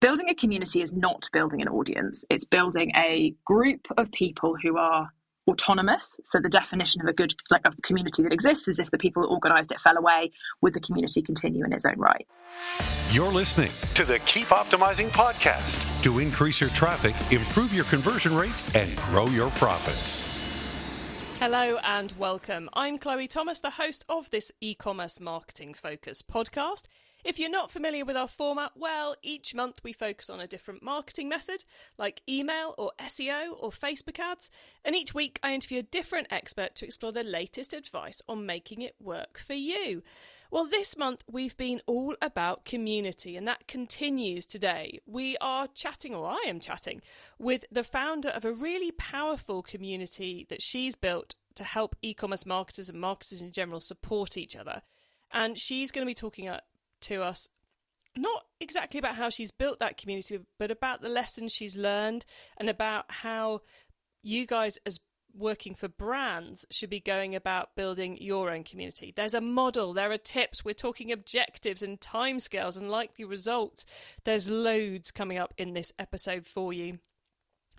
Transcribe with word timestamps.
building 0.00 0.28
a 0.28 0.34
community 0.34 0.82
is 0.82 0.92
not 0.92 1.28
building 1.32 1.60
an 1.60 1.68
audience, 1.68 2.24
it's 2.30 2.44
building 2.44 2.92
a 2.96 3.34
group 3.44 3.86
of 3.96 4.10
people 4.12 4.56
who 4.62 4.76
are 4.76 5.10
autonomous. 5.48 6.20
So 6.26 6.40
the 6.40 6.48
definition 6.48 7.00
of 7.00 7.08
a 7.08 7.12
good 7.12 7.34
like 7.50 7.62
a 7.64 7.72
community 7.82 8.22
that 8.22 8.32
exists 8.32 8.68
is 8.68 8.78
if 8.78 8.90
the 8.90 8.98
people 8.98 9.22
that 9.22 9.28
organized 9.28 9.72
it 9.72 9.80
fell 9.80 9.96
away, 9.96 10.30
would 10.60 10.74
the 10.74 10.80
community 10.80 11.22
continue 11.22 11.64
in 11.64 11.72
its 11.72 11.84
own 11.84 11.98
right? 11.98 12.26
You're 13.10 13.32
listening 13.32 13.70
to 13.94 14.04
the 14.04 14.18
Keep 14.20 14.48
Optimizing 14.48 15.08
podcast 15.08 16.02
to 16.02 16.18
increase 16.18 16.60
your 16.60 16.70
traffic, 16.70 17.14
improve 17.32 17.74
your 17.74 17.86
conversion 17.86 18.36
rates, 18.36 18.74
and 18.74 18.94
grow 18.96 19.26
your 19.26 19.50
profits. 19.52 20.36
Hello 21.40 21.78
and 21.82 22.12
welcome. 22.18 22.68
I'm 22.74 22.98
Chloe 22.98 23.28
Thomas, 23.28 23.60
the 23.60 23.70
host 23.70 24.04
of 24.08 24.28
this 24.30 24.52
e 24.60 24.74
commerce 24.74 25.18
marketing 25.18 25.72
focus 25.72 26.20
podcast. 26.20 26.88
If 27.24 27.38
you're 27.38 27.50
not 27.50 27.70
familiar 27.70 28.04
with 28.04 28.16
our 28.16 28.28
format, 28.28 28.72
well, 28.76 29.16
each 29.22 29.54
month 29.54 29.80
we 29.82 29.92
focus 29.92 30.30
on 30.30 30.38
a 30.38 30.46
different 30.46 30.82
marketing 30.82 31.28
method, 31.28 31.64
like 31.98 32.22
email 32.28 32.74
or 32.78 32.92
SEO 33.00 33.54
or 33.58 33.70
Facebook 33.70 34.20
ads, 34.20 34.50
and 34.84 34.94
each 34.94 35.14
week 35.14 35.40
I 35.42 35.52
interview 35.52 35.80
a 35.80 35.82
different 35.82 36.28
expert 36.30 36.76
to 36.76 36.84
explore 36.84 37.10
the 37.10 37.24
latest 37.24 37.72
advice 37.72 38.22
on 38.28 38.46
making 38.46 38.82
it 38.82 38.94
work 39.00 39.38
for 39.38 39.54
you. 39.54 40.02
Well, 40.50 40.64
this 40.64 40.96
month 40.96 41.24
we've 41.30 41.56
been 41.56 41.82
all 41.86 42.14
about 42.22 42.64
community, 42.64 43.36
and 43.36 43.46
that 43.48 43.66
continues 43.66 44.46
today. 44.46 45.00
We 45.04 45.36
are 45.40 45.66
chatting, 45.66 46.14
or 46.14 46.26
I 46.26 46.44
am 46.46 46.60
chatting, 46.60 47.02
with 47.38 47.64
the 47.70 47.84
founder 47.84 48.30
of 48.30 48.44
a 48.44 48.52
really 48.52 48.92
powerful 48.92 49.62
community 49.62 50.46
that 50.48 50.62
she's 50.62 50.94
built 50.94 51.34
to 51.56 51.64
help 51.64 51.96
e 52.00 52.14
commerce 52.14 52.46
marketers 52.46 52.88
and 52.88 53.00
marketers 53.00 53.42
in 53.42 53.50
general 53.50 53.80
support 53.80 54.36
each 54.36 54.56
other. 54.56 54.82
And 55.30 55.58
she's 55.58 55.92
going 55.92 56.06
to 56.06 56.10
be 56.10 56.14
talking 56.14 56.48
to 57.02 57.22
us 57.22 57.48
not 58.16 58.44
exactly 58.60 58.98
about 58.98 59.14
how 59.14 59.30
she's 59.30 59.50
built 59.50 59.78
that 59.78 59.96
community, 59.96 60.40
but 60.58 60.70
about 60.70 61.00
the 61.00 61.08
lessons 61.08 61.52
she's 61.52 61.76
learned 61.76 62.24
and 62.56 62.68
about 62.68 63.06
how 63.08 63.60
you 64.22 64.46
guys, 64.46 64.78
as 64.84 65.00
working 65.34 65.74
for 65.74 65.88
brands, 65.88 66.66
should 66.70 66.90
be 66.90 67.00
going 67.00 67.34
about 67.34 67.76
building 67.76 68.18
your 68.20 68.50
own 68.50 68.64
community. 68.64 69.12
There's 69.14 69.34
a 69.34 69.40
model, 69.40 69.92
there 69.92 70.10
are 70.10 70.18
tips, 70.18 70.64
we're 70.64 70.74
talking 70.74 71.12
objectives 71.12 71.82
and 71.82 72.00
timescales 72.00 72.76
and 72.76 72.90
likely 72.90 73.24
results. 73.24 73.84
There's 74.24 74.50
loads 74.50 75.10
coming 75.10 75.38
up 75.38 75.54
in 75.56 75.74
this 75.74 75.92
episode 75.98 76.46
for 76.46 76.72
you. 76.72 76.98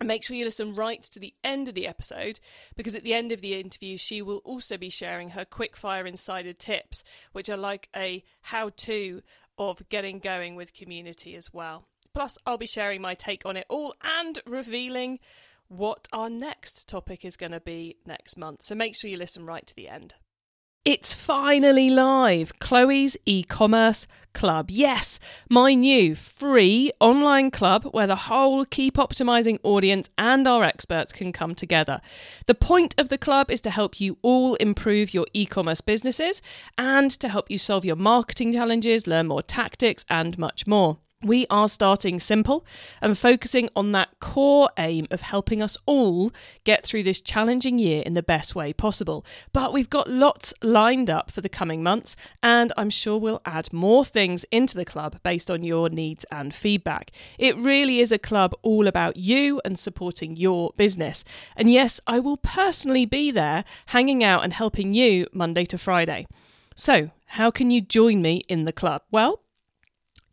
Make 0.02 0.24
sure 0.24 0.34
you 0.34 0.46
listen 0.46 0.74
right 0.74 1.02
to 1.02 1.20
the 1.20 1.34
end 1.44 1.68
of 1.68 1.74
the 1.74 1.86
episode 1.86 2.40
because 2.74 2.94
at 2.94 3.04
the 3.04 3.12
end 3.12 3.32
of 3.32 3.42
the 3.42 3.54
interview, 3.54 3.98
she 3.98 4.22
will 4.22 4.40
also 4.44 4.78
be 4.78 4.88
sharing 4.88 5.30
her 5.30 5.44
quickfire 5.44 6.06
insider 6.06 6.54
tips, 6.54 7.04
which 7.32 7.50
are 7.50 7.56
like 7.56 7.88
a 7.94 8.24
how 8.42 8.70
to 8.78 9.22
of 9.58 9.86
getting 9.90 10.18
going 10.18 10.56
with 10.56 10.72
community 10.72 11.36
as 11.36 11.52
well. 11.52 11.86
Plus, 12.14 12.38
I'll 12.46 12.56
be 12.56 12.66
sharing 12.66 13.02
my 13.02 13.14
take 13.14 13.44
on 13.44 13.58
it 13.58 13.66
all 13.68 13.94
and 14.02 14.40
revealing 14.46 15.18
what 15.68 16.08
our 16.12 16.30
next 16.30 16.88
topic 16.88 17.24
is 17.24 17.36
going 17.36 17.52
to 17.52 17.60
be 17.60 17.96
next 18.06 18.36
month. 18.36 18.64
So 18.64 18.74
make 18.74 18.96
sure 18.96 19.10
you 19.10 19.18
listen 19.18 19.44
right 19.44 19.66
to 19.66 19.76
the 19.76 19.88
end. 19.88 20.14
It's 20.86 21.14
finally 21.14 21.90
live 21.90 22.58
Chloe's 22.58 23.14
e 23.26 23.42
commerce 23.42 24.06
club. 24.32 24.70
Yes, 24.70 25.18
my 25.50 25.74
new 25.74 26.14
free 26.14 26.90
online 26.98 27.50
club 27.50 27.84
where 27.92 28.06
the 28.06 28.16
whole 28.16 28.64
Keep 28.64 28.94
Optimizing 28.94 29.58
audience 29.62 30.08
and 30.16 30.48
our 30.48 30.64
experts 30.64 31.12
can 31.12 31.32
come 31.32 31.54
together. 31.54 32.00
The 32.46 32.54
point 32.54 32.94
of 32.96 33.10
the 33.10 33.18
club 33.18 33.50
is 33.50 33.60
to 33.60 33.70
help 33.70 34.00
you 34.00 34.16
all 34.22 34.54
improve 34.54 35.12
your 35.12 35.26
e 35.34 35.44
commerce 35.44 35.82
businesses 35.82 36.40
and 36.78 37.10
to 37.10 37.28
help 37.28 37.50
you 37.50 37.58
solve 37.58 37.84
your 37.84 37.96
marketing 37.96 38.54
challenges, 38.54 39.06
learn 39.06 39.26
more 39.26 39.42
tactics, 39.42 40.06
and 40.08 40.38
much 40.38 40.66
more. 40.66 40.96
We 41.22 41.46
are 41.50 41.68
starting 41.68 42.18
simple 42.18 42.64
and 43.02 43.18
focusing 43.18 43.68
on 43.76 43.92
that 43.92 44.08
core 44.20 44.70
aim 44.78 45.06
of 45.10 45.20
helping 45.20 45.60
us 45.60 45.76
all 45.84 46.32
get 46.64 46.82
through 46.82 47.02
this 47.02 47.20
challenging 47.20 47.78
year 47.78 48.02
in 48.06 48.14
the 48.14 48.22
best 48.22 48.54
way 48.54 48.72
possible. 48.72 49.22
But 49.52 49.74
we've 49.74 49.90
got 49.90 50.08
lots 50.08 50.54
lined 50.62 51.10
up 51.10 51.30
for 51.30 51.42
the 51.42 51.50
coming 51.50 51.82
months, 51.82 52.16
and 52.42 52.72
I'm 52.78 52.88
sure 52.88 53.18
we'll 53.18 53.42
add 53.44 53.70
more 53.70 54.02
things 54.02 54.46
into 54.50 54.78
the 54.78 54.86
club 54.86 55.20
based 55.22 55.50
on 55.50 55.62
your 55.62 55.90
needs 55.90 56.24
and 56.32 56.54
feedback. 56.54 57.10
It 57.38 57.54
really 57.54 58.00
is 58.00 58.12
a 58.12 58.18
club 58.18 58.54
all 58.62 58.86
about 58.86 59.18
you 59.18 59.60
and 59.62 59.78
supporting 59.78 60.36
your 60.36 60.72
business. 60.78 61.22
And 61.54 61.70
yes, 61.70 62.00
I 62.06 62.18
will 62.18 62.38
personally 62.38 63.04
be 63.04 63.30
there 63.30 63.64
hanging 63.88 64.24
out 64.24 64.42
and 64.42 64.54
helping 64.54 64.94
you 64.94 65.26
Monday 65.34 65.66
to 65.66 65.76
Friday. 65.76 66.26
So, 66.74 67.10
how 67.26 67.50
can 67.50 67.70
you 67.70 67.82
join 67.82 68.22
me 68.22 68.40
in 68.48 68.64
the 68.64 68.72
club? 68.72 69.02
Well, 69.10 69.42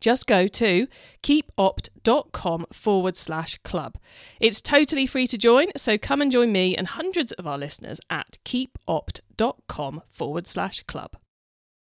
just 0.00 0.26
go 0.26 0.46
to 0.46 0.86
keepopt.com 1.22 2.66
forward 2.72 3.16
slash 3.16 3.58
club. 3.58 3.96
It's 4.40 4.62
totally 4.62 5.06
free 5.06 5.26
to 5.28 5.38
join, 5.38 5.68
so 5.76 5.98
come 5.98 6.20
and 6.20 6.30
join 6.30 6.52
me 6.52 6.76
and 6.76 6.86
hundreds 6.86 7.32
of 7.32 7.46
our 7.46 7.58
listeners 7.58 8.00
at 8.10 8.38
keepopt.com 8.44 10.02
forward 10.10 10.46
slash 10.46 10.82
club. 10.84 11.16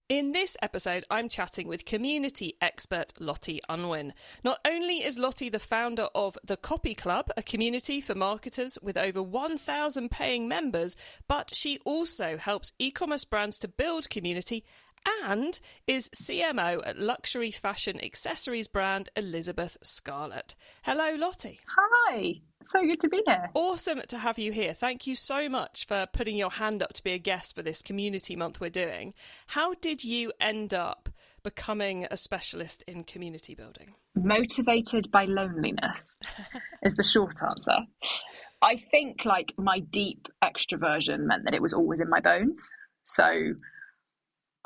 In 0.09 0.31
this 0.31 0.57
episode, 0.63 1.05
I'm 1.11 1.29
chatting 1.29 1.67
with 1.67 1.85
community 1.85 2.55
expert 2.61 3.13
Lottie 3.19 3.61
Unwin. 3.69 4.15
Not 4.45 4.61
only 4.65 4.99
is 5.03 5.19
Lottie 5.19 5.49
the 5.49 5.59
founder 5.59 6.07
of 6.15 6.39
the 6.45 6.57
Copy 6.57 6.95
Club, 6.95 7.29
a 7.37 7.43
community 7.43 8.01
for 8.01 8.15
marketers 8.15 8.79
with 8.81 8.97
over 8.97 9.21
1,000 9.21 10.09
paying 10.09 10.47
members, 10.47 10.95
but 11.27 11.53
she 11.53 11.81
also 11.85 12.37
helps 12.37 12.73
e 12.79 12.93
commerce 12.93 13.25
brands 13.25 13.59
to 13.59 13.67
build 13.67 14.09
community 14.09 14.65
and 15.25 15.61
is 15.87 16.09
CMO 16.11 16.87
at 16.87 16.99
luxury 16.99 17.51
fashion 17.51 18.03
accessories 18.03 18.69
brand 18.69 19.09
Elizabeth 19.17 19.77
Scarlett. 19.83 20.55
Hello, 20.83 21.15
Lottie. 21.17 21.61
Hi. 21.77 22.35
So 22.69 22.81
good 22.83 23.01
to 23.01 23.09
be 23.09 23.23
here. 23.27 23.51
Awesome 23.55 24.01
to 24.09 24.19
have 24.19 24.39
you 24.39 24.53
here. 24.53 24.75
Thank 24.75 25.07
you 25.07 25.15
so 25.15 25.49
much 25.49 25.87
for 25.87 26.07
putting 26.13 26.37
your 26.37 26.51
hand 26.51 26.83
up 26.83 26.93
to 26.95 27.05
be 27.05 27.13
a 27.13 27.19
guest 27.19 27.55
for 27.55 27.63
this 27.63 27.83
community 27.83 28.35
month 28.35 28.61
we're 28.61 28.71
doing. 28.71 29.15
How 29.49 29.75
did 29.75 30.03
you 30.03 30.33
end 30.41 30.75
up 30.75 31.09
becoming 31.45 32.09
a 32.11 32.17
specialist 32.17 32.83
in 32.89 33.05
community 33.05 33.55
building? 33.55 33.95
Motivated 34.17 35.11
by 35.13 35.27
loneliness 35.27 36.17
is 36.83 36.97
the 36.97 37.05
short 37.05 37.37
answer. 37.49 37.77
I 38.63 38.77
think 38.77 39.25
like 39.25 39.53
my 39.57 39.79
deep 39.79 40.27
extroversion 40.43 41.21
meant 41.21 41.45
that 41.45 41.55
it 41.55 41.63
was 41.63 41.73
always 41.73 42.01
in 42.01 42.09
my 42.09 42.21
bones. 42.21 42.61
So 43.05 43.55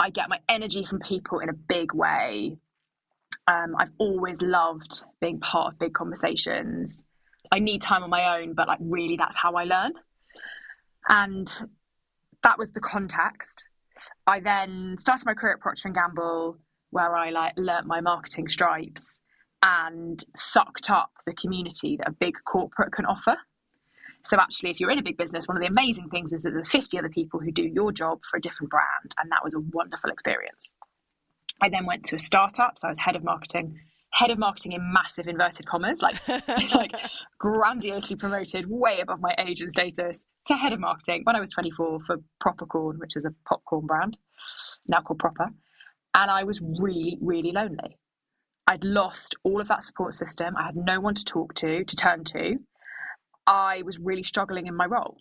I 0.00 0.08
get 0.08 0.30
my 0.30 0.38
energy 0.48 0.86
from 0.88 0.98
people 1.00 1.40
in 1.40 1.50
a 1.50 1.52
big 1.52 1.92
way. 1.92 2.56
Um, 3.46 3.76
I've 3.78 3.92
always 3.98 4.40
loved 4.40 5.02
being 5.20 5.40
part 5.40 5.74
of 5.74 5.78
big 5.78 5.92
conversations. 5.92 7.04
I 7.52 7.58
need 7.58 7.82
time 7.82 8.02
on 8.02 8.08
my 8.08 8.38
own, 8.38 8.54
but 8.54 8.66
like 8.66 8.78
really, 8.80 9.16
that's 9.18 9.36
how 9.36 9.56
I 9.56 9.64
learn. 9.64 9.92
And 11.10 11.46
that 12.42 12.58
was 12.58 12.70
the 12.70 12.80
context. 12.80 13.66
I 14.26 14.40
then 14.40 14.96
started 14.98 15.26
my 15.26 15.34
career 15.34 15.54
at 15.54 15.60
Procter 15.60 15.88
and 15.88 15.94
Gamble, 15.94 16.56
where 16.90 17.14
I 17.14 17.30
like 17.30 17.52
learnt 17.58 17.86
my 17.86 18.00
marketing 18.00 18.48
stripes 18.48 19.20
and 19.62 20.24
sucked 20.34 20.88
up 20.88 21.10
the 21.26 21.34
community 21.34 21.98
that 21.98 22.08
a 22.08 22.12
big 22.12 22.34
corporate 22.46 22.92
can 22.92 23.04
offer. 23.04 23.36
So 24.25 24.36
actually, 24.38 24.70
if 24.70 24.81
you're 24.81 24.91
in 24.91 24.98
a 24.98 25.03
big 25.03 25.16
business, 25.16 25.48
one 25.48 25.56
of 25.56 25.62
the 25.62 25.69
amazing 25.69 26.08
things 26.10 26.32
is 26.32 26.42
that 26.42 26.50
there's 26.50 26.69
50 26.69 26.98
other 26.98 27.08
people 27.08 27.41
who 27.41 27.50
do 27.50 27.62
your 27.62 27.92
job 27.92 28.20
for 28.31 28.36
a 28.36 28.41
different 28.41 28.70
brand, 28.70 29.14
and 29.19 29.31
that 29.31 29.42
was 29.42 29.54
a 29.54 29.60
wonderful 29.72 30.10
experience. 30.10 30.70
I 31.62 31.69
then 31.69 31.86
went 31.86 32.04
to 32.06 32.16
a 32.16 32.19
startup, 32.19 32.78
so 32.78 32.88
I 32.88 32.91
was 32.91 32.98
head 32.98 33.16
of 33.16 33.25
marketing, 33.25 33.78
head 34.12 34.30
of 34.30 34.38
marketing 34.38 34.72
in 34.72 34.92
massive 34.92 35.28
inverted 35.28 35.66
commas, 35.66 36.03
like 36.03 36.16
like 36.75 36.92
grandiosely 37.38 38.16
promoted, 38.16 38.66
way 38.69 39.00
above 39.00 39.20
my 39.20 39.34
age 39.38 39.60
and 39.60 39.72
status, 39.72 40.26
to 40.47 40.54
head 40.54 40.72
of 40.72 40.80
marketing 40.80 41.22
when 41.25 41.36
I 41.36 41.41
was 41.41 41.50
24 41.50 42.00
for 42.06 42.16
Propercorn, 42.41 42.98
which 42.98 43.16
is 43.16 43.25
a 43.25 43.34
popcorn 43.48 43.86
brand, 43.86 44.19
now 44.86 45.00
called 45.00 45.19
Proper, 45.19 45.50
and 46.14 46.30
I 46.30 46.44
was 46.44 46.60
really, 46.60 47.19
really 47.20 47.53
lonely. 47.53 47.98
I'd 48.66 48.84
lost 48.84 49.34
all 49.42 49.60
of 49.60 49.69
that 49.69 49.82
support 49.82 50.14
system. 50.14 50.56
I 50.56 50.66
had 50.66 50.76
no 50.76 51.00
one 51.00 51.15
to 51.15 51.24
talk 51.24 51.54
to, 51.54 51.84
to 51.84 51.97
turn 51.97 52.24
to. 52.24 52.59
I 53.50 53.82
was 53.82 53.98
really 53.98 54.22
struggling 54.22 54.68
in 54.68 54.76
my 54.76 54.86
role. 54.86 55.16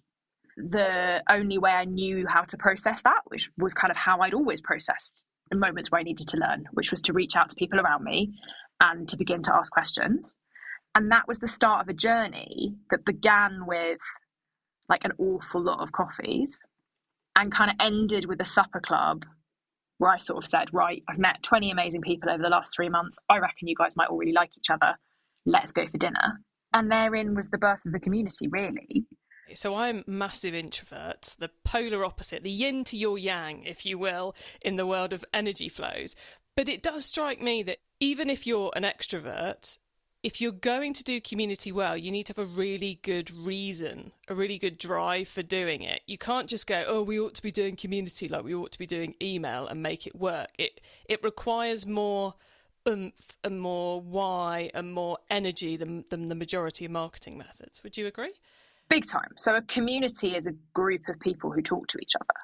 The 0.56 1.24
only 1.28 1.58
way 1.58 1.72
I 1.72 1.86
knew 1.86 2.28
how 2.28 2.44
to 2.44 2.58
process 2.58 3.02
that, 3.02 3.22
which 3.26 3.50
was 3.58 3.74
kind 3.74 3.90
of 3.90 3.98
how 3.98 4.20
I'd 4.22 4.36
always 4.36 4.62
processed 4.62 5.24
moments 5.52 5.90
where 5.90 6.00
I 6.00 6.04
needed 6.04 6.28
to 6.28 6.38
learn, 6.38 6.66
which 6.74 6.92
was 6.92 7.02
to 7.02 7.14
reach 7.14 7.36
out 7.36 7.50
to 7.50 7.56
people 7.56 7.80
around 7.80 8.04
me 8.04 8.36
and 8.80 9.10
to 9.10 9.18
begin 9.18 9.42
to 9.44 9.56
ask 9.56 9.72
questions. 9.72 10.36
And 10.94 11.12
that 11.12 11.28
was 11.28 11.40
the 11.40 11.48
start 11.48 11.82
of 11.82 11.90
a 11.90 11.98
journey 11.98 12.76
that 12.92 13.04
began 13.04 13.66
with 13.66 13.98
like 14.88 15.04
an 15.06 15.14
awful 15.18 15.64
lot 15.64 15.80
of 15.80 15.92
coffees 15.92 16.60
and 17.36 17.52
kind 17.52 17.72
of 17.72 17.78
ended 17.80 18.26
with 18.26 18.40
a 18.42 18.46
supper 18.46 18.80
club 18.80 19.26
where 19.98 20.12
I 20.12 20.20
sort 20.20 20.44
of 20.44 20.48
said, 20.48 20.68
Right, 20.72 21.02
I've 21.10 21.18
met 21.18 21.42
20 21.42 21.72
amazing 21.72 22.02
people 22.02 22.30
over 22.30 22.44
the 22.44 22.50
last 22.50 22.76
three 22.76 22.90
months. 22.90 23.18
I 23.28 23.40
reckon 23.40 23.68
you 23.68 23.76
guys 23.76 23.98
might 23.98 24.10
all 24.10 24.18
really 24.18 24.34
like 24.34 24.52
each 24.56 24.70
other. 24.70 24.98
Let's 25.48 25.72
go 25.72 25.88
for 25.88 25.98
dinner 25.98 26.42
and 26.74 26.92
therein 26.92 27.36
was 27.36 27.50
the 27.50 27.58
birth 27.58 27.80
of 27.86 27.92
the 27.92 28.00
community 28.00 28.48
really 28.48 29.06
so 29.56 29.76
I'm 29.76 30.04
massive 30.06 30.54
introvert, 30.54 31.36
the 31.40 31.50
polar 31.64 32.06
opposite, 32.06 32.44
the 32.44 32.52
yin 32.52 32.84
to 32.86 32.98
your 32.98 33.18
yang, 33.18 33.64
if 33.64 33.86
you 33.86 33.98
will, 33.98 34.36
in 34.62 34.76
the 34.76 34.86
world 34.86 35.14
of 35.14 35.26
energy 35.34 35.70
flows. 35.70 36.16
But 36.56 36.70
it 36.70 36.84
does 36.84 37.06
strike 37.06 37.42
me 37.42 37.64
that 37.64 37.80
even 38.00 38.30
if 38.30 38.46
you're 38.46 38.72
an 38.76 38.84
extrovert, 38.84 39.78
if 40.22 40.42
you're 40.42 40.52
going 40.52 40.94
to 40.94 41.04
do 41.04 41.22
community 41.22 41.72
well, 41.72 41.96
you 41.96 42.12
need 42.12 42.26
to 42.26 42.34
have 42.36 42.46
a 42.46 42.52
really 42.52 43.00
good 43.02 43.32
reason, 43.32 44.12
a 44.28 44.36
really 44.36 44.58
good 44.58 44.78
drive 44.78 45.30
for 45.30 45.42
doing 45.42 45.82
it. 45.82 46.02
You 46.06 46.18
can't 46.18 46.50
just 46.50 46.68
go, 46.68 46.84
"Oh, 46.86 47.02
we 47.02 47.20
ought 47.20 47.36
to 47.36 47.42
be 47.42 47.52
doing 47.52 47.78
community 47.78 48.28
like 48.28 48.44
we 48.44 48.54
ought 48.54 48.74
to 48.74 48.80
be 48.80 48.86
doing 48.86 49.16
email 49.22 49.68
and 49.68 49.82
make 49.82 50.06
it 50.06 50.16
work." 50.16 50.50
It 50.58 50.82
it 51.06 51.24
requires 51.24 51.86
more 51.86 52.36
oomph 52.88 53.38
and 53.44 53.60
more 53.60 54.02
why 54.02 54.72
and 54.74 54.94
more 54.94 55.18
energy 55.30 55.78
than, 55.78 56.06
than 56.10 56.26
the 56.26 56.36
majority 56.36 56.86
of 56.86 56.92
marketing 56.92 57.38
methods. 57.38 57.84
Would 57.84 57.98
you 57.98 58.08
agree? 58.08 58.34
Big 58.90 59.08
time. 59.08 59.32
So 59.38 59.56
a 59.56 59.62
community 59.62 60.36
is 60.36 60.48
a 60.48 60.54
group 60.74 61.10
of 61.10 61.20
people 61.20 61.52
who 61.52 61.62
talk 61.62 61.88
to 61.88 62.00
each 62.00 62.14
other 62.20 62.40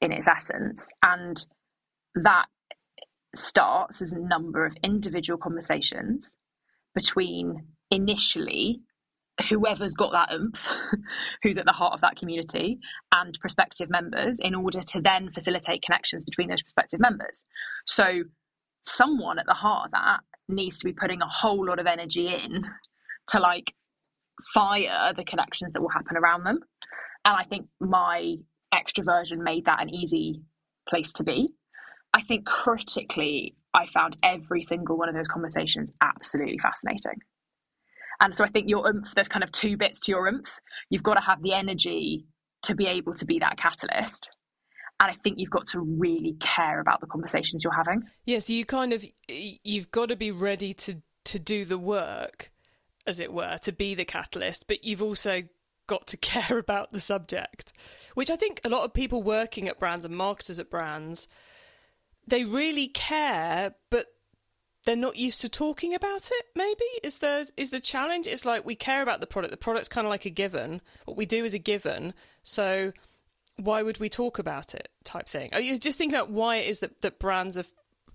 in 0.00 0.12
its 0.12 0.28
essence, 0.28 0.90
and 1.04 1.44
that 2.14 2.46
starts 3.34 4.02
as 4.02 4.12
a 4.12 4.18
number 4.18 4.66
of 4.66 4.76
individual 4.82 5.38
conversations 5.38 6.34
between 6.94 7.66
initially 7.90 8.80
whoever's 9.48 9.94
got 9.94 10.12
that 10.12 10.34
oomph, 10.34 10.66
who's 11.42 11.58
at 11.58 11.66
the 11.66 11.72
heart 11.72 11.94
of 11.94 12.00
that 12.00 12.16
community, 12.16 12.78
and 13.14 13.38
prospective 13.40 13.90
members 13.90 14.38
in 14.40 14.54
order 14.54 14.82
to 14.82 15.00
then 15.00 15.30
facilitate 15.32 15.82
connections 15.82 16.24
between 16.24 16.48
those 16.48 16.62
prospective 16.62 17.00
members. 17.00 17.44
So, 17.86 18.22
someone 18.86 19.38
at 19.38 19.46
the 19.46 19.54
heart 19.54 19.86
of 19.86 19.92
that 19.92 20.20
needs 20.48 20.78
to 20.78 20.84
be 20.84 20.92
putting 20.92 21.22
a 21.22 21.28
whole 21.28 21.66
lot 21.66 21.78
of 21.78 21.86
energy 21.86 22.28
in 22.28 22.64
to 23.28 23.40
like 23.40 23.74
fire 24.54 25.12
the 25.16 25.24
connections 25.24 25.72
that 25.72 25.82
will 25.82 25.88
happen 25.88 26.16
around 26.16 26.44
them. 26.44 26.60
And 27.24 27.36
I 27.36 27.44
think 27.44 27.66
my 27.80 28.36
extroversion 28.74 29.38
made 29.38 29.64
that 29.66 29.82
an 29.82 29.92
easy 29.92 30.42
place 30.88 31.12
to 31.14 31.24
be. 31.24 31.48
I 32.14 32.22
think 32.22 32.46
critically, 32.46 33.56
I 33.74 33.86
found 33.86 34.16
every 34.22 34.62
single 34.62 34.96
one 34.96 35.08
of 35.08 35.14
those 35.14 35.28
conversations 35.28 35.92
absolutely 36.00 36.58
fascinating. 36.58 37.20
And 38.20 38.34
so 38.34 38.44
I 38.44 38.48
think 38.48 38.68
your 38.68 38.88
oomph, 38.88 39.12
there's 39.14 39.28
kind 39.28 39.44
of 39.44 39.52
two 39.52 39.76
bits 39.76 40.00
to 40.00 40.12
your 40.12 40.26
oomph. 40.26 40.58
You've 40.88 41.02
got 41.02 41.14
to 41.14 41.20
have 41.20 41.42
the 41.42 41.52
energy 41.52 42.26
to 42.62 42.74
be 42.74 42.86
able 42.86 43.14
to 43.14 43.26
be 43.26 43.38
that 43.40 43.58
catalyst. 43.58 44.30
And 44.98 45.10
I 45.10 45.14
think 45.22 45.38
you've 45.38 45.50
got 45.50 45.66
to 45.68 45.80
really 45.80 46.36
care 46.40 46.80
about 46.80 47.00
the 47.00 47.06
conversations 47.06 47.62
you're 47.64 47.72
having. 47.74 48.02
Yes, 48.24 48.26
yeah, 48.26 48.38
so 48.38 48.52
you 48.54 48.64
kind 48.64 48.92
of 48.92 49.04
you've 49.28 49.90
got 49.90 50.08
to 50.08 50.16
be 50.16 50.30
ready 50.30 50.72
to 50.74 51.02
to 51.24 51.38
do 51.38 51.64
the 51.64 51.78
work, 51.78 52.50
as 53.06 53.20
it 53.20 53.32
were, 53.32 53.58
to 53.62 53.72
be 53.72 53.94
the 53.94 54.04
catalyst, 54.04 54.66
but 54.68 54.84
you've 54.84 55.02
also 55.02 55.42
got 55.86 56.06
to 56.08 56.16
care 56.16 56.58
about 56.58 56.92
the 56.92 57.00
subject, 57.00 57.72
which 58.14 58.30
I 58.30 58.36
think 58.36 58.60
a 58.64 58.68
lot 58.68 58.84
of 58.84 58.94
people 58.94 59.22
working 59.22 59.68
at 59.68 59.78
brands 59.78 60.04
and 60.04 60.16
marketers 60.16 60.58
at 60.58 60.70
brands 60.70 61.28
they 62.26 62.44
really 62.44 62.88
care, 62.88 63.74
but 63.90 64.06
they're 64.84 64.96
not 64.96 65.16
used 65.16 65.40
to 65.40 65.48
talking 65.48 65.94
about 65.94 66.30
it 66.32 66.46
maybe 66.54 66.84
is 67.02 67.18
the 67.18 67.48
is 67.56 67.70
the 67.70 67.80
challenge 67.80 68.28
it's 68.28 68.46
like 68.46 68.64
we 68.64 68.76
care 68.76 69.02
about 69.02 69.18
the 69.18 69.26
product 69.26 69.50
the 69.50 69.56
product's 69.56 69.88
kind 69.88 70.06
of 70.06 70.10
like 70.10 70.24
a 70.24 70.30
given 70.30 70.80
what 71.06 71.16
we 71.16 71.26
do 71.26 71.44
is 71.44 71.54
a 71.54 71.58
given 71.58 72.14
so 72.44 72.92
why 73.58 73.82
would 73.82 73.98
we 73.98 74.08
talk 74.08 74.38
about 74.38 74.74
it 74.74 74.88
type 75.04 75.28
thing 75.28 75.48
are 75.52 75.60
you 75.60 75.78
just 75.78 75.98
think 75.98 76.12
about 76.12 76.30
why 76.30 76.56
it 76.56 76.66
is 76.66 76.80
that, 76.80 77.00
that 77.00 77.18
brands 77.18 77.56
are 77.58 77.64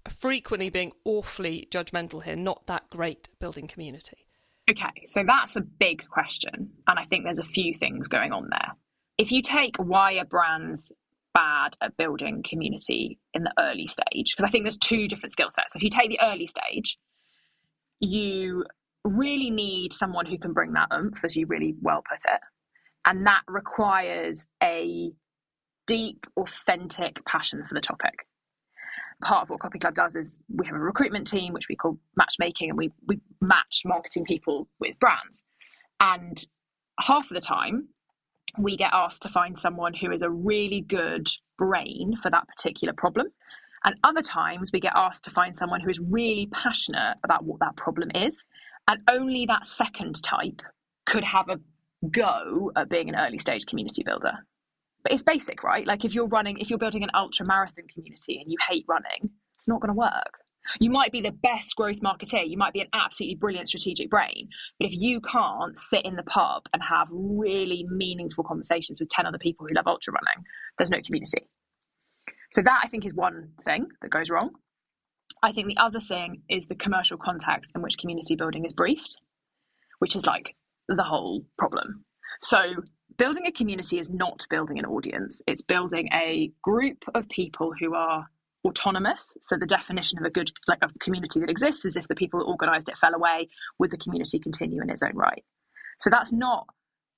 frequently 0.09 0.69
being 0.69 0.91
awfully 1.05 1.67
judgmental 1.71 2.23
here 2.23 2.35
not 2.35 2.65
that 2.67 2.89
great 2.89 3.29
building 3.39 3.67
community 3.67 4.25
okay 4.69 5.05
so 5.07 5.23
that's 5.25 5.55
a 5.55 5.61
big 5.61 6.03
question 6.07 6.71
and 6.88 6.99
i 6.99 7.05
think 7.05 7.23
there's 7.23 7.39
a 7.39 7.43
few 7.43 7.73
things 7.75 8.07
going 8.07 8.31
on 8.31 8.47
there 8.49 8.71
if 9.17 9.31
you 9.31 9.41
take 9.41 9.77
why 9.77 10.17
are 10.17 10.25
brands 10.25 10.91
bad 11.33 11.77
at 11.81 11.97
building 11.97 12.43
community 12.47 13.19
in 13.33 13.43
the 13.43 13.53
early 13.59 13.88
stage 13.88 14.33
because 14.35 14.45
I 14.45 14.49
think 14.49 14.63
there's 14.65 14.77
two 14.77 15.07
different 15.07 15.33
skill 15.33 15.49
sets. 15.51 15.75
If 15.75 15.83
you 15.83 15.89
take 15.89 16.09
the 16.09 16.19
early 16.21 16.47
stage, 16.47 16.97
you 17.99 18.65
really 19.03 19.49
need 19.49 19.93
someone 19.93 20.25
who 20.25 20.38
can 20.38 20.53
bring 20.53 20.73
that 20.73 20.89
oomph, 20.93 21.23
as 21.23 21.35
you 21.35 21.45
really 21.47 21.75
well 21.81 22.03
put 22.07 22.19
it. 22.31 22.39
And 23.05 23.25
that 23.25 23.41
requires 23.47 24.47
a 24.61 25.11
deep, 25.91 26.25
authentic 26.38 27.19
passion 27.25 27.65
for 27.67 27.73
the 27.73 27.81
topic. 27.81 28.25
Part 29.21 29.43
of 29.43 29.49
what 29.49 29.59
Copy 29.59 29.77
Club 29.77 29.93
does 29.93 30.15
is 30.15 30.38
we 30.47 30.65
have 30.65 30.75
a 30.75 30.79
recruitment 30.79 31.27
team, 31.27 31.51
which 31.51 31.67
we 31.67 31.75
call 31.75 31.99
matchmaking, 32.15 32.69
and 32.69 32.77
we, 32.77 32.91
we 33.07 33.19
match 33.41 33.81
marketing 33.83 34.23
people 34.23 34.69
with 34.79 34.97
brands. 35.01 35.43
And 35.99 36.41
half 37.01 37.29
of 37.29 37.35
the 37.35 37.41
time, 37.41 37.89
we 38.57 38.77
get 38.77 38.91
asked 38.93 39.21
to 39.23 39.29
find 39.29 39.59
someone 39.59 39.93
who 39.93 40.11
is 40.13 40.21
a 40.21 40.29
really 40.29 40.79
good 40.79 41.27
brain 41.57 42.13
for 42.23 42.31
that 42.31 42.47
particular 42.47 42.93
problem. 42.93 43.27
And 43.83 43.95
other 44.05 44.21
times 44.21 44.71
we 44.71 44.79
get 44.79 44.93
asked 44.95 45.25
to 45.25 45.31
find 45.31 45.57
someone 45.57 45.81
who 45.81 45.89
is 45.89 45.99
really 45.99 46.47
passionate 46.53 47.17
about 47.25 47.43
what 47.43 47.59
that 47.59 47.75
problem 47.75 48.11
is. 48.15 48.45
And 48.88 49.01
only 49.09 49.45
that 49.47 49.67
second 49.67 50.23
type 50.23 50.61
could 51.05 51.25
have 51.25 51.49
a 51.49 51.59
go 52.09 52.71
at 52.77 52.88
being 52.88 53.09
an 53.09 53.15
early 53.15 53.39
stage 53.39 53.65
community 53.65 54.03
builder. 54.03 54.38
But 55.03 55.13
it's 55.13 55.24
basic, 55.24 55.63
right? 55.63 55.86
Like 55.86 56.06
if 56.06 56.13
you're 56.13 56.27
running, 56.27 56.59
if 56.59 56.69
you're 56.69 56.80
building 56.80 57.03
an 57.03 57.09
ultra 57.13 57.45
marathon 57.45 57.86
community 57.94 58.39
and 58.39 58.51
you 58.51 58.57
hate 58.69 58.86
running, 58.88 59.31
it's 59.57 59.68
not 59.68 59.81
going 59.81 59.89
to 59.89 59.98
work. 59.98 60.42
You 60.80 60.89
might 60.89 61.12
be 61.12 61.21
the 61.21 61.31
best 61.31 61.75
growth 61.75 62.00
marketer, 62.01 62.48
you 62.48 62.57
might 62.57 62.74
be 62.74 62.81
an 62.81 62.88
absolutely 62.94 63.36
brilliant 63.36 63.68
strategic 63.68 64.09
brain, 64.09 64.48
but 64.80 64.88
if 64.88 64.94
you 64.94 65.19
can't 65.21 65.77
sit 65.77 66.06
in 66.06 66.15
the 66.15 66.24
pub 66.24 66.63
and 66.74 66.81
have 66.88 67.07
really 67.12 67.86
meaningful 67.89 68.44
conversations 68.44 69.00
with 69.00 69.09
10 69.09 69.25
other 69.25 69.39
people 69.39 69.65
who 69.68 69.74
love 69.74 69.88
ultra 69.88 70.13
running, 70.13 70.44
there's 70.77 70.92
no 70.92 71.01
community. 71.03 71.48
So, 72.53 72.62
that 72.62 72.81
I 72.83 72.88
think 72.88 73.06
is 73.06 73.13
one 73.13 73.50
thing 73.63 73.88
that 74.01 74.12
goes 74.12 74.30
wrong. 74.30 74.51
I 75.42 75.51
think 75.51 75.68
the 75.68 75.77
other 75.77 76.01
thing 76.01 76.44
is 76.50 76.68
the 76.68 76.75
commercial 76.75 77.18
context 77.18 77.71
in 77.74 77.81
which 77.81 77.98
community 77.98 78.36
building 78.36 78.65
is 78.65 78.74
briefed, 78.74 79.18
which 80.00 80.15
is 80.15 80.25
like 80.25 80.56
the 80.88 81.03
whole 81.03 81.45
problem. 81.57 82.06
So, 82.42 82.75
building 83.18 83.46
a 83.46 83.52
community 83.52 84.00
is 84.00 84.10
not 84.10 84.46
building 84.50 84.80
an 84.80 84.86
audience, 84.86 85.42
it's 85.48 85.62
building 85.62 86.10
a 86.13 86.52
group 86.63 87.04
of 87.16 87.28
people 87.30 87.74
who 87.80 87.94
are 87.96 88.25
autonomous. 88.66 89.34
So 89.44 89.58
the 89.58 89.66
definition 89.66 90.19
of 90.19 90.25
a 90.25 90.30
good 90.30 90.52
like 90.68 90.80
a 90.81 90.90
community 91.00 91.40
that 91.40 91.50
exists 91.50 91.86
is 91.86 91.98
if 91.98 92.08
the 92.08 92.16
people 92.16 92.40
that 92.40 92.46
organised 92.46 92.90
it 92.90 92.98
fell 92.98 93.13
away, 93.13 93.50
would 93.80 93.92
the 93.92 93.98
community 93.98 94.40
continue 94.40 94.81
in 94.81 94.90
its 94.90 95.02
own 95.04 95.16
right? 95.16 95.44
So 96.00 96.10
that's 96.10 96.31
not 96.31 96.68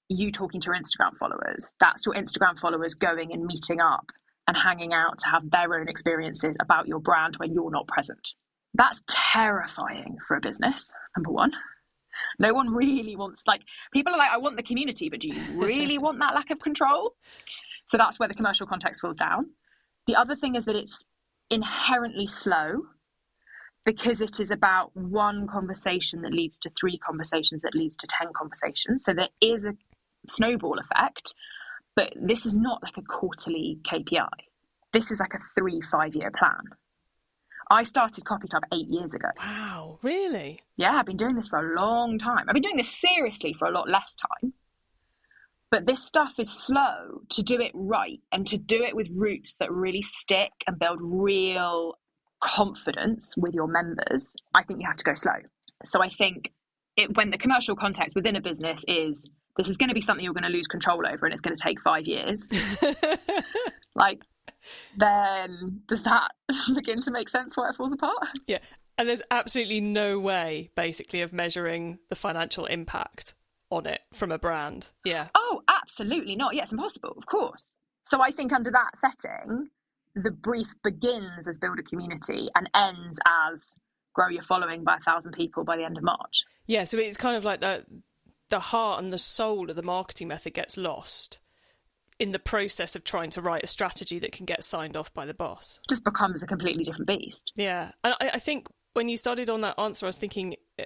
you 0.10 0.31
talking 0.31 0.62
to 0.62 0.68
your 0.68 0.75
Instagram 0.75 1.18
followers. 1.18 1.74
That's 1.80 2.06
your 2.06 2.16
Instagram 2.16 2.60
followers 2.60 2.94
going 2.94 3.31
and 3.34 3.45
meeting 3.45 3.80
up 3.81 4.06
and 4.48 4.57
hanging 4.57 4.94
out 4.94 5.19
to 5.19 5.30
have 5.30 5.50
their 5.50 5.74
own 5.75 5.88
experiences 5.88 6.56
about 6.62 6.88
your 6.88 7.00
brand 7.00 7.36
when 7.38 7.54
you're 7.54 7.72
not 7.72 7.88
present. 7.88 8.34
That's 8.74 9.01
terrifying 9.07 10.18
for 10.28 10.36
a 10.36 10.42
business, 10.42 10.92
number 11.16 11.31
one. 11.31 11.51
No 12.39 12.54
one 12.54 12.74
really 12.74 13.15
wants, 13.15 13.44
like, 13.47 13.61
people 13.92 14.14
are 14.14 14.18
like, 14.18 14.31
I 14.31 14.37
want 14.37 14.57
the 14.57 14.64
community, 14.64 15.09
but 15.09 15.19
do 15.19 15.28
you 15.28 15.42
really 15.56 15.97
want 15.97 16.19
that 16.19 16.33
lack 16.33 16.49
of 16.49 16.59
control? 16.59 17.16
So 17.87 17.97
that's 17.97 18.19
where 18.19 18.28
the 18.28 18.35
commercial 18.35 18.68
context 18.68 19.02
falls 19.02 19.18
down. 19.18 19.52
The 20.07 20.16
other 20.16 20.35
thing 20.35 20.56
is 20.56 20.66
that 20.66 20.76
it's 20.76 21.06
inherently 21.49 22.28
slow 22.28 22.83
because 23.85 24.21
it 24.21 24.40
is 24.40 24.52
about 24.52 24.95
one 24.95 25.47
conversation 25.47 26.21
that 26.21 26.33
leads 26.33 26.57
to 26.59 26.71
three 26.80 26.97
conversations 26.97 27.61
that 27.64 27.76
leads 27.76 27.97
to 27.97 28.07
10 28.07 28.30
conversations. 28.35 29.04
So 29.04 29.14
there 29.14 29.30
is 29.42 29.66
a 29.66 29.73
snowball 30.30 30.80
effect, 30.80 31.33
but 31.95 32.14
this 32.16 32.45
is 32.45 32.54
not 32.54 32.81
like 32.81 32.97
a 32.97 33.02
quarterly 33.02 33.80
KPI. 33.92 34.30
This 34.94 35.11
is 35.11 35.19
like 35.19 35.33
a 35.33 35.40
three, 35.59 35.81
five 35.92 36.16
year 36.16 36.31
plan. 36.37 36.61
I 37.73 37.81
started 37.81 38.23
Copy 38.23 38.47
Club 38.47 38.61
eight 38.71 38.87
years 38.87 39.15
ago. 39.15 39.30
Wow, 39.39 39.97
really? 40.03 40.59
Yeah, 40.77 40.92
I've 40.92 41.07
been 41.07 41.18
doing 41.18 41.35
this 41.35 41.47
for 41.47 41.57
a 41.57 41.75
long 41.75 42.19
time. 42.19 42.45
I've 42.47 42.53
been 42.53 42.61
doing 42.61 42.77
this 42.77 42.95
seriously 42.95 43.56
for 43.57 43.68
a 43.68 43.71
lot 43.71 43.89
less 43.89 44.15
time. 44.15 44.53
But 45.71 45.87
this 45.87 46.06
stuff 46.06 46.33
is 46.37 46.51
slow 46.51 47.21
to 47.31 47.42
do 47.42 47.59
it 47.59 47.71
right 47.73 48.19
and 48.31 48.45
to 48.49 48.57
do 48.57 48.83
it 48.83 48.95
with 48.95 49.07
roots 49.11 49.56
that 49.59 49.71
really 49.71 50.03
stick 50.03 50.51
and 50.68 50.77
build 50.77 50.99
real 51.01 51.97
confidence 52.44 53.33
with 53.37 53.56
your 53.56 53.65
members. 53.65 54.35
I 54.53 54.61
think 54.61 54.80
you 54.80 54.87
have 54.87 54.97
to 54.97 55.03
go 55.03 55.15
slow. 55.15 55.39
So 55.85 56.03
I 56.03 56.09
think 56.09 56.51
it, 56.95 57.18
when 57.18 57.31
the 57.31 57.39
commercial 57.39 57.75
context 57.75 58.13
within 58.13 58.35
a 58.35 58.42
business 58.42 58.85
is 58.87 59.27
this 59.57 59.68
is 59.68 59.77
going 59.77 59.89
to 59.89 59.95
be 59.95 60.01
something 60.01 60.23
you're 60.23 60.35
going 60.35 60.44
to 60.44 60.49
lose 60.49 60.68
control 60.68 61.07
over 61.07 61.25
and 61.25 61.33
it's 61.33 61.42
going 61.42 61.56
to 61.56 61.63
take 61.63 61.81
five 61.81 62.06
years, 62.06 62.47
like, 63.95 64.19
then 64.97 65.81
does 65.87 66.03
that 66.03 66.31
begin 66.75 67.01
to 67.01 67.11
make 67.11 67.29
sense 67.29 67.57
why 67.57 67.69
it 67.69 67.75
falls 67.75 67.93
apart? 67.93 68.27
Yeah. 68.47 68.59
And 68.97 69.09
there's 69.09 69.23
absolutely 69.31 69.81
no 69.81 70.19
way, 70.19 70.69
basically, 70.75 71.21
of 71.21 71.33
measuring 71.33 71.99
the 72.09 72.15
financial 72.15 72.65
impact 72.65 73.33
on 73.71 73.87
it 73.87 74.01
from 74.13 74.31
a 74.31 74.37
brand. 74.37 74.91
Yeah. 75.03 75.29
Oh, 75.35 75.63
absolutely 75.67 76.35
not. 76.35 76.53
Yeah, 76.53 76.61
it's 76.61 76.71
impossible, 76.71 77.15
of 77.17 77.25
course. 77.25 77.65
So 78.07 78.21
I 78.21 78.31
think 78.31 78.53
under 78.53 78.69
that 78.71 78.91
setting, 78.99 79.69
the 80.15 80.29
brief 80.29 80.67
begins 80.83 81.47
as 81.47 81.57
build 81.57 81.79
a 81.79 81.83
community 81.83 82.49
and 82.55 82.69
ends 82.75 83.19
as 83.27 83.75
grow 84.13 84.27
your 84.27 84.43
following 84.43 84.83
by 84.83 84.97
a 84.97 84.99
thousand 84.99 85.31
people 85.31 85.63
by 85.63 85.75
the 85.75 85.83
end 85.83 85.97
of 85.97 86.03
March. 86.03 86.43
Yeah, 86.67 86.83
so 86.83 86.97
it's 86.97 87.17
kind 87.17 87.35
of 87.35 87.43
like 87.43 87.61
the 87.61 87.85
the 88.49 88.59
heart 88.59 89.01
and 89.01 89.11
the 89.11 89.17
soul 89.17 89.71
of 89.71 89.75
the 89.75 89.81
marketing 89.81 90.27
method 90.27 90.53
gets 90.53 90.77
lost 90.77 91.39
in 92.23 92.31
the 92.31 92.39
process 92.39 92.95
of 92.95 93.03
trying 93.03 93.30
to 93.30 93.42
write 93.42 93.65
a 93.65 93.68
strategy 93.68 94.18
that 94.18 94.31
can 94.31 94.45
get 94.45 94.63
signed 94.63 94.95
off 94.95 95.13
by 95.13 95.25
the 95.25 95.33
boss. 95.33 95.81
Just 95.89 96.06
becomes 96.06 96.42
a 96.42 96.47
completely 96.47 96.85
different 96.85 97.06
beast. 97.06 97.51
Yeah, 97.57 97.92
and 98.01 98.15
I, 98.21 98.31
I 98.35 98.39
think 98.39 98.69
when 98.94 99.09
you 99.09 99.18
started 99.18 99.49
on 99.49 99.59
that 99.59 99.77
answer, 99.77 100.06
I 100.06 100.07
was 100.07 100.18
thinking 100.18 100.56
uh, 100.80 100.85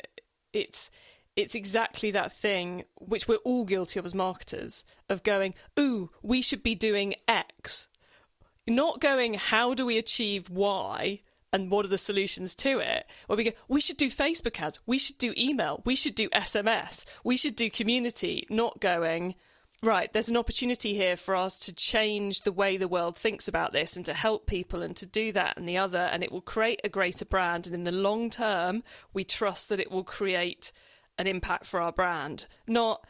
it's 0.51 0.89
it's 1.35 1.53
exactly 1.53 2.09
that 2.09 2.33
thing 2.33 2.85
which 2.99 3.27
we're 3.27 3.35
all 3.45 3.65
guilty 3.65 3.99
of 3.99 4.05
as 4.07 4.15
marketers 4.15 4.83
of 5.09 5.21
going, 5.21 5.53
ooh, 5.79 6.09
we 6.23 6.41
should 6.41 6.63
be 6.63 6.73
doing 6.73 7.13
X. 7.27 7.87
Not 8.65 8.99
going, 8.99 9.35
how 9.35 9.75
do 9.75 9.85
we 9.85 9.99
achieve 9.99 10.49
Y? 10.49 11.21
and 11.53 11.71
what 11.71 11.85
are 11.85 11.89
the 11.89 11.97
solutions 11.97 12.53
to 12.53 12.79
it? 12.79 13.05
Where 13.27 13.37
we 13.37 13.45
go, 13.45 13.51
we 13.69 13.79
should 13.79 13.95
do 13.95 14.11
Facebook 14.11 14.59
ads, 14.59 14.81
we 14.85 14.97
should 14.97 15.17
do 15.17 15.33
email, 15.37 15.81
we 15.85 15.95
should 15.95 16.13
do 16.13 16.29
SMS, 16.31 17.05
we 17.23 17.37
should 17.37 17.55
do 17.55 17.69
community, 17.69 18.45
not 18.49 18.81
going, 18.81 19.35
right, 19.83 20.11
there's 20.11 20.29
an 20.29 20.37
opportunity 20.37 20.93
here 20.93 21.15
for 21.15 21.35
us 21.35 21.59
to 21.59 21.73
change 21.73 22.41
the 22.41 22.51
way 22.51 22.77
the 22.77 22.87
world 22.87 23.17
thinks 23.17 23.47
about 23.47 23.73
this 23.73 23.95
and 23.95 24.05
to 24.05 24.13
help 24.13 24.47
people 24.47 24.81
and 24.81 24.95
to 24.97 25.05
do 25.05 25.31
that 25.31 25.57
and 25.57 25.67
the 25.67 25.77
other, 25.77 26.09
and 26.11 26.23
it 26.23 26.31
will 26.31 26.41
create 26.41 26.81
a 26.83 26.89
greater 26.89 27.25
brand. 27.25 27.67
And 27.67 27.75
in 27.75 27.83
the 27.83 27.91
long 27.91 28.29
term, 28.29 28.83
we 29.13 29.23
trust 29.23 29.69
that 29.69 29.79
it 29.79 29.91
will 29.91 30.03
create 30.03 30.71
an 31.17 31.27
impact 31.27 31.65
for 31.65 31.81
our 31.81 31.91
brand, 31.91 32.45
not 32.67 33.05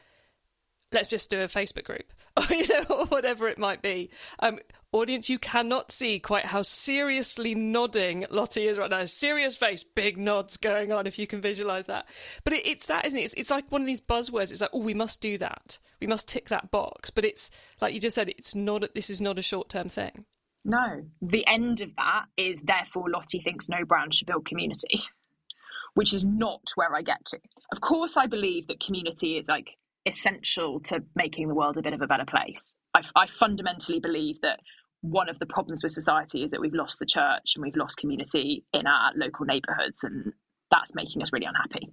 let's 0.91 1.09
just 1.09 1.29
do 1.29 1.41
a 1.41 1.47
Facebook 1.47 1.83
group, 1.83 2.13
you 2.50 2.67
know, 2.67 2.84
or 2.89 3.06
whatever 3.08 3.48
it 3.48 3.58
might 3.58 3.82
be. 3.82 4.10
Um, 4.39 4.60
audience, 4.91 5.29
you 5.29 5.39
cannot 5.39 5.91
see 5.91 6.20
quite 6.20 6.46
how 6.46 6.62
seriously 6.62 7.56
nodding 7.56 8.25
Lottie 8.29 8.67
is 8.67 8.77
right 8.77 8.89
now. 8.89 9.06
Serious 9.06 9.56
face, 9.56 9.84
big 9.84 10.17
nods 10.17 10.58
going 10.58 10.91
on. 10.91 11.08
If 11.08 11.20
you 11.20 11.27
can 11.27 11.41
visualize 11.41 11.88
that, 11.88 12.08
but 12.44 12.53
it, 12.53 12.65
it's 12.65 12.86
that, 12.88 13.06
isn't 13.06 13.20
it? 13.20 13.24
It's, 13.24 13.34
it's 13.34 13.50
like 13.50 13.72
one 13.72 13.82
of 13.82 13.88
these 13.88 14.01
buzzwords. 14.01 14.51
It's 14.51 14.62
like, 14.62 14.72
oh, 14.74 14.79
we 14.79 14.94
must 14.94 15.22
do 15.22 15.38
that. 15.38 15.79
We 16.00 16.08
must 16.08 16.27
tick 16.27 16.50
that 16.50 16.72
box. 16.72 17.10
But 17.10 17.25
it's 17.25 17.50
like 17.82 17.94
you 17.94 18.00
just 18.00 18.15
said. 18.15 18.29
It's 18.29 18.56
not. 18.56 18.94
This 18.94 19.10
is 19.10 19.22
not 19.22 19.39
a 19.39 19.44
short 19.44 19.70
term 19.70 19.89
thing. 19.89 20.25
No, 20.65 21.06
the 21.22 21.48
end 21.48 21.79
of 21.79 21.96
that 21.96 22.25
is 22.36 22.62
therefore 22.62 23.10
Lottie 23.10 23.41
thinks 23.41 23.70
no 23.70 23.86
brand 23.86 24.13
should 24.13 24.27
build 24.27 24.46
community, 24.46 25.01
which 25.94 26.13
is 26.13 26.25
not 26.25 26.62
where 26.75 26.94
I 26.94 27.01
get 27.01 27.24
to. 27.27 27.39
Of 27.72 27.79
course, 27.82 28.17
I 28.17 28.27
believe 28.27 28.67
that 28.67 28.82
community 28.82 29.38
is 29.38 29.48
like 29.48 29.77
essential 30.08 30.80
to 30.80 31.00
making 31.16 31.48
the 31.48 31.56
world 31.56 31.78
a 31.78 31.82
bit 31.82 31.94
of 31.94 32.02
a 32.02 32.08
better 32.08 32.26
place. 32.26 32.74
I, 32.94 33.02
I 33.16 33.28
fundamentally 33.40 34.00
believe 34.00 34.42
that 34.42 34.60
one 35.02 35.30
of 35.30 35.38
the 35.40 35.46
problems 35.46 35.84
with 35.84 35.92
society 35.92 36.44
is 36.44 36.52
that 36.52 36.62
we've 36.62 36.74
lost 36.74 37.00
the 37.00 37.06
church 37.06 37.54
and 37.56 37.62
we've 37.62 37.76
lost 37.76 37.98
community 37.98 38.66
in 38.74 38.88
our 38.88 39.12
local 39.16 39.46
neighborhoods, 39.46 40.04
and 40.04 40.34
that's 40.72 40.96
making 40.96 41.22
us 41.22 41.32
really 41.32 41.46
unhappy. 41.46 41.90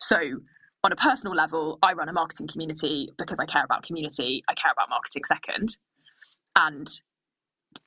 So, 0.00 0.18
on 0.84 0.90
a 0.90 0.96
personal 0.96 1.34
level, 1.34 1.78
I 1.82 1.92
run 1.92 2.08
a 2.08 2.12
marketing 2.12 2.48
community 2.48 3.08
because 3.16 3.38
I 3.38 3.46
care 3.46 3.64
about 3.64 3.84
community. 3.84 4.42
I 4.48 4.54
care 4.54 4.72
about 4.72 4.90
marketing 4.90 5.22
second. 5.24 5.76
And 6.58 6.88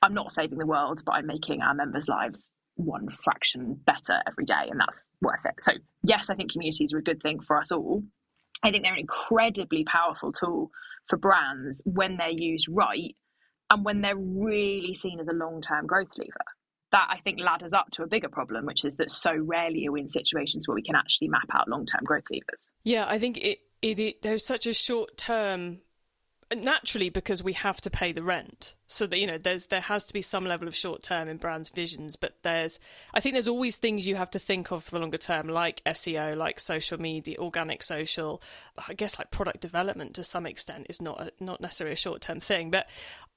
I'm 0.00 0.14
not 0.14 0.32
saving 0.32 0.58
the 0.58 0.66
world, 0.66 1.02
but 1.04 1.12
I'm 1.12 1.26
making 1.26 1.60
our 1.60 1.74
members' 1.74 2.08
lives 2.08 2.52
one 2.76 3.08
fraction 3.22 3.78
better 3.86 4.20
every 4.26 4.44
day, 4.44 4.68
and 4.70 4.80
that's 4.80 5.08
worth 5.20 5.44
it. 5.44 5.54
So, 5.60 5.72
yes, 6.02 6.30
I 6.30 6.34
think 6.34 6.52
communities 6.52 6.92
are 6.92 6.98
a 6.98 7.02
good 7.02 7.22
thing 7.22 7.40
for 7.40 7.58
us 7.58 7.70
all. 7.70 8.02
I 8.66 8.72
think 8.72 8.82
they're 8.82 8.94
an 8.94 8.98
incredibly 8.98 9.84
powerful 9.84 10.32
tool 10.32 10.72
for 11.08 11.16
brands 11.16 11.80
when 11.84 12.16
they're 12.16 12.30
used 12.30 12.66
right 12.68 13.14
and 13.70 13.84
when 13.84 14.00
they're 14.00 14.16
really 14.16 14.96
seen 14.96 15.20
as 15.20 15.28
a 15.28 15.32
long 15.32 15.60
term 15.60 15.86
growth 15.86 16.10
lever. 16.18 16.32
That 16.90 17.06
I 17.08 17.20
think 17.20 17.38
ladders 17.38 17.72
up 17.72 17.90
to 17.92 18.02
a 18.02 18.08
bigger 18.08 18.28
problem, 18.28 18.66
which 18.66 18.84
is 18.84 18.96
that 18.96 19.10
so 19.10 19.32
rarely 19.36 19.86
are 19.86 19.92
we 19.92 20.00
in 20.00 20.08
situations 20.08 20.66
where 20.66 20.74
we 20.74 20.82
can 20.82 20.96
actually 20.96 21.28
map 21.28 21.48
out 21.52 21.68
long 21.68 21.86
term 21.86 22.02
growth 22.04 22.24
levers. 22.28 22.66
Yeah, 22.82 23.06
I 23.08 23.18
think 23.18 23.38
it, 23.38 23.58
it, 23.82 24.00
it 24.00 24.22
there's 24.22 24.44
such 24.44 24.66
a 24.66 24.72
short 24.72 25.16
term 25.16 25.78
naturally 26.54 27.08
because 27.08 27.42
we 27.42 27.54
have 27.54 27.80
to 27.80 27.90
pay 27.90 28.12
the 28.12 28.22
rent. 28.22 28.76
So 28.86 29.06
that 29.06 29.18
you 29.18 29.26
know 29.26 29.36
there's 29.36 29.66
there 29.66 29.80
has 29.80 30.06
to 30.06 30.14
be 30.14 30.22
some 30.22 30.44
level 30.44 30.68
of 30.68 30.76
short 30.76 31.02
term 31.02 31.28
in 31.28 31.38
brands 31.38 31.70
visions 31.70 32.14
but 32.14 32.36
there's 32.44 32.78
i 33.14 33.18
think 33.18 33.32
there's 33.32 33.48
always 33.48 33.76
things 33.76 34.06
you 34.06 34.14
have 34.14 34.30
to 34.30 34.38
think 34.38 34.70
of 34.70 34.84
for 34.84 34.92
the 34.92 35.00
longer 35.00 35.18
term 35.18 35.48
like 35.48 35.82
seo 35.84 36.36
like 36.36 36.60
social 36.60 37.00
media 37.00 37.36
organic 37.40 37.82
social. 37.82 38.40
I 38.88 38.94
guess 38.94 39.18
like 39.18 39.32
product 39.32 39.60
development 39.60 40.14
to 40.14 40.24
some 40.24 40.46
extent 40.46 40.86
is 40.88 41.02
not 41.02 41.20
a, 41.20 41.32
not 41.40 41.60
necessarily 41.60 41.94
a 41.94 41.96
short 41.96 42.20
term 42.20 42.38
thing 42.38 42.70
but 42.70 42.88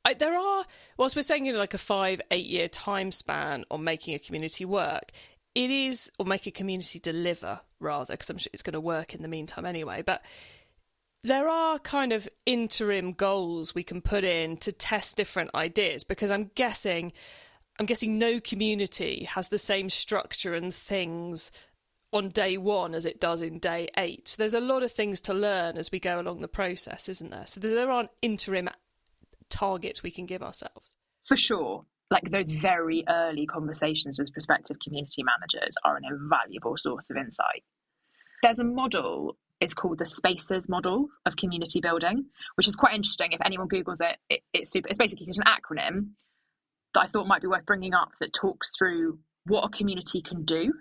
I, 0.05 0.13
there 0.13 0.37
are 0.37 0.65
whilst 0.97 1.15
we're 1.15 1.23
saying 1.23 1.45
you 1.45 1.53
know 1.53 1.59
like 1.59 1.73
a 1.73 1.79
five 1.79 2.21
eight 2.29 2.45
year 2.45 2.67
time 2.67 3.11
span 3.11 3.65
on 3.71 3.83
making 3.83 4.13
a 4.13 4.19
community 4.19 4.65
work 4.65 5.11
it 5.55 5.71
is 5.71 6.11
or 6.19 6.25
make 6.25 6.45
a 6.45 6.51
community 6.51 6.99
deliver 6.99 7.59
rather 7.79 8.13
because 8.13 8.29
i'm 8.29 8.37
sure 8.37 8.51
it's 8.53 8.61
going 8.61 8.73
to 8.73 8.79
work 8.79 9.15
in 9.15 9.23
the 9.23 9.27
meantime 9.27 9.65
anyway 9.65 10.03
but 10.03 10.21
there 11.23 11.49
are 11.49 11.79
kind 11.79 12.13
of 12.13 12.29
interim 12.45 13.13
goals 13.13 13.75
we 13.75 13.83
can 13.83 14.01
put 14.01 14.23
in 14.23 14.57
to 14.57 14.71
test 14.71 15.17
different 15.17 15.51
ideas 15.53 16.03
because 16.03 16.31
I'm 16.31 16.51
guessing 16.55 17.11
I'm 17.79 17.85
guessing 17.85 18.17
no 18.17 18.39
community 18.41 19.23
has 19.23 19.47
the 19.47 19.57
same 19.57 19.89
structure 19.89 20.53
and 20.53 20.73
things 20.73 21.51
on 22.11 22.29
day 22.29 22.57
one 22.57 22.93
as 22.93 23.05
it 23.05 23.21
does 23.21 23.41
in 23.41 23.59
day 23.59 23.87
eight. 23.97 24.27
So 24.27 24.35
there's 24.37 24.53
a 24.53 24.59
lot 24.59 24.83
of 24.83 24.91
things 24.91 25.21
to 25.21 25.33
learn 25.33 25.77
as 25.77 25.91
we 25.91 25.99
go 25.99 26.19
along 26.19 26.41
the 26.41 26.47
process, 26.47 27.07
isn't 27.07 27.31
there? 27.31 27.45
So 27.45 27.61
there 27.61 27.89
aren't 27.89 28.09
interim 28.21 28.69
targets 29.49 30.03
we 30.03 30.11
can 30.11 30.25
give 30.25 30.43
ourselves. 30.43 30.95
For 31.25 31.37
sure. 31.37 31.85
Like 32.11 32.31
those 32.31 32.49
very 32.49 33.03
early 33.07 33.45
conversations 33.45 34.17
with 34.17 34.33
prospective 34.33 34.77
community 34.83 35.23
managers 35.23 35.75
are 35.85 35.95
an 35.95 36.03
invaluable 36.03 36.75
source 36.75 37.09
of 37.09 37.17
insight. 37.17 37.63
There's 38.41 38.59
a 38.59 38.63
model 38.63 39.37
it's 39.61 39.73
called 39.73 39.97
the 39.97 40.05
Spaces 40.05 40.69
model 40.69 41.07
of 41.25 41.35
community 41.35 41.81
building, 41.81 42.25
which 42.55 42.67
is 42.67 42.75
quite 42.75 42.95
interesting. 42.95 43.31
If 43.31 43.41
anyone 43.43 43.67
Googles 43.67 44.01
it, 44.01 44.17
it 44.29 44.41
it's 44.53 44.71
super. 44.71 44.87
It's 44.87 44.97
basically 44.97 45.25
just 45.25 45.39
an 45.39 45.45
acronym 45.45 46.11
that 46.93 47.01
I 47.01 47.07
thought 47.07 47.27
might 47.27 47.41
be 47.41 47.47
worth 47.47 47.65
bringing 47.65 47.93
up 47.93 48.11
that 48.19 48.33
talks 48.33 48.71
through 48.77 49.19
what 49.45 49.63
a 49.63 49.69
community 49.69 50.21
can 50.21 50.45
do. 50.45 50.73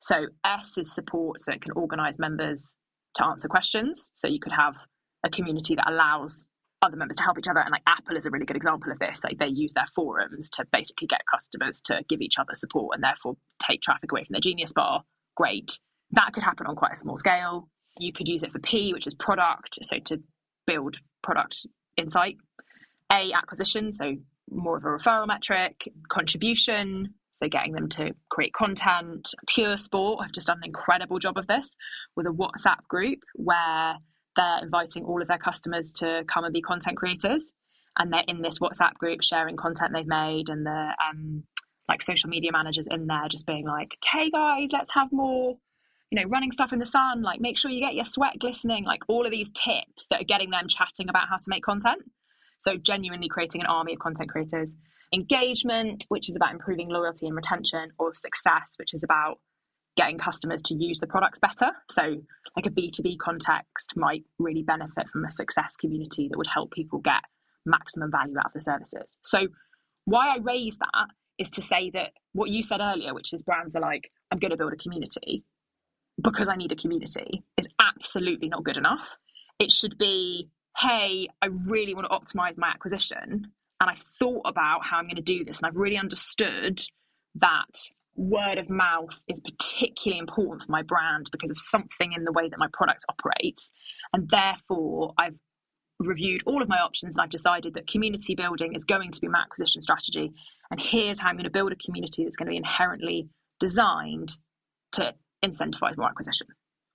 So 0.00 0.26
S 0.44 0.78
is 0.78 0.94
support, 0.94 1.40
so 1.40 1.52
it 1.52 1.62
can 1.62 1.72
organise 1.72 2.18
members 2.18 2.74
to 3.16 3.24
answer 3.24 3.48
questions. 3.48 4.10
So 4.14 4.28
you 4.28 4.40
could 4.40 4.52
have 4.52 4.74
a 5.24 5.30
community 5.30 5.74
that 5.74 5.90
allows 5.90 6.48
other 6.82 6.96
members 6.96 7.16
to 7.16 7.22
help 7.22 7.38
each 7.38 7.48
other. 7.48 7.60
And 7.60 7.70
like 7.70 7.82
Apple 7.86 8.16
is 8.16 8.26
a 8.26 8.30
really 8.30 8.46
good 8.46 8.56
example 8.56 8.90
of 8.90 8.98
this. 8.98 9.22
Like 9.22 9.38
they 9.38 9.48
use 9.48 9.72
their 9.74 9.88
forums 9.94 10.48
to 10.50 10.64
basically 10.72 11.08
get 11.08 11.20
customers 11.30 11.82
to 11.86 12.02
give 12.08 12.20
each 12.20 12.38
other 12.38 12.54
support 12.54 12.94
and 12.94 13.04
therefore 13.04 13.36
take 13.66 13.82
traffic 13.82 14.12
away 14.12 14.24
from 14.24 14.32
their 14.32 14.40
Genius 14.40 14.72
Bar. 14.72 15.02
Great. 15.36 15.78
That 16.12 16.32
could 16.32 16.42
happen 16.42 16.66
on 16.66 16.76
quite 16.76 16.92
a 16.92 16.96
small 16.96 17.18
scale. 17.18 17.68
You 17.98 18.12
could 18.12 18.28
use 18.28 18.42
it 18.42 18.52
for 18.52 18.58
P, 18.58 18.92
which 18.92 19.06
is 19.06 19.14
product, 19.14 19.78
so 19.82 19.98
to 20.06 20.22
build 20.66 20.96
product 21.22 21.66
insight. 21.96 22.36
A, 23.12 23.32
acquisition, 23.32 23.92
so 23.92 24.16
more 24.50 24.76
of 24.76 24.84
a 24.84 24.88
referral 24.88 25.26
metric. 25.26 25.76
Contribution, 26.08 27.14
so 27.34 27.48
getting 27.48 27.72
them 27.72 27.88
to 27.90 28.12
create 28.30 28.52
content. 28.52 29.28
Pure 29.48 29.78
Sport 29.78 30.22
have 30.22 30.32
just 30.32 30.46
done 30.46 30.58
an 30.58 30.64
incredible 30.66 31.18
job 31.18 31.38
of 31.38 31.46
this 31.46 31.74
with 32.16 32.26
a 32.26 32.30
WhatsApp 32.30 32.86
group 32.88 33.20
where 33.34 33.94
they're 34.36 34.62
inviting 34.62 35.04
all 35.04 35.20
of 35.20 35.28
their 35.28 35.38
customers 35.38 35.90
to 35.92 36.22
come 36.32 36.44
and 36.44 36.52
be 36.52 36.62
content 36.62 36.96
creators. 36.96 37.52
And 37.98 38.12
they're 38.12 38.24
in 38.28 38.42
this 38.42 38.58
WhatsApp 38.60 38.94
group 38.94 39.22
sharing 39.22 39.56
content 39.56 39.92
they've 39.92 40.06
made 40.06 40.48
and 40.48 40.64
the 40.64 40.94
um, 41.04 41.44
like 41.88 42.02
social 42.02 42.30
media 42.30 42.52
managers 42.52 42.86
in 42.88 43.06
there 43.06 43.28
just 43.28 43.46
being 43.46 43.66
like, 43.66 43.96
hey 44.12 44.30
guys, 44.30 44.68
let's 44.72 44.90
have 44.94 45.08
more 45.10 45.56
you 46.10 46.20
know, 46.20 46.28
running 46.28 46.50
stuff 46.50 46.72
in 46.72 46.80
the 46.80 46.86
sun, 46.86 47.22
like 47.22 47.40
make 47.40 47.56
sure 47.56 47.70
you 47.70 47.80
get 47.80 47.94
your 47.94 48.04
sweat 48.04 48.38
glistening, 48.38 48.84
like 48.84 49.02
all 49.08 49.24
of 49.24 49.30
these 49.30 49.50
tips 49.50 50.06
that 50.10 50.20
are 50.20 50.24
getting 50.24 50.50
them 50.50 50.66
chatting 50.68 51.08
about 51.08 51.28
how 51.28 51.36
to 51.36 51.44
make 51.46 51.62
content. 51.62 52.02
So, 52.62 52.76
genuinely 52.76 53.28
creating 53.28 53.60
an 53.60 53.66
army 53.68 53.94
of 53.94 54.00
content 54.00 54.28
creators. 54.28 54.74
Engagement, 55.12 56.06
which 56.08 56.28
is 56.28 56.36
about 56.36 56.52
improving 56.52 56.88
loyalty 56.88 57.26
and 57.26 57.34
retention, 57.34 57.90
or 57.98 58.14
success, 58.14 58.74
which 58.76 58.92
is 58.92 59.02
about 59.02 59.38
getting 59.96 60.18
customers 60.18 60.62
to 60.62 60.74
use 60.74 61.00
the 61.00 61.06
products 61.06 61.38
better. 61.38 61.70
So, 61.90 62.16
like 62.56 62.66
a 62.66 62.70
B2B 62.70 63.18
context 63.18 63.92
might 63.96 64.24
really 64.38 64.62
benefit 64.62 65.08
from 65.12 65.24
a 65.24 65.30
success 65.30 65.76
community 65.76 66.28
that 66.28 66.36
would 66.36 66.48
help 66.52 66.72
people 66.72 66.98
get 66.98 67.22
maximum 67.64 68.10
value 68.10 68.38
out 68.38 68.46
of 68.46 68.52
the 68.52 68.60
services. 68.60 69.16
So, 69.22 69.46
why 70.06 70.34
I 70.34 70.38
raise 70.38 70.76
that 70.78 71.06
is 71.38 71.50
to 71.50 71.62
say 71.62 71.90
that 71.90 72.10
what 72.32 72.50
you 72.50 72.62
said 72.64 72.80
earlier, 72.80 73.14
which 73.14 73.32
is 73.32 73.42
brands 73.42 73.76
are 73.76 73.80
like, 73.80 74.10
I'm 74.30 74.38
going 74.38 74.50
to 74.50 74.56
build 74.56 74.72
a 74.72 74.76
community 74.76 75.44
because 76.22 76.48
I 76.48 76.56
need 76.56 76.72
a 76.72 76.76
community 76.76 77.42
is 77.56 77.68
absolutely 77.80 78.48
not 78.48 78.64
good 78.64 78.76
enough. 78.76 79.06
It 79.58 79.70
should 79.70 79.98
be, 79.98 80.48
hey, 80.76 81.28
I 81.42 81.46
really 81.46 81.94
want 81.94 82.08
to 82.10 82.16
optimize 82.16 82.56
my 82.56 82.68
acquisition. 82.68 83.52
And 83.80 83.90
I 83.90 83.96
thought 84.18 84.42
about 84.44 84.84
how 84.84 84.98
I'm 84.98 85.04
going 85.04 85.16
to 85.16 85.22
do 85.22 85.44
this. 85.44 85.58
And 85.58 85.66
I've 85.66 85.76
really 85.76 85.96
understood 85.96 86.80
that 87.36 87.78
word 88.16 88.58
of 88.58 88.68
mouth 88.68 89.22
is 89.28 89.40
particularly 89.40 90.18
important 90.18 90.64
for 90.64 90.72
my 90.72 90.82
brand 90.82 91.28
because 91.32 91.50
of 91.50 91.58
something 91.58 92.12
in 92.12 92.24
the 92.24 92.32
way 92.32 92.48
that 92.48 92.58
my 92.58 92.68
product 92.72 93.04
operates. 93.08 93.70
And 94.12 94.28
therefore, 94.28 95.14
I've 95.16 95.36
reviewed 95.98 96.42
all 96.46 96.62
of 96.62 96.68
my 96.68 96.78
options 96.78 97.16
and 97.16 97.22
I've 97.22 97.30
decided 97.30 97.74
that 97.74 97.86
community 97.86 98.34
building 98.34 98.74
is 98.74 98.84
going 98.84 99.12
to 99.12 99.20
be 99.20 99.28
my 99.28 99.40
acquisition 99.40 99.82
strategy. 99.82 100.32
And 100.70 100.80
here's 100.80 101.20
how 101.20 101.28
I'm 101.28 101.36
going 101.36 101.44
to 101.44 101.50
build 101.50 101.72
a 101.72 101.76
community 101.76 102.24
that's 102.24 102.36
going 102.36 102.46
to 102.46 102.50
be 102.50 102.56
inherently 102.56 103.28
designed 103.60 104.36
to 104.92 105.14
incentivize 105.44 105.96
more 105.96 106.08
acquisition. 106.08 106.46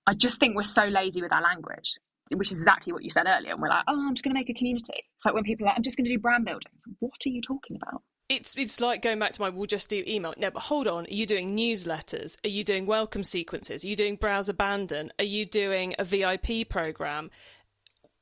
I 0.06 0.14
just 0.14 0.38
think 0.38 0.56
we're 0.56 0.64
so 0.64 0.84
lazy 0.84 1.22
with 1.22 1.32
our 1.32 1.42
language. 1.42 1.96
which 2.32 2.50
is 2.50 2.58
exactly 2.58 2.92
what 2.92 3.02
you 3.04 3.10
said 3.10 3.26
earlier. 3.26 3.52
And 3.52 3.60
we're 3.62 3.68
like, 3.68 3.84
oh, 3.88 4.06
I'm 4.06 4.14
just 4.14 4.24
going 4.24 4.34
to 4.34 4.38
make 4.38 4.50
a 4.50 4.54
community. 4.54 4.94
It's 5.16 5.24
like 5.24 5.34
when 5.34 5.44
people 5.44 5.64
are 5.66 5.68
like, 5.68 5.76
I'm 5.76 5.82
just 5.82 5.96
going 5.96 6.06
to 6.06 6.10
do 6.10 6.18
brand 6.18 6.44
building. 6.44 6.72
So 6.76 6.90
what 7.00 7.12
are 7.24 7.28
you 7.28 7.40
talking 7.42 7.76
about? 7.76 8.02
It's 8.28 8.56
it's 8.56 8.80
like 8.80 9.02
going 9.02 9.20
back 9.20 9.30
to 9.32 9.40
my 9.40 9.50
we'll 9.50 9.66
just 9.66 9.88
do 9.88 10.02
email. 10.04 10.34
No, 10.36 10.50
but 10.50 10.64
hold 10.64 10.88
on. 10.88 11.04
Are 11.04 11.10
you 11.10 11.26
doing 11.26 11.56
newsletters? 11.56 12.36
Are 12.44 12.48
you 12.48 12.64
doing 12.64 12.84
welcome 12.84 13.22
sequences? 13.22 13.84
Are 13.84 13.88
you 13.88 13.94
doing 13.94 14.16
browse 14.16 14.48
abandon? 14.48 15.12
Are 15.20 15.24
you 15.24 15.46
doing 15.46 15.94
a 16.00 16.04
VIP 16.04 16.68
program? 16.68 17.30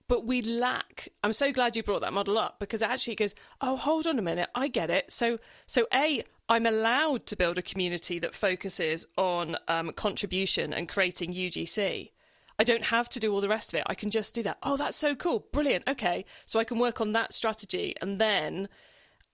But 0.06 0.26
we 0.26 0.42
lack. 0.42 1.08
I'm 1.22 1.32
so 1.32 1.50
glad 1.50 1.76
you 1.76 1.82
brought 1.82 2.02
that 2.02 2.12
model 2.12 2.36
up 2.36 2.58
because 2.58 2.82
actually 2.82 3.14
it 3.14 3.18
goes. 3.18 3.34
Oh, 3.60 3.76
hold 3.76 4.06
on 4.06 4.18
a 4.18 4.22
minute. 4.22 4.50
I 4.54 4.68
get 4.68 4.90
it. 4.90 5.10
So 5.10 5.38
so 5.66 5.86
a 5.92 6.24
I'm 6.48 6.66
allowed 6.66 7.26
to 7.26 7.36
build 7.36 7.56
a 7.56 7.62
community 7.62 8.18
that 8.18 8.34
focuses 8.34 9.06
on 9.16 9.56
um, 9.66 9.92
contribution 9.92 10.74
and 10.74 10.88
creating 10.88 11.32
UGC. 11.32 12.10
I 12.58 12.64
don't 12.64 12.84
have 12.84 13.08
to 13.10 13.20
do 13.20 13.32
all 13.32 13.40
the 13.40 13.48
rest 13.48 13.72
of 13.72 13.78
it. 13.78 13.84
I 13.86 13.94
can 13.94 14.10
just 14.10 14.34
do 14.34 14.42
that. 14.42 14.58
Oh, 14.62 14.76
that's 14.76 14.96
so 14.96 15.14
cool. 15.14 15.46
Brilliant. 15.52 15.88
Okay. 15.88 16.24
So 16.46 16.60
I 16.60 16.64
can 16.64 16.78
work 16.78 17.00
on 17.00 17.12
that 17.12 17.32
strategy 17.32 17.94
and 18.00 18.20
then 18.20 18.68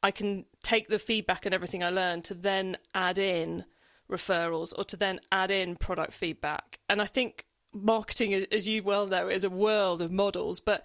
I 0.02 0.10
can 0.10 0.46
take 0.62 0.88
the 0.88 0.98
feedback 0.98 1.44
and 1.44 1.54
everything 1.54 1.82
I 1.82 1.90
learned 1.90 2.24
to 2.26 2.34
then 2.34 2.78
add 2.94 3.18
in 3.18 3.64
referrals 4.10 4.72
or 4.76 4.84
to 4.84 4.96
then 4.96 5.20
add 5.30 5.50
in 5.50 5.76
product 5.76 6.12
feedback. 6.12 6.78
And 6.88 7.02
I 7.02 7.06
think 7.06 7.44
marketing, 7.72 8.34
as 8.34 8.68
you 8.68 8.82
well 8.82 9.06
know, 9.06 9.28
is 9.28 9.44
a 9.44 9.50
world 9.50 10.02
of 10.02 10.10
models, 10.10 10.60
but 10.60 10.84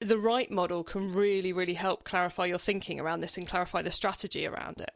the 0.00 0.18
right 0.18 0.50
model 0.50 0.84
can 0.84 1.12
really, 1.12 1.52
really 1.52 1.74
help 1.74 2.04
clarify 2.04 2.44
your 2.44 2.58
thinking 2.58 3.00
around 3.00 3.20
this 3.20 3.36
and 3.36 3.48
clarify 3.48 3.82
the 3.82 3.90
strategy 3.90 4.46
around 4.46 4.80
it. 4.80 4.92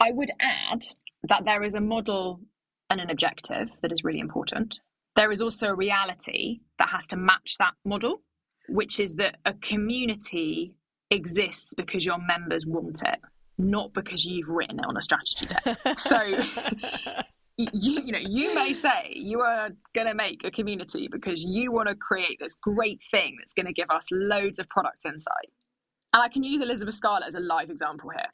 I 0.00 0.10
would 0.12 0.30
add 0.40 0.82
that 1.28 1.44
there 1.44 1.62
is 1.62 1.74
a 1.74 1.80
model 1.80 2.40
and 2.88 3.00
an 3.00 3.10
objective 3.10 3.68
that 3.82 3.92
is 3.92 4.02
really 4.02 4.18
important. 4.18 4.80
There 5.16 5.30
is 5.30 5.40
also 5.40 5.68
a 5.68 5.74
reality 5.74 6.60
that 6.78 6.88
has 6.88 7.06
to 7.08 7.16
match 7.16 7.56
that 7.58 7.72
model, 7.84 8.22
which 8.68 8.98
is 8.98 9.14
that 9.16 9.36
a 9.44 9.54
community 9.54 10.74
exists 11.10 11.74
because 11.76 12.04
your 12.04 12.18
members 12.18 12.64
want 12.66 13.02
it, 13.02 13.20
not 13.58 13.92
because 13.92 14.24
you've 14.24 14.48
written 14.48 14.78
it 14.78 14.84
on 14.86 14.96
a 14.96 15.02
strategy 15.02 15.46
deck. 15.46 15.98
so 15.98 16.42
you, 17.72 18.02
you 18.04 18.12
know, 18.12 18.18
you 18.18 18.54
may 18.54 18.74
say 18.74 19.12
you 19.14 19.40
are 19.40 19.70
going 19.94 20.06
to 20.06 20.14
make 20.14 20.42
a 20.44 20.50
community 20.50 21.08
because 21.10 21.40
you 21.42 21.72
want 21.72 21.88
to 21.88 21.94
create 21.94 22.38
this 22.40 22.54
great 22.54 23.00
thing 23.10 23.36
that's 23.38 23.54
going 23.54 23.66
to 23.66 23.72
give 23.72 23.90
us 23.90 24.06
loads 24.10 24.58
of 24.58 24.68
product 24.68 25.04
insight. 25.04 25.50
And 26.14 26.22
I 26.22 26.28
can 26.28 26.42
use 26.42 26.62
Elizabeth 26.62 26.94
Scarlett 26.94 27.28
as 27.28 27.34
a 27.34 27.40
live 27.40 27.70
example 27.70 28.10
here. 28.10 28.28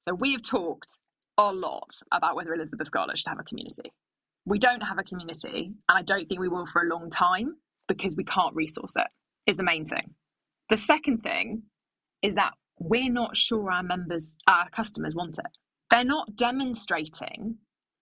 So 0.00 0.14
we 0.14 0.32
have 0.32 0.42
talked 0.42 0.98
a 1.38 1.52
lot 1.52 1.90
about 2.12 2.36
whether 2.36 2.54
Elizabeth 2.54 2.88
Scarlett 2.88 3.18
should 3.18 3.28
have 3.28 3.38
a 3.38 3.44
community. 3.44 3.92
We 4.46 4.58
don't 4.58 4.80
have 4.80 4.98
a 4.98 5.04
community, 5.04 5.72
and 5.88 5.98
I 5.98 6.02
don't 6.02 6.26
think 6.28 6.40
we 6.40 6.48
will 6.48 6.66
for 6.66 6.82
a 6.82 6.88
long 6.88 7.10
time 7.10 7.56
because 7.88 8.16
we 8.16 8.24
can't 8.24 8.54
resource 8.54 8.94
it, 8.96 9.06
is 9.46 9.56
the 9.56 9.62
main 9.62 9.88
thing. 9.88 10.14
The 10.70 10.76
second 10.76 11.18
thing 11.22 11.62
is 12.22 12.34
that 12.36 12.54
we're 12.78 13.12
not 13.12 13.36
sure 13.36 13.70
our 13.70 13.82
members, 13.82 14.36
our 14.48 14.68
customers 14.70 15.14
want 15.14 15.38
it. 15.38 15.46
They're 15.90 16.04
not 16.04 16.36
demonstrating 16.36 17.56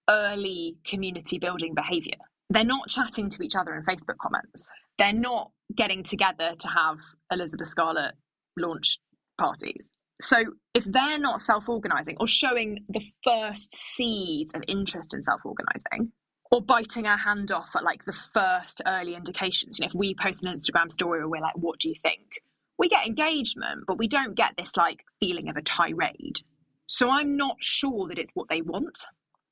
early 0.09 0.77
community 0.87 1.39
building 1.39 1.75
behavior. 1.75 2.19
They're 2.51 2.65
not 2.65 2.89
chatting 2.89 3.31
to 3.31 3.43
each 3.43 3.55
other 3.55 3.75
in 3.75 3.85
Facebook 3.85 4.17
comments. 4.21 4.69
They're 4.99 5.13
not 5.13 5.51
getting 5.77 6.03
together 6.03 6.55
to 6.59 6.69
have 6.69 6.97
Elizabeth 7.31 7.69
Scarlett 7.69 8.15
launch 8.57 8.99
parties. 9.39 9.91
So 10.21 10.37
if 10.75 10.85
they're 10.85 11.19
not 11.19 11.43
self 11.43 11.69
organizing 11.69 12.17
or 12.19 12.27
showing 12.27 12.85
the 12.89 13.03
first 13.23 13.75
seeds 13.75 14.53
of 14.55 14.63
interest 14.67 15.15
in 15.15 15.23
self 15.23 15.41
organizing, 15.45 16.13
or 16.51 16.63
biting 16.63 17.07
our 17.07 17.19
hand 17.19 17.53
off 17.53 17.69
at 17.77 17.85
like 17.85 18.05
the 18.05 18.13
first 18.13 18.81
early 18.87 19.15
indications, 19.15 19.79
you 19.79 19.85
know, 19.85 19.89
if 19.89 19.95
we 19.95 20.15
post 20.21 20.43
an 20.43 20.53
Instagram 20.53 20.91
story 20.91 21.21
or 21.21 21.29
we're 21.29 21.43
like, 21.43 21.57
what 21.57 21.79
do 21.79 21.89
you 21.89 21.95
think? 22.03 22.41
We 22.79 22.89
get 22.89 23.07
engagement, 23.07 23.85
but 23.87 23.99
we 23.99 24.09
don't 24.09 24.35
get 24.35 24.53
this 24.57 24.77
like 24.77 25.05
feeling 25.21 25.49
of 25.49 25.57
a 25.57 25.63
tirade. 25.63 26.41
So 26.87 27.11
I'm 27.11 27.37
not 27.37 27.57
sure 27.61 28.09
that 28.09 28.19
it's 28.19 28.31
what 28.35 28.49
they 28.49 28.63
want. 28.63 29.05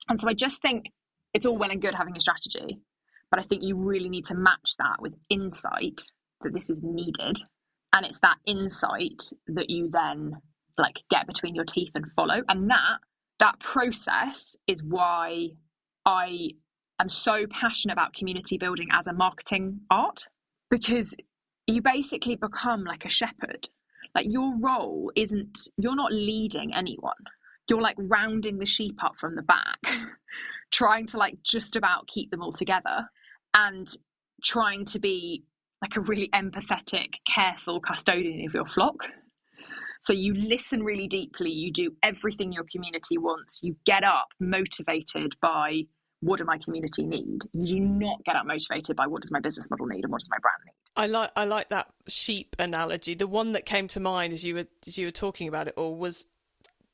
And 0.08 0.20
so 0.20 0.28
I 0.28 0.34
just 0.34 0.62
think 0.62 0.86
it's 1.34 1.46
all 1.46 1.56
well 1.56 1.70
and 1.70 1.82
good 1.82 1.94
having 1.94 2.16
a 2.16 2.20
strategy, 2.20 2.78
but 3.30 3.40
I 3.40 3.42
think 3.44 3.62
you 3.62 3.76
really 3.76 4.08
need 4.08 4.24
to 4.26 4.34
match 4.34 4.74
that 4.78 5.00
with 5.00 5.14
insight 5.28 6.02
that 6.42 6.54
this 6.54 6.70
is 6.70 6.82
needed. 6.82 7.38
And 7.92 8.06
it's 8.06 8.20
that 8.20 8.36
insight 8.46 9.22
that 9.48 9.70
you 9.70 9.88
then 9.90 10.32
like 10.78 11.00
get 11.10 11.26
between 11.26 11.54
your 11.54 11.64
teeth 11.64 11.92
and 11.94 12.06
follow. 12.14 12.42
And 12.48 12.70
that 12.70 12.98
that 13.38 13.60
process 13.60 14.56
is 14.66 14.82
why 14.82 15.48
I 16.04 16.50
am 17.00 17.08
so 17.08 17.46
passionate 17.50 17.92
about 17.92 18.14
community 18.14 18.58
building 18.58 18.88
as 18.92 19.06
a 19.06 19.12
marketing 19.12 19.80
art 19.90 20.24
because 20.70 21.14
you 21.66 21.82
basically 21.82 22.36
become 22.36 22.84
like 22.84 23.04
a 23.04 23.10
shepherd. 23.10 23.68
Like 24.14 24.26
your 24.28 24.54
role 24.58 25.12
isn't 25.16 25.68
you're 25.76 25.96
not 25.96 26.12
leading 26.12 26.74
anyone. 26.74 27.14
You're 27.68 27.82
like 27.82 27.96
rounding 27.98 28.58
the 28.58 28.66
sheep 28.66 29.02
up 29.02 29.14
from 29.18 29.34
the 29.34 29.42
back, 29.42 29.78
trying 30.72 31.06
to 31.08 31.18
like 31.18 31.36
just 31.44 31.76
about 31.76 32.06
keep 32.06 32.30
them 32.30 32.42
all 32.42 32.52
together 32.52 33.08
and 33.54 33.88
trying 34.44 34.84
to 34.86 34.98
be 34.98 35.44
like 35.82 35.96
a 35.96 36.00
really 36.00 36.28
empathetic, 36.34 37.14
careful 37.32 37.80
custodian 37.80 38.46
of 38.46 38.54
your 38.54 38.66
flock. 38.66 38.96
So 40.02 40.12
you 40.12 40.34
listen 40.34 40.82
really 40.82 41.08
deeply, 41.08 41.50
you 41.50 41.72
do 41.72 41.90
everything 42.02 42.52
your 42.52 42.64
community 42.70 43.18
wants, 43.18 43.60
you 43.62 43.76
get 43.86 44.04
up 44.04 44.28
motivated 44.38 45.34
by 45.42 45.82
what 46.20 46.38
do 46.38 46.44
my 46.44 46.58
community 46.58 47.04
need? 47.04 47.40
You 47.52 47.66
do 47.66 47.80
not 47.80 48.24
get 48.24 48.36
up 48.36 48.46
motivated 48.46 48.96
by 48.96 49.06
what 49.06 49.22
does 49.22 49.30
my 49.30 49.40
business 49.40 49.68
model 49.70 49.86
need 49.86 50.04
and 50.04 50.12
what 50.12 50.20
does 50.20 50.30
my 50.30 50.38
brand 50.40 50.56
need. 50.64 50.72
I 50.96 51.06
like 51.06 51.30
I 51.36 51.44
like 51.44 51.68
that 51.70 51.88
sheep 52.08 52.56
analogy. 52.58 53.14
The 53.14 53.26
one 53.26 53.52
that 53.52 53.66
came 53.66 53.86
to 53.88 54.00
mind 54.00 54.32
as 54.32 54.44
you 54.44 54.54
were 54.54 54.64
as 54.86 54.96
you 54.96 55.06
were 55.06 55.12
talking 55.12 55.48
about 55.48 55.68
it 55.68 55.74
all 55.76 55.96
was 55.96 56.26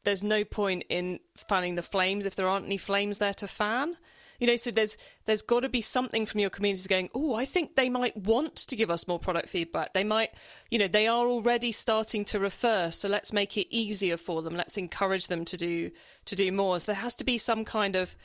there's 0.05 0.23
no 0.23 0.45
point 0.45 0.85
in 0.88 1.21
fanning 1.37 1.75
the 1.75 1.83
flames 1.83 2.27
if 2.27 2.37
there 2.37 2.49
aren't 2.49 2.67
any 2.67 2.79
flames 2.79 3.19
there 3.19 3.35
to 3.35 3.47
fan. 3.47 3.97
You 4.38 4.49
know, 4.49 4.57
so 4.57 4.73
there's 4.73 4.97
there's 5.25 5.43
got 5.43 5.61
to 5.61 5.69
be 5.69 5.81
something 5.81 6.27
from 6.27 6.41
your 6.41 6.51
communities 6.51 6.88
going. 6.88 7.11
Oh, 7.15 7.35
I 7.35 7.45
think 7.45 7.77
they 7.77 7.88
might 7.88 8.17
want 8.17 8.57
to 8.57 8.75
give 8.75 8.91
us 8.91 9.07
more 9.07 9.21
product 9.21 9.49
feedback. 9.49 9.93
They 9.93 10.03
might, 10.03 10.31
you 10.69 10.81
know, 10.81 10.88
they 10.88 11.07
are 11.07 11.27
already 11.29 11.71
starting 11.71 12.25
to 12.27 12.41
refer. 12.41 12.91
So 12.91 13.09
let's 13.09 13.33
make 13.33 13.57
it 13.57 13.69
easier 13.71 14.17
for 14.17 14.43
them. 14.43 14.57
Let's 14.57 14.77
encourage 14.77 15.29
them 15.29 15.45
to 15.45 15.57
do 15.57 15.93
to 16.25 16.35
do 16.35 16.51
more. 16.51 16.81
So 16.81 16.91
there 16.93 17.01
has 17.01 17.15
to 17.17 17.25
be 17.25 17.38
some 17.38 17.65
kind 17.65 17.95
of 17.95 18.17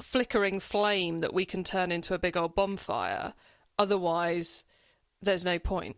flickering 0.00 0.58
flame 0.58 1.20
that 1.20 1.34
we 1.34 1.44
can 1.44 1.64
turn 1.64 1.92
into 1.92 2.14
a 2.14 2.18
big 2.18 2.36
old 2.36 2.54
bonfire. 2.54 3.34
Otherwise, 3.78 4.64
there's 5.20 5.44
no 5.44 5.58
point. 5.58 5.96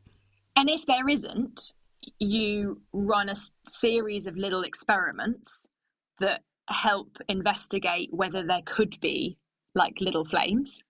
And 0.56 0.68
if 0.68 0.84
there 0.86 1.08
isn't, 1.08 1.72
you 2.18 2.80
run 2.92 3.28
a 3.28 3.34
series 3.68 4.26
of 4.26 4.36
little 4.36 4.62
experiments 4.62 5.66
that 6.20 6.42
help 6.68 7.16
investigate 7.28 8.08
whether 8.12 8.46
there 8.46 8.62
could 8.64 8.98
be 9.00 9.36
like 9.74 9.94
little 10.00 10.24
flames. 10.24 10.80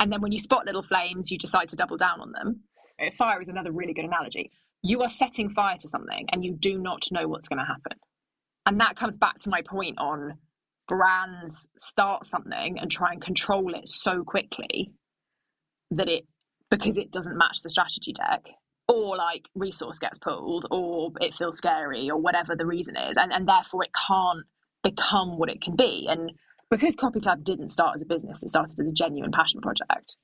And 0.00 0.10
then 0.10 0.20
when 0.20 0.32
you 0.32 0.38
spot 0.38 0.66
little 0.66 0.82
flames, 0.82 1.30
you 1.30 1.38
decide 1.38 1.68
to 1.70 1.76
double 1.76 1.96
down 1.96 2.20
on 2.20 2.32
them. 2.32 2.60
Uh, 3.00 3.10
fire 3.18 3.40
is 3.40 3.48
another 3.48 3.72
really 3.72 3.92
good 3.92 4.04
analogy. 4.04 4.50
You 4.82 5.02
are 5.02 5.10
setting 5.10 5.50
fire 5.50 5.76
to 5.78 5.88
something 5.88 6.26
and 6.32 6.44
you 6.44 6.56
do 6.58 6.78
not 6.78 7.02
know 7.12 7.28
what's 7.28 7.48
going 7.48 7.58
to 7.58 7.64
happen. 7.64 7.98
And 8.66 8.80
that 8.80 8.96
comes 8.96 9.16
back 9.16 9.38
to 9.40 9.50
my 9.50 9.62
point 9.62 9.98
on 9.98 10.38
brands 10.88 11.68
start 11.78 12.26
something 12.26 12.78
and 12.78 12.90
try 12.90 13.12
and 13.12 13.22
control 13.22 13.74
it 13.74 13.88
so 13.88 14.24
quickly 14.24 14.92
that 15.90 16.08
it, 16.08 16.24
because 16.70 16.96
it 16.96 17.10
doesn't 17.10 17.36
match 17.36 17.62
the 17.62 17.70
strategy 17.70 18.12
deck, 18.12 18.42
or 18.90 19.16
like 19.16 19.46
resource 19.54 19.98
gets 19.98 20.18
pulled, 20.18 20.66
or 20.70 21.12
it 21.20 21.34
feels 21.34 21.56
scary, 21.58 22.10
or 22.10 22.18
whatever 22.18 22.56
the 22.56 22.66
reason 22.66 22.96
is. 22.96 23.16
And, 23.16 23.32
and 23.32 23.48
therefore 23.48 23.84
it 23.84 23.90
can't 24.06 24.44
become 24.82 25.38
what 25.38 25.48
it 25.48 25.60
can 25.60 25.76
be. 25.76 26.06
And 26.08 26.32
because 26.70 26.96
Copy 26.96 27.20
Club 27.20 27.44
didn't 27.44 27.68
start 27.68 27.96
as 27.96 28.02
a 28.02 28.06
business, 28.06 28.42
it 28.42 28.48
started 28.50 28.78
as 28.78 28.86
a 28.86 28.92
genuine 28.92 29.32
passion 29.32 29.60
project. 29.60 30.16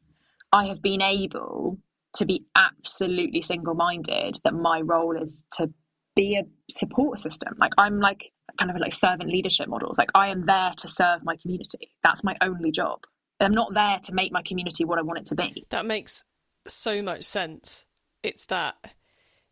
I 0.53 0.67
have 0.67 0.83
been 0.83 1.03
able 1.03 1.79
to 2.15 2.25
be 2.25 2.45
absolutely 2.57 3.43
single 3.43 3.75
minded 3.75 4.39
that 4.45 4.55
my 4.55 4.81
role 4.81 5.21
is 5.21 5.45
to 5.53 5.71
be 6.15 6.37
a 6.37 6.45
support 6.73 7.19
system. 7.19 7.55
Like 7.59 7.73
I'm 7.79 8.01
like 8.01 8.33
kind 8.59 8.71
of 8.71 8.77
like 8.79 8.95
servant 8.95 9.31
leadership 9.31 9.69
models. 9.69 9.99
Like 9.99 10.11
I 10.15 10.29
am 10.29 10.47
there 10.47 10.73
to 10.79 10.89
serve 10.89 11.25
my 11.25 11.37
community. 11.37 11.91
That's 12.03 12.25
my 12.25 12.37
only 12.41 12.73
job. 12.73 13.01
I'm 13.39 13.55
not 13.55 13.75
there 13.75 14.01
to 14.05 14.15
make 14.15 14.33
my 14.33 14.43
community 14.43 14.85
what 14.85 14.99
I 14.99 15.03
want 15.03 15.19
it 15.19 15.27
to 15.27 15.35
be. 15.35 15.67
That 15.71 15.85
makes 15.85 16.25
so 16.67 17.03
much 17.03 17.25
sense. 17.25 17.87
It's 18.27 18.45
that 18.47 18.75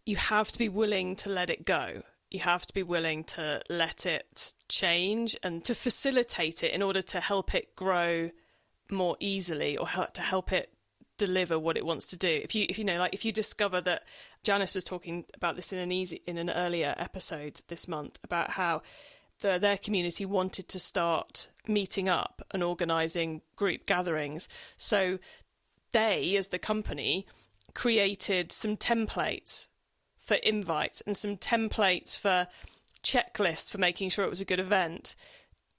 you 0.04 0.16
have 0.16 0.50
to 0.52 0.58
be 0.58 0.68
willing 0.68 1.16
to 1.16 1.30
let 1.30 1.48
it 1.50 1.64
go 1.64 2.02
you 2.34 2.40
have 2.40 2.66
to 2.66 2.74
be 2.74 2.82
willing 2.82 3.22
to 3.22 3.62
let 3.70 4.04
it 4.06 4.52
change 4.68 5.36
and 5.44 5.64
to 5.64 5.72
facilitate 5.72 6.64
it 6.64 6.72
in 6.72 6.82
order 6.82 7.00
to 7.00 7.20
help 7.20 7.54
it 7.54 7.76
grow 7.76 8.28
more 8.90 9.16
easily 9.20 9.76
or 9.76 9.86
to 10.12 10.20
help 10.20 10.52
it 10.52 10.70
deliver 11.16 11.56
what 11.60 11.76
it 11.76 11.86
wants 11.86 12.06
to 12.06 12.16
do. 12.16 12.28
If 12.28 12.56
you 12.56 12.66
if 12.68 12.76
you 12.76 12.84
know 12.84 12.98
like 12.98 13.14
if 13.14 13.24
you 13.24 13.30
discover 13.30 13.80
that 13.82 14.02
Janice 14.42 14.74
was 14.74 14.82
talking 14.82 15.24
about 15.32 15.54
this 15.54 15.72
in 15.72 15.78
an 15.78 15.92
easy 15.92 16.22
in 16.26 16.36
an 16.36 16.50
earlier 16.50 16.96
episode 16.98 17.62
this 17.68 17.86
month 17.86 18.18
about 18.24 18.50
how 18.50 18.82
the, 19.40 19.58
their 19.58 19.78
community 19.78 20.26
wanted 20.26 20.68
to 20.70 20.80
start 20.80 21.48
meeting 21.68 22.08
up 22.08 22.42
and 22.50 22.64
organizing 22.64 23.42
group 23.54 23.86
gatherings. 23.86 24.48
So 24.76 25.20
they 25.92 26.34
as 26.34 26.48
the 26.48 26.58
company 26.58 27.28
created 27.74 28.52
some 28.52 28.76
templates 28.76 29.68
for 30.18 30.34
invites 30.36 31.02
and 31.06 31.16
some 31.16 31.36
templates 31.36 32.18
for 32.18 32.46
checklists 33.02 33.70
for 33.70 33.78
making 33.78 34.08
sure 34.08 34.24
it 34.24 34.30
was 34.30 34.40
a 34.40 34.46
good 34.46 34.60
event 34.60 35.14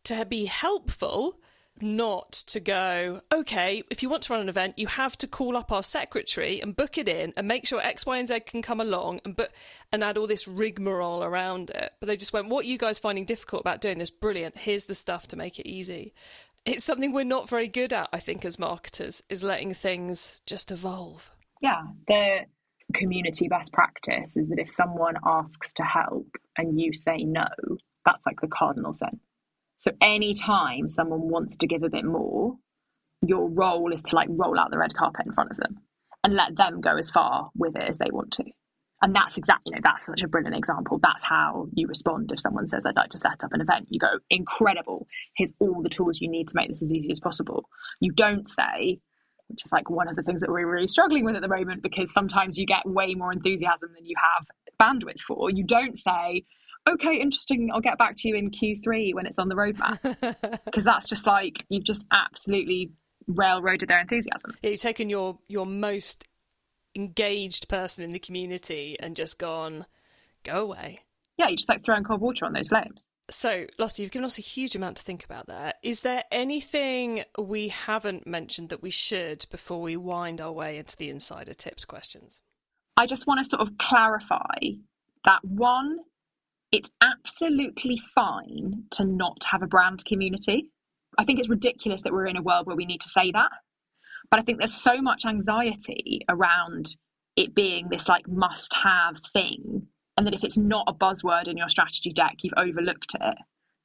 to 0.04 0.26
be 0.26 0.46
helpful 0.46 1.40
not 1.82 2.32
to 2.32 2.60
go, 2.60 3.22
okay, 3.34 3.84
if 3.90 4.02
you 4.02 4.08
want 4.08 4.24
to 4.24 4.32
run 4.32 4.42
an 4.42 4.50
event, 4.50 4.80
you 4.80 4.88
have 4.88 5.18
to 5.18 5.28
call 5.28 5.58
up 5.58 5.72
our 5.72 5.84
secretary 5.84 6.62
and 6.62 6.76
book 6.76 6.98
it 6.98 7.10
in 7.10 7.34
and 7.36 7.48
make 7.48 7.68
sure 7.68 7.82
X, 7.82 8.06
Y, 8.06 8.18
and 8.18 8.28
Z 8.28 8.42
can 8.42 8.62
come 8.62 8.80
along 8.80 9.20
and 9.26 9.36
book 9.36 9.52
and 9.92 10.04
add 10.04 10.18
all 10.18 10.28
this 10.28 10.48
rigmarole 10.48 11.24
around 11.24 11.72
it. 11.72 11.92
But 12.00 12.08
they 12.08 12.16
just 12.16 12.32
went, 12.32 12.48
what 12.48 12.66
you 12.66 12.78
guys 12.78 13.00
finding 13.00 13.26
difficult 13.26 13.62
about 13.62 13.82
doing 13.82 13.98
this? 13.98 14.10
Brilliant. 14.10 14.58
Here's 14.58 14.86
the 14.86 14.96
stuff 14.96 15.28
to 15.28 15.36
make 15.36 15.60
it 15.60 15.68
easy. 15.68 16.14
It's 16.66 16.86
something 16.86 17.12
we're 17.12 17.26
not 17.26 17.50
very 17.50 17.68
good 17.68 17.92
at, 17.92 18.10
I 18.14 18.20
think, 18.20 18.46
as 18.46 18.58
marketers, 18.58 19.22
is 19.30 19.44
letting 19.44 19.74
things 19.74 20.40
just 20.46 20.72
evolve. 20.72 21.35
Yeah. 21.66 21.82
The 22.08 22.42
community 22.94 23.48
best 23.48 23.74
practice 23.74 24.38
is 24.38 24.50
that 24.50 24.60
if 24.60 24.70
someone 24.70 25.16
asks 25.26 25.74
to 25.74 25.84
help 25.84 26.28
and 26.56 26.80
you 26.80 26.94
say 26.94 27.24
no, 27.24 27.48
that's 28.06 28.24
like 28.28 28.40
the 28.40 28.48
cardinal 28.48 28.94
sin. 28.94 29.20
So 29.80 29.92
anytime 30.00 30.90
someone 30.90 31.22
wants 31.22 31.58
to 31.58 31.68
give 31.68 31.82
a 31.82 31.90
bit 31.90 32.06
more, 32.06 32.58
your 33.26 33.50
role 33.50 33.92
is 33.92 34.04
to 34.04 34.16
like 34.16 34.28
roll 34.30 34.60
out 34.60 34.70
the 34.70 34.78
red 34.78 34.94
carpet 34.94 35.26
in 35.26 35.34
front 35.34 35.50
of 35.50 35.58
them 35.58 35.80
and 36.24 36.36
let 36.36 36.56
them 36.56 36.82
go 36.82 36.98
as 36.98 37.10
far 37.10 37.50
with 37.56 37.76
it 37.76 37.90
as 37.90 37.98
they 37.98 38.12
want 38.12 38.32
to. 38.34 38.44
And 39.02 39.16
that's 39.16 39.36
exactly, 39.38 39.72
you 39.72 39.76
know, 39.76 39.82
that's 39.84 40.06
such 40.06 40.22
a 40.22 40.28
brilliant 40.28 40.56
example. 40.56 41.00
That's 41.02 41.24
how 41.24 41.68
you 41.74 41.88
respond 41.88 42.32
if 42.32 42.40
someone 42.40 42.70
says, 42.70 42.86
I'd 42.86 42.96
like 42.96 43.10
to 43.10 43.18
set 43.18 43.44
up 43.44 43.54
an 43.54 43.62
event. 43.62 43.88
You 43.90 44.00
go, 44.00 44.20
incredible. 44.30 45.08
Here's 45.36 45.54
all 45.60 45.82
the 45.82 45.90
tools 45.90 46.22
you 46.22 46.30
need 46.30 46.48
to 46.50 46.56
make 46.56 46.70
this 46.70 46.84
as 46.84 46.92
easy 46.92 47.12
as 47.12 47.20
possible. 47.20 47.70
You 48.00 48.12
don't 48.12 48.48
say, 48.48 49.00
which 49.48 49.62
is 49.64 49.72
like 49.72 49.90
one 49.90 50.08
of 50.08 50.16
the 50.16 50.24
things 50.24 50.42
that 50.42 50.50
we're 50.50 50.68
really 50.68 50.88
struggling 50.88 51.24
with 51.24 51.36
at 51.36 51.42
the 51.42 51.48
moment 51.48 51.84
because 51.84 52.12
sometimes 52.12 52.58
you 52.58 52.66
get 52.66 52.86
way 52.86 53.14
more 53.14 53.32
enthusiasm 53.32 53.90
than 53.96 54.06
you 54.06 54.16
have 54.18 54.48
bandwidth 54.80 55.20
for. 55.28 55.50
You 55.50 55.64
don't 55.64 55.98
say, 55.98 56.44
okay, 56.90 57.16
interesting. 57.16 57.70
I'll 57.74 57.82
get 57.82 57.98
back 57.98 58.16
to 58.18 58.28
you 58.28 58.36
in 58.36 58.52
Q3 58.52 59.14
when 59.14 59.26
it's 59.26 59.40
on 59.40 59.50
the 59.50 59.56
roadmap. 59.56 60.00
Because 60.66 60.84
that's 60.84 61.08
just 61.08 61.26
like, 61.26 61.64
you've 61.70 61.86
just 61.86 62.06
absolutely 62.14 62.92
railroaded 63.28 63.90
their 63.90 64.00
enthusiasm. 64.00 64.52
Yeah, 64.62 64.72
you've 64.72 64.82
taken 64.82 65.10
your, 65.10 65.40
your 65.48 65.66
most 65.66 66.28
engaged 66.96 67.70
person 67.70 68.04
in 68.04 68.12
the 68.12 68.20
community 68.20 68.98
and 69.00 69.16
just 69.16 69.40
gone, 69.40 69.86
go 70.44 70.62
away. 70.62 71.02
Yeah, 71.38 71.48
you 71.48 71.58
just 71.58 71.70
like 71.70 71.84
throwing 71.84 72.04
cold 72.04 72.22
water 72.22 72.46
on 72.46 72.54
those 72.54 72.68
flames. 72.68 73.08
So, 73.30 73.66
Lottie, 73.80 74.04
you've 74.04 74.12
given 74.12 74.26
us 74.26 74.38
a 74.38 74.42
huge 74.42 74.76
amount 74.76 74.98
to 74.98 75.04
think 75.04 75.26
about 75.26 75.48
there. 75.48 75.74
Is 75.82 76.02
there 76.02 76.24
anything 76.32 77.24
we 77.40 77.70
haven't 77.70 78.28
mentioned 78.28 78.70
that 78.70 78.84
we 78.84 78.92
should 78.92 79.48
before 79.50 79.82
we 79.82 79.98
wind 79.98 80.40
our 80.40 80.52
way 80.52 80.78
into 80.78 80.96
the 80.96 81.10
insider 81.10 81.54
tips 81.54 81.86
questions? 81.86 82.42
I 82.98 83.08
just 83.08 83.26
want 83.26 83.44
to 83.44 83.50
sort 83.50 83.68
of 83.68 83.78
clarify 83.80 84.60
that 85.26 85.40
one, 85.44 85.98
it's 86.72 86.92
absolutely 87.02 88.00
fine 88.14 88.84
to 88.92 89.04
not 89.04 89.46
have 89.50 89.64
a 89.64 89.68
brand 89.68 90.06
community. 90.06 90.70
I 91.18 91.26
think 91.26 91.40
it's 91.40 91.50
ridiculous 91.50 92.04
that 92.04 92.14
we're 92.14 92.28
in 92.28 92.38
a 92.38 92.44
world 92.44 92.68
where 92.68 92.76
we 92.76 92.86
need 92.86 93.02
to 93.02 93.10
say 93.10 93.32
that. 93.32 93.50
But 94.30 94.40
I 94.40 94.44
think 94.44 94.60
there's 94.60 94.74
so 94.74 95.02
much 95.02 95.26
anxiety 95.26 96.22
around 96.30 96.96
it 97.36 97.56
being 97.56 97.90
this 97.90 98.08
like 98.08 98.28
must 98.28 98.74
have 98.84 99.16
thing 99.34 99.75
and 100.18 100.26
that 100.26 100.34
if 100.34 100.44
it's 100.44 100.58
not 100.58 100.86
a 100.88 100.94
buzzword 100.94 101.48
in 101.48 101.58
your 101.58 101.70
strategy 101.70 102.12
deck, 102.12 102.38
you've 102.42 102.54
overlooked 102.58 103.16
it, 103.20 103.38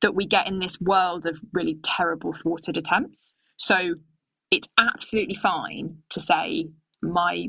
that 0.03 0.15
we 0.15 0.27
get 0.27 0.47
in 0.47 0.59
this 0.59 0.81
world 0.81 1.27
of 1.27 1.39
really 1.53 1.79
terrible 1.83 2.33
thwarted 2.33 2.77
attempts. 2.77 3.33
So 3.57 3.95
it's 4.51 4.69
absolutely 4.79 5.37
fine 5.37 5.99
to 6.11 6.21
say, 6.21 6.69
my 7.03 7.49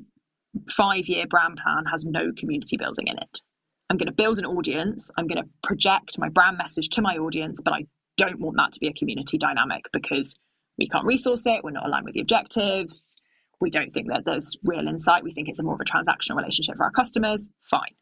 five 0.69 1.05
year 1.07 1.25
brand 1.29 1.59
plan 1.63 1.85
has 1.91 2.05
no 2.05 2.31
community 2.37 2.77
building 2.77 3.07
in 3.07 3.17
it. 3.17 3.41
I'm 3.89 3.97
going 3.97 4.07
to 4.07 4.13
build 4.13 4.39
an 4.39 4.45
audience, 4.45 5.09
I'm 5.17 5.27
going 5.27 5.41
to 5.41 5.49
project 5.63 6.17
my 6.17 6.29
brand 6.29 6.57
message 6.57 6.89
to 6.89 7.01
my 7.01 7.17
audience, 7.17 7.61
but 7.63 7.73
I 7.73 7.85
don't 8.17 8.39
want 8.39 8.55
that 8.57 8.71
to 8.73 8.79
be 8.79 8.87
a 8.87 8.93
community 8.93 9.37
dynamic 9.37 9.85
because 9.91 10.33
we 10.77 10.87
can't 10.87 11.05
resource 11.05 11.45
it, 11.45 11.63
we're 11.63 11.71
not 11.71 11.85
aligned 11.85 12.05
with 12.05 12.13
the 12.13 12.21
objectives, 12.21 13.17
we 13.59 13.69
don't 13.69 13.93
think 13.93 14.07
that 14.07 14.23
there's 14.25 14.55
real 14.63 14.87
insight, 14.87 15.23
we 15.23 15.33
think 15.33 15.49
it's 15.49 15.59
a 15.59 15.63
more 15.63 15.75
of 15.75 15.81
a 15.81 15.83
transactional 15.83 16.37
relationship 16.37 16.77
for 16.77 16.85
our 16.85 16.91
customers. 16.91 17.49
Fine. 17.69 17.95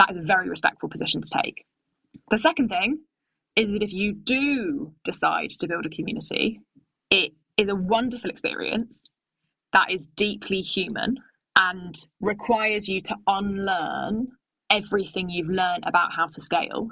That 0.00 0.12
is 0.12 0.16
a 0.16 0.22
very 0.22 0.48
respectful 0.48 0.88
position 0.88 1.20
to 1.20 1.28
take. 1.42 1.66
The 2.30 2.38
second 2.38 2.70
thing 2.70 3.00
is 3.54 3.70
that 3.70 3.82
if 3.82 3.92
you 3.92 4.14
do 4.14 4.94
decide 5.04 5.50
to 5.50 5.68
build 5.68 5.84
a 5.84 5.90
community, 5.90 6.62
it 7.10 7.32
is 7.58 7.68
a 7.68 7.74
wonderful 7.74 8.30
experience 8.30 9.02
that 9.74 9.90
is 9.90 10.06
deeply 10.16 10.62
human 10.62 11.16
and 11.54 11.94
requires 12.18 12.88
you 12.88 13.02
to 13.02 13.16
unlearn 13.26 14.28
everything 14.70 15.28
you've 15.28 15.50
learned 15.50 15.84
about 15.86 16.14
how 16.16 16.28
to 16.28 16.40
scale 16.40 16.88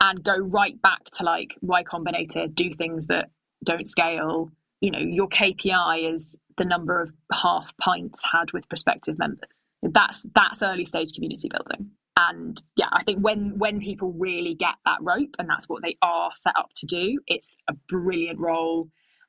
and 0.00 0.22
go 0.22 0.36
right 0.36 0.80
back 0.80 1.06
to 1.14 1.24
like 1.24 1.56
Y 1.60 1.82
Combinator, 1.82 2.54
do 2.54 2.72
things 2.76 3.08
that 3.08 3.30
don't 3.64 3.88
scale. 3.88 4.52
You 4.80 4.92
know, 4.92 5.00
your 5.00 5.28
KPI 5.28 6.14
is 6.14 6.38
the 6.56 6.64
number 6.64 7.02
of 7.02 7.10
half 7.32 7.76
pints 7.78 8.22
had 8.32 8.52
with 8.52 8.68
prospective 8.68 9.18
members. 9.18 9.60
That's 9.82 10.24
that's 10.36 10.62
early 10.62 10.86
stage 10.86 11.14
community 11.14 11.48
building 11.48 11.90
and 12.16 12.62
yeah 12.76 12.88
i 12.92 13.02
think 13.04 13.18
when 13.20 13.58
when 13.58 13.80
people 13.80 14.12
really 14.12 14.54
get 14.54 14.74
that 14.84 14.98
rope 15.00 15.34
and 15.38 15.48
that's 15.48 15.68
what 15.68 15.82
they 15.82 15.96
are 16.02 16.30
set 16.36 16.54
up 16.56 16.70
to 16.76 16.86
do 16.86 17.18
it's 17.26 17.56
a 17.68 17.74
brilliant 17.88 18.38
role. 18.38 18.88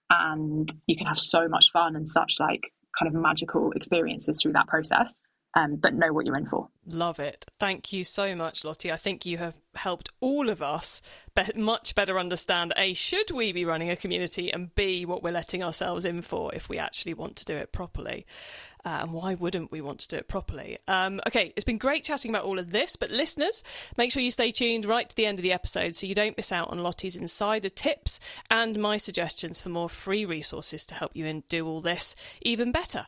And 0.10 0.72
you 0.88 0.96
can 0.96 1.08
have 1.08 1.20
so 1.20 1.48
much 1.48 1.72
fun 1.72 1.96
and 1.96 2.08
such 2.08 2.36
like 2.40 2.72
kind 2.98 3.14
of 3.14 3.20
magical 3.20 3.72
experiences 3.72 4.40
through 4.42 4.54
that 4.54 4.68
process 4.68 5.20
um, 5.56 5.78
but 5.78 5.94
know 5.94 6.12
what 6.12 6.26
you're 6.26 6.36
in 6.36 6.46
for. 6.46 6.68
Love 6.86 7.20
it. 7.20 7.46
Thank 7.60 7.94
you 7.94 8.04
so 8.04 8.36
much, 8.36 8.66
Lottie. 8.66 8.92
I 8.92 8.98
think 8.98 9.26
you 9.26 9.38
have 9.38 9.58
helped 9.74 10.10
all 10.20 10.50
of 10.50 10.62
us 10.62 11.02
be- 11.34 11.44
much 11.56 11.96
better 11.96 12.20
understand 12.20 12.74
A, 12.76 12.94
should 12.94 13.32
we 13.32 13.54
be 13.54 13.64
running 13.64 13.90
a 13.90 13.96
community, 13.96 14.52
and 14.52 14.76
B, 14.76 15.06
what 15.06 15.24
we're 15.24 15.32
letting 15.32 15.64
ourselves 15.64 16.04
in 16.04 16.22
for 16.22 16.54
if 16.54 16.68
we 16.68 16.78
actually 16.78 17.14
want 17.14 17.38
to 17.38 17.46
do 17.46 17.56
it 17.56 17.72
properly. 17.72 18.26
Uh, 18.84 19.00
and 19.02 19.14
why 19.14 19.34
wouldn't 19.34 19.72
we 19.72 19.80
want 19.80 20.00
to 20.02 20.08
do 20.10 20.18
it 20.18 20.28
properly? 20.28 20.78
Um, 20.90 21.22
okay, 21.26 21.54
it's 21.56 21.64
been 21.64 21.78
great 21.78 22.04
chatting 22.04 22.30
about 22.30 22.44
all 22.44 22.60
of 22.60 22.72
this, 22.72 22.98
but 22.98 23.10
listeners, 23.10 23.64
make 23.98 24.12
sure 24.12 24.22
you 24.22 24.32
stay 24.32 24.52
tuned 24.52 24.86
right 24.86 25.10
to 25.10 25.16
the 25.16 25.26
end 25.26 25.40
of 25.40 25.44
the 25.44 25.54
episode 25.54 25.96
so 25.96 26.06
you 26.06 26.14
don't 26.14 26.38
miss 26.38 26.52
out 26.52 26.70
on 26.70 26.84
Lottie's 26.84 27.16
insider 27.16 27.70
tips 27.70 28.20
and 28.52 28.78
my 28.78 28.98
suggestions 28.98 29.62
for 29.62 29.70
more 29.70 29.90
free 29.90 30.26
resources 30.26 30.86
to 30.88 30.96
help 30.96 31.16
you 31.16 31.26
in 31.26 31.44
do 31.48 31.66
all 31.66 31.80
this 31.80 32.14
even 32.42 32.74
better. 32.74 33.08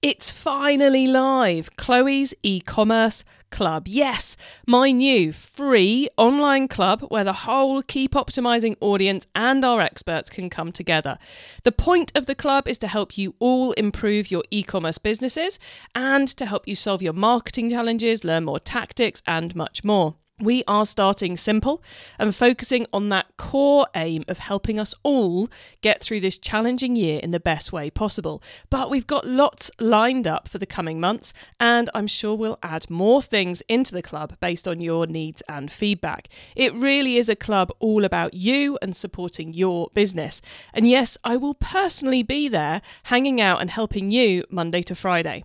It's 0.00 0.30
finally 0.30 1.08
live. 1.08 1.74
Chloe's 1.74 2.32
e-commerce 2.44 3.24
club. 3.50 3.88
Yes, 3.88 4.36
my 4.64 4.92
new 4.92 5.32
free 5.32 6.08
online 6.16 6.68
club 6.68 7.00
where 7.08 7.24
the 7.24 7.32
whole 7.32 7.82
Keep 7.82 8.12
Optimizing 8.12 8.76
audience 8.80 9.26
and 9.34 9.64
our 9.64 9.80
experts 9.80 10.30
can 10.30 10.50
come 10.50 10.70
together. 10.70 11.18
The 11.64 11.72
point 11.72 12.12
of 12.14 12.26
the 12.26 12.36
club 12.36 12.68
is 12.68 12.78
to 12.78 12.86
help 12.86 13.18
you 13.18 13.34
all 13.40 13.72
improve 13.72 14.30
your 14.30 14.44
e-commerce 14.52 14.98
businesses 14.98 15.58
and 15.96 16.28
to 16.28 16.46
help 16.46 16.68
you 16.68 16.76
solve 16.76 17.02
your 17.02 17.12
marketing 17.12 17.70
challenges, 17.70 18.22
learn 18.22 18.44
more 18.44 18.60
tactics 18.60 19.20
and 19.26 19.56
much 19.56 19.82
more. 19.82 20.14
We 20.40 20.62
are 20.68 20.86
starting 20.86 21.36
simple 21.36 21.82
and 22.16 22.32
focusing 22.32 22.86
on 22.92 23.08
that 23.08 23.26
core 23.36 23.88
aim 23.96 24.22
of 24.28 24.38
helping 24.38 24.78
us 24.78 24.94
all 25.02 25.50
get 25.80 26.00
through 26.00 26.20
this 26.20 26.38
challenging 26.38 26.94
year 26.94 27.18
in 27.20 27.32
the 27.32 27.40
best 27.40 27.72
way 27.72 27.90
possible. 27.90 28.40
But 28.70 28.88
we've 28.88 29.06
got 29.06 29.26
lots 29.26 29.68
lined 29.80 30.28
up 30.28 30.48
for 30.48 30.58
the 30.58 30.66
coming 30.66 31.00
months, 31.00 31.32
and 31.58 31.90
I'm 31.92 32.06
sure 32.06 32.36
we'll 32.36 32.60
add 32.62 32.88
more 32.88 33.20
things 33.20 33.62
into 33.68 33.92
the 33.92 34.02
club 34.02 34.36
based 34.38 34.68
on 34.68 34.80
your 34.80 35.08
needs 35.08 35.42
and 35.48 35.72
feedback. 35.72 36.28
It 36.54 36.72
really 36.72 37.16
is 37.16 37.28
a 37.28 37.34
club 37.34 37.72
all 37.80 38.04
about 38.04 38.34
you 38.34 38.78
and 38.80 38.94
supporting 38.94 39.52
your 39.54 39.88
business. 39.92 40.40
And 40.72 40.88
yes, 40.88 41.18
I 41.24 41.36
will 41.36 41.54
personally 41.54 42.22
be 42.22 42.46
there 42.46 42.80
hanging 43.04 43.40
out 43.40 43.60
and 43.60 43.70
helping 43.70 44.12
you 44.12 44.44
Monday 44.50 44.82
to 44.82 44.94
Friday. 44.94 45.42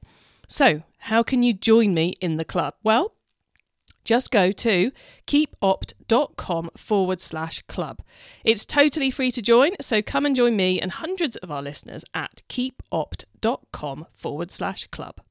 So, 0.48 0.84
how 1.00 1.24
can 1.24 1.42
you 1.42 1.54
join 1.54 1.96
me 1.96 2.14
in 2.22 2.38
the 2.38 2.46
club? 2.46 2.76
Well, 2.84 3.16
just 4.04 4.32
go 4.32 4.52
to 4.52 4.92
keepopt.com 5.28 6.70
forward 6.76 7.22
slash 7.22 7.62
club. 7.64 8.02
It's 8.44 8.66
totally 8.66 9.12
free 9.12 9.32
to 9.32 9.42
join, 9.42 9.72
so 9.82 10.02
come 10.02 10.26
and 10.26 10.36
join 10.36 10.56
me 10.56 10.80
and 10.80 10.92
hundreds 10.92 11.36
of 11.38 11.52
our 11.52 11.62
listeners 11.62 12.04
at 12.14 12.42
keepopt.com 12.50 14.08
forward 14.14 14.52
slash 14.52 14.88
club. 14.88 15.22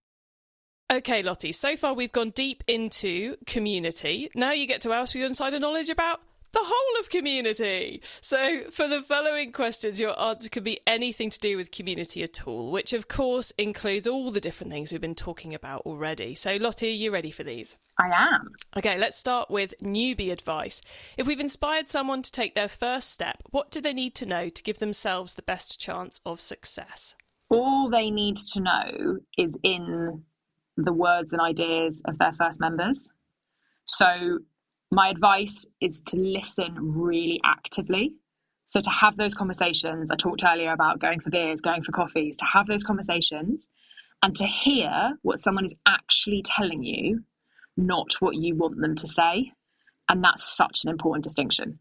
Okay, 0.92 1.22
Lottie, 1.22 1.52
so 1.52 1.74
far 1.76 1.94
we've 1.94 2.12
gone 2.12 2.30
deep 2.30 2.62
into 2.68 3.36
community. 3.46 4.30
Now 4.34 4.52
you 4.52 4.66
get 4.66 4.82
to 4.82 4.92
ask 4.92 5.12
for 5.12 5.18
your 5.18 5.26
insider 5.26 5.58
knowledge 5.58 5.88
about 5.88 6.20
the 6.52 6.60
whole 6.62 7.00
of 7.00 7.10
community. 7.10 8.00
So, 8.20 8.62
for 8.70 8.88
the 8.88 9.02
following 9.02 9.52
questions, 9.52 9.98
your 9.98 10.18
answer 10.20 10.48
could 10.48 10.64
be 10.64 10.80
anything 10.86 11.30
to 11.30 11.38
do 11.38 11.56
with 11.56 11.70
community 11.70 12.22
at 12.22 12.46
all, 12.46 12.70
which 12.70 12.92
of 12.92 13.08
course 13.08 13.52
includes 13.58 14.06
all 14.06 14.30
the 14.30 14.40
different 14.40 14.72
things 14.72 14.92
we've 14.92 15.00
been 15.00 15.14
talking 15.14 15.54
about 15.54 15.82
already. 15.82 16.34
So, 16.34 16.56
Lottie, 16.56 16.88
are 16.88 16.90
you 16.90 17.12
ready 17.12 17.30
for 17.30 17.42
these? 17.42 17.76
I 17.98 18.08
am. 18.14 18.52
Okay, 18.76 18.98
let's 18.98 19.18
start 19.18 19.50
with 19.50 19.74
newbie 19.82 20.32
advice. 20.32 20.80
If 21.16 21.26
we've 21.26 21.40
inspired 21.40 21.88
someone 21.88 22.22
to 22.22 22.32
take 22.32 22.54
their 22.54 22.68
first 22.68 23.10
step, 23.10 23.42
what 23.50 23.70
do 23.70 23.80
they 23.80 23.92
need 23.92 24.14
to 24.16 24.26
know 24.26 24.48
to 24.48 24.62
give 24.62 24.78
themselves 24.78 25.34
the 25.34 25.42
best 25.42 25.80
chance 25.80 26.20
of 26.24 26.40
success? 26.40 27.14
all 27.52 27.90
they 27.90 28.10
need 28.10 28.36
to 28.36 28.60
know 28.60 29.18
is 29.36 29.54
in 29.62 30.22
the 30.76 30.92
words 30.92 31.32
and 31.32 31.42
ideas 31.42 32.02
of 32.06 32.18
their 32.18 32.32
first 32.32 32.58
members. 32.60 33.10
So, 33.84 34.38
my 34.92 35.08
advice 35.08 35.64
is 35.80 36.02
to 36.02 36.18
listen 36.18 36.76
really 36.78 37.40
actively. 37.44 38.12
So, 38.68 38.82
to 38.82 38.90
have 38.90 39.16
those 39.16 39.34
conversations, 39.34 40.10
I 40.10 40.16
talked 40.16 40.44
earlier 40.44 40.72
about 40.72 41.00
going 41.00 41.20
for 41.20 41.30
beers, 41.30 41.62
going 41.62 41.82
for 41.82 41.92
coffees, 41.92 42.36
to 42.36 42.44
have 42.44 42.66
those 42.66 42.84
conversations 42.84 43.68
and 44.22 44.36
to 44.36 44.44
hear 44.44 45.18
what 45.22 45.40
someone 45.40 45.64
is 45.64 45.74
actually 45.88 46.42
telling 46.44 46.82
you, 46.84 47.24
not 47.76 48.12
what 48.20 48.36
you 48.36 48.54
want 48.54 48.80
them 48.80 48.94
to 48.96 49.08
say. 49.08 49.52
And 50.10 50.22
that's 50.22 50.56
such 50.56 50.80
an 50.84 50.90
important 50.90 51.24
distinction 51.24 51.78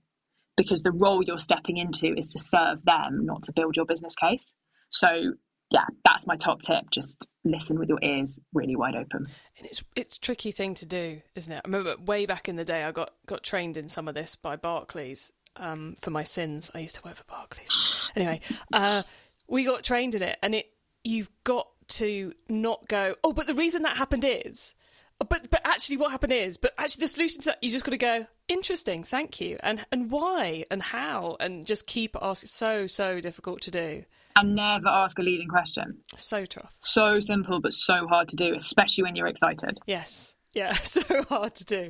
because 0.55 0.81
the 0.81 0.91
role 0.91 1.21
you're 1.21 1.39
stepping 1.39 1.77
into 1.77 2.15
is 2.15 2.29
to 2.29 2.39
serve 2.39 2.83
them, 2.85 3.25
not 3.25 3.43
to 3.43 3.51
build 3.53 3.75
your 3.75 3.85
business 3.85 4.15
case. 4.15 4.53
So, 4.89 5.33
yeah, 5.71 5.85
that's 6.03 6.27
my 6.27 6.35
top 6.35 6.61
tip. 6.61 6.89
Just 6.91 7.27
listen 7.45 7.79
with 7.79 7.87
your 7.87 7.99
ears 8.03 8.37
really 8.53 8.75
wide 8.75 8.95
open. 8.95 9.25
And 9.57 9.65
it's 9.65 9.83
it's 9.95 10.17
a 10.17 10.19
tricky 10.19 10.51
thing 10.51 10.73
to 10.75 10.85
do, 10.85 11.21
isn't 11.35 11.51
it? 11.51 11.61
I 11.63 11.67
remember 11.67 11.95
way 12.05 12.25
back 12.25 12.49
in 12.49 12.57
the 12.57 12.65
day, 12.65 12.83
I 12.83 12.91
got 12.91 13.11
got 13.25 13.43
trained 13.43 13.77
in 13.77 13.87
some 13.87 14.07
of 14.07 14.13
this 14.13 14.35
by 14.35 14.57
Barclays 14.57 15.31
um, 15.55 15.95
for 16.01 16.11
my 16.11 16.23
sins. 16.23 16.69
I 16.75 16.79
used 16.79 16.95
to 16.95 17.01
work 17.03 17.15
for 17.15 17.23
Barclays. 17.23 17.69
Anyway, 18.13 18.41
uh, 18.73 19.03
we 19.47 19.63
got 19.63 19.85
trained 19.85 20.15
in 20.15 20.21
it, 20.21 20.37
and 20.43 20.53
it 20.53 20.65
you've 21.05 21.29
got 21.45 21.69
to 21.87 22.33
not 22.49 22.85
go. 22.89 23.15
Oh, 23.23 23.31
but 23.31 23.47
the 23.47 23.53
reason 23.53 23.83
that 23.83 23.95
happened 23.95 24.25
is. 24.27 24.73
But 25.19 25.49
but 25.49 25.61
actually, 25.63 25.95
what 25.95 26.11
happened 26.11 26.33
is, 26.33 26.57
but 26.57 26.73
actually, 26.77 27.03
the 27.03 27.07
solution 27.07 27.39
to 27.41 27.45
that, 27.51 27.63
you 27.63 27.71
just 27.71 27.85
got 27.85 27.91
to 27.91 27.97
go. 27.97 28.27
Interesting, 28.49 29.05
thank 29.05 29.39
you, 29.39 29.57
and 29.63 29.85
and 29.93 30.11
why 30.11 30.65
and 30.69 30.81
how, 30.81 31.37
and 31.39 31.65
just 31.65 31.87
keep 31.87 32.17
asking. 32.21 32.47
So 32.47 32.87
so 32.87 33.21
difficult 33.21 33.61
to 33.61 33.71
do 33.71 34.03
and 34.35 34.55
never 34.55 34.87
ask 34.87 35.17
a 35.19 35.21
leading 35.21 35.47
question. 35.47 35.97
So 36.17 36.45
tough. 36.45 36.73
So 36.81 37.19
simple, 37.19 37.59
but 37.59 37.73
so 37.73 38.07
hard 38.07 38.29
to 38.29 38.35
do, 38.35 38.55
especially 38.55 39.03
when 39.03 39.15
you're 39.15 39.27
excited. 39.27 39.77
Yes. 39.85 40.35
Yeah, 40.53 40.73
so 40.83 41.01
hard 41.23 41.55
to 41.55 41.65
do. 41.65 41.87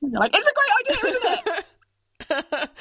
You're 0.00 0.20
like, 0.20 0.34
it's 0.34 0.48
a 0.48 0.52
great 0.54 0.96
idea, 0.96 1.10
isn't 1.10 1.48
it? 1.48 1.64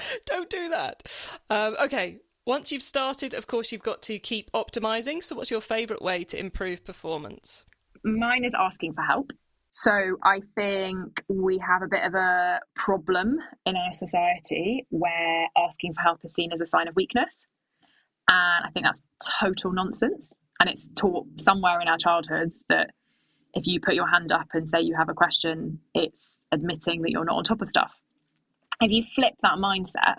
Don't 0.25 0.49
do 0.49 0.69
that. 0.69 1.29
Um, 1.49 1.75
okay. 1.81 2.19
Once 2.45 2.71
you've 2.71 2.81
started, 2.81 3.33
of 3.33 3.47
course, 3.47 3.73
you've 3.73 3.83
got 3.83 4.01
to 4.01 4.17
keep 4.19 4.49
optimizing. 4.53 5.21
So, 5.21 5.36
what's 5.36 5.51
your 5.51 5.60
favorite 5.60 6.01
way 6.01 6.23
to 6.23 6.39
improve 6.39 6.86
performance? 6.86 7.65
Mine 8.05 8.45
is 8.45 8.53
asking 8.57 8.93
for 8.93 9.01
help. 9.01 9.31
So, 9.71 9.91
I 10.23 10.39
think 10.55 11.21
we 11.27 11.57
have 11.57 11.81
a 11.81 11.88
bit 11.88 12.05
of 12.05 12.13
a 12.13 12.62
problem 12.73 13.38
in 13.65 13.75
our 13.75 13.91
society 13.91 14.86
where 14.89 15.47
asking 15.57 15.93
for 15.95 16.01
help 16.01 16.23
is 16.23 16.33
seen 16.33 16.53
as 16.53 16.62
a 16.62 16.65
sign 16.65 16.88
of 16.88 16.95
weakness. 16.95 17.43
And 18.29 18.65
I 18.65 18.69
think 18.73 18.85
that's 18.85 19.01
total 19.39 19.71
nonsense. 19.71 20.33
And 20.59 20.69
it's 20.69 20.89
taught 20.95 21.27
somewhere 21.39 21.79
in 21.81 21.87
our 21.87 21.97
childhoods 21.97 22.65
that 22.69 22.91
if 23.53 23.67
you 23.67 23.79
put 23.79 23.95
your 23.95 24.07
hand 24.07 24.31
up 24.31 24.47
and 24.53 24.69
say 24.69 24.81
you 24.81 24.95
have 24.95 25.09
a 25.09 25.13
question, 25.13 25.79
it's 25.93 26.41
admitting 26.51 27.01
that 27.01 27.11
you're 27.11 27.25
not 27.25 27.37
on 27.37 27.43
top 27.43 27.61
of 27.61 27.69
stuff. 27.69 27.91
If 28.81 28.91
you 28.91 29.03
flip 29.15 29.33
that 29.41 29.57
mindset 29.57 30.15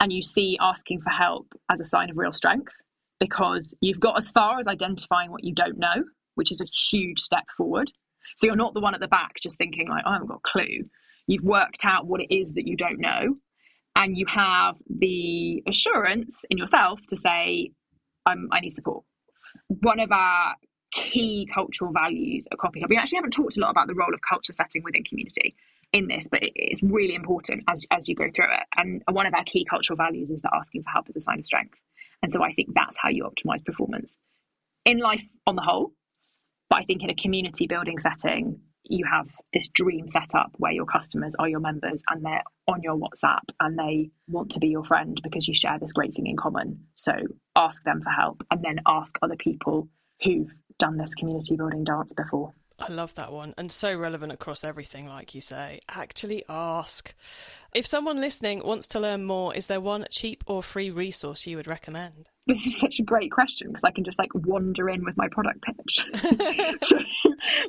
and 0.00 0.12
you 0.12 0.22
see 0.22 0.58
asking 0.60 1.00
for 1.00 1.10
help 1.10 1.52
as 1.70 1.80
a 1.80 1.84
sign 1.84 2.10
of 2.10 2.16
real 2.16 2.32
strength, 2.32 2.72
because 3.20 3.74
you've 3.80 4.00
got 4.00 4.16
as 4.16 4.30
far 4.30 4.58
as 4.58 4.66
identifying 4.66 5.30
what 5.30 5.44
you 5.44 5.52
don't 5.54 5.78
know, 5.78 6.04
which 6.36 6.52
is 6.52 6.60
a 6.60 6.66
huge 6.90 7.20
step 7.20 7.44
forward. 7.56 7.90
So 8.36 8.46
you're 8.46 8.56
not 8.56 8.74
the 8.74 8.80
one 8.80 8.94
at 8.94 9.00
the 9.00 9.08
back 9.08 9.34
just 9.42 9.58
thinking, 9.58 9.88
like, 9.88 10.04
oh, 10.06 10.10
I 10.10 10.12
haven't 10.14 10.28
got 10.28 10.40
a 10.44 10.48
clue. 10.48 10.88
You've 11.26 11.42
worked 11.42 11.84
out 11.84 12.06
what 12.06 12.20
it 12.20 12.32
is 12.34 12.52
that 12.52 12.66
you 12.66 12.76
don't 12.76 13.00
know 13.00 13.36
and 13.98 14.16
you 14.16 14.26
have 14.28 14.76
the 14.88 15.60
assurance 15.66 16.44
in 16.50 16.56
yourself 16.56 17.00
to 17.08 17.16
say, 17.16 17.72
i 18.26 18.60
need 18.60 18.74
support. 18.74 19.04
One 19.66 19.98
of 19.98 20.12
our 20.12 20.54
key 20.92 21.48
cultural 21.52 21.92
values 21.92 22.46
at 22.52 22.58
Copy 22.58 22.78
Club, 22.78 22.90
we 22.90 22.96
actually 22.96 23.16
haven't 23.16 23.32
talked 23.32 23.56
a 23.56 23.60
lot 23.60 23.70
about 23.70 23.88
the 23.88 23.94
role 23.94 24.14
of 24.14 24.20
culture 24.26 24.52
setting 24.52 24.84
within 24.84 25.02
community 25.02 25.56
in 25.92 26.06
this, 26.06 26.28
but 26.30 26.40
it's 26.42 26.80
really 26.82 27.14
important 27.14 27.64
as, 27.68 27.84
as 27.90 28.08
you 28.08 28.14
go 28.14 28.26
through 28.34 28.52
it. 28.52 28.66
And 28.78 29.02
one 29.10 29.26
of 29.26 29.34
our 29.34 29.44
key 29.44 29.66
cultural 29.68 29.96
values 29.96 30.30
is 30.30 30.42
that 30.42 30.52
asking 30.54 30.84
for 30.84 30.90
help 30.90 31.08
is 31.08 31.16
a 31.16 31.20
sign 31.20 31.40
of 31.40 31.46
strength. 31.46 31.78
And 32.22 32.32
so 32.32 32.42
I 32.42 32.52
think 32.52 32.68
that's 32.74 32.96
how 33.02 33.08
you 33.08 33.24
optimize 33.24 33.64
performance 33.64 34.14
in 34.84 34.98
life 34.98 35.22
on 35.46 35.56
the 35.56 35.62
whole. 35.62 35.92
But 36.70 36.80
I 36.80 36.84
think 36.84 37.02
in 37.02 37.10
a 37.10 37.16
community 37.16 37.66
building 37.66 37.98
setting, 37.98 38.60
you 38.88 39.06
have 39.10 39.28
this 39.52 39.68
dream 39.68 40.08
setup 40.08 40.52
where 40.58 40.72
your 40.72 40.86
customers 40.86 41.34
are 41.38 41.48
your 41.48 41.60
members 41.60 42.02
and 42.10 42.24
they're 42.24 42.42
on 42.66 42.82
your 42.82 42.96
WhatsApp 42.96 43.42
and 43.60 43.78
they 43.78 44.10
want 44.28 44.52
to 44.52 44.60
be 44.60 44.68
your 44.68 44.84
friend 44.84 45.20
because 45.22 45.46
you 45.46 45.54
share 45.54 45.78
this 45.78 45.92
great 45.92 46.14
thing 46.14 46.26
in 46.26 46.36
common. 46.36 46.86
So 46.96 47.12
ask 47.56 47.82
them 47.84 48.02
for 48.02 48.10
help 48.10 48.42
and 48.50 48.62
then 48.62 48.80
ask 48.86 49.16
other 49.22 49.36
people 49.36 49.88
who've 50.22 50.52
done 50.78 50.96
this 50.96 51.14
community 51.14 51.56
building 51.56 51.84
dance 51.84 52.12
before. 52.14 52.52
I 52.80 52.92
love 52.92 53.14
that 53.14 53.32
one 53.32 53.54
and 53.58 53.72
so 53.72 53.96
relevant 53.96 54.30
across 54.30 54.62
everything, 54.62 55.08
like 55.08 55.34
you 55.34 55.40
say. 55.40 55.80
Actually 55.88 56.44
ask. 56.48 57.12
If 57.74 57.86
someone 57.86 58.20
listening 58.20 58.62
wants 58.64 58.86
to 58.88 59.00
learn 59.00 59.24
more, 59.24 59.54
is 59.54 59.66
there 59.66 59.80
one 59.80 60.06
cheap 60.10 60.44
or 60.46 60.62
free 60.62 60.90
resource 60.90 61.46
you 61.46 61.56
would 61.56 61.66
recommend? 61.66 62.30
This 62.46 62.66
is 62.66 62.78
such 62.78 63.00
a 63.00 63.02
great 63.02 63.32
question 63.32 63.68
because 63.68 63.84
I 63.84 63.90
can 63.90 64.04
just 64.04 64.18
like 64.18 64.32
wander 64.32 64.88
in 64.88 65.04
with 65.04 65.16
my 65.16 65.28
product 65.28 65.62
pitch. 65.62 66.78
so, 66.88 66.98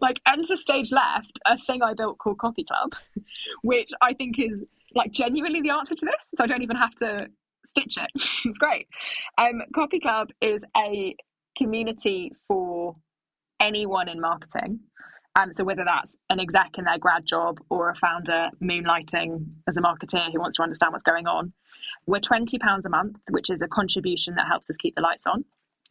like, 0.01 0.19
enter 0.27 0.55
stage 0.55 0.91
left, 0.91 1.39
a 1.45 1.57
thing 1.57 1.81
I 1.81 1.95
built 1.95 2.19
called 2.19 2.37
Copy 2.37 2.63
Club, 2.63 2.93
which 3.63 3.89
I 4.01 4.13
think 4.13 4.37
is 4.37 4.61
like 4.95 5.11
genuinely 5.11 5.61
the 5.61 5.71
answer 5.71 5.95
to 5.95 6.05
this. 6.05 6.29
So 6.35 6.43
I 6.43 6.47
don't 6.47 6.61
even 6.61 6.77
have 6.77 6.93
to 6.95 7.27
stitch 7.67 7.97
it. 7.97 8.11
it's 8.45 8.57
great. 8.57 8.87
Um, 9.37 9.63
Copy 9.73 9.99
Club 9.99 10.29
is 10.39 10.63
a 10.77 11.15
community 11.57 12.31
for 12.47 12.95
anyone 13.59 14.07
in 14.09 14.19
marketing. 14.19 14.79
Um, 15.37 15.53
so 15.53 15.63
whether 15.63 15.85
that's 15.85 16.17
an 16.29 16.39
exec 16.39 16.71
in 16.77 16.85
their 16.85 16.97
grad 16.97 17.25
job 17.25 17.59
or 17.69 17.89
a 17.89 17.95
founder 17.95 18.49
moonlighting 18.61 19.45
as 19.67 19.77
a 19.77 19.81
marketer 19.81 20.31
who 20.31 20.39
wants 20.39 20.57
to 20.57 20.63
understand 20.63 20.91
what's 20.91 21.03
going 21.03 21.27
on, 21.27 21.53
we're 22.05 22.19
twenty 22.19 22.57
pounds 22.57 22.85
a 22.85 22.89
month, 22.89 23.17
which 23.29 23.49
is 23.49 23.61
a 23.61 23.67
contribution 23.67 24.35
that 24.35 24.47
helps 24.47 24.69
us 24.69 24.77
keep 24.77 24.95
the 24.95 25.01
lights 25.01 25.25
on. 25.27 25.45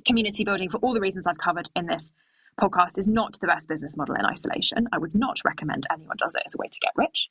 Community 0.07 0.45
building, 0.45 0.71
for 0.71 0.79
all 0.79 0.93
the 0.93 1.01
reasons 1.01 1.27
I've 1.27 1.39
covered 1.39 1.71
in 1.75 1.87
this 1.87 2.13
podcast, 2.61 2.99
is 2.99 3.07
not 3.07 3.39
the 3.41 3.47
best 3.47 3.69
business 3.69 3.97
model 3.97 4.17
in 4.17 4.27
isolation. 4.27 4.89
I 4.93 4.99
would 4.99 5.15
not 5.15 5.39
recommend 5.45 5.87
anyone 5.91 6.17
does 6.19 6.35
it 6.35 6.43
as 6.45 6.55
a 6.55 6.59
way 6.59 6.69
to 6.69 6.79
get 6.81 6.93
rich. 6.97 7.29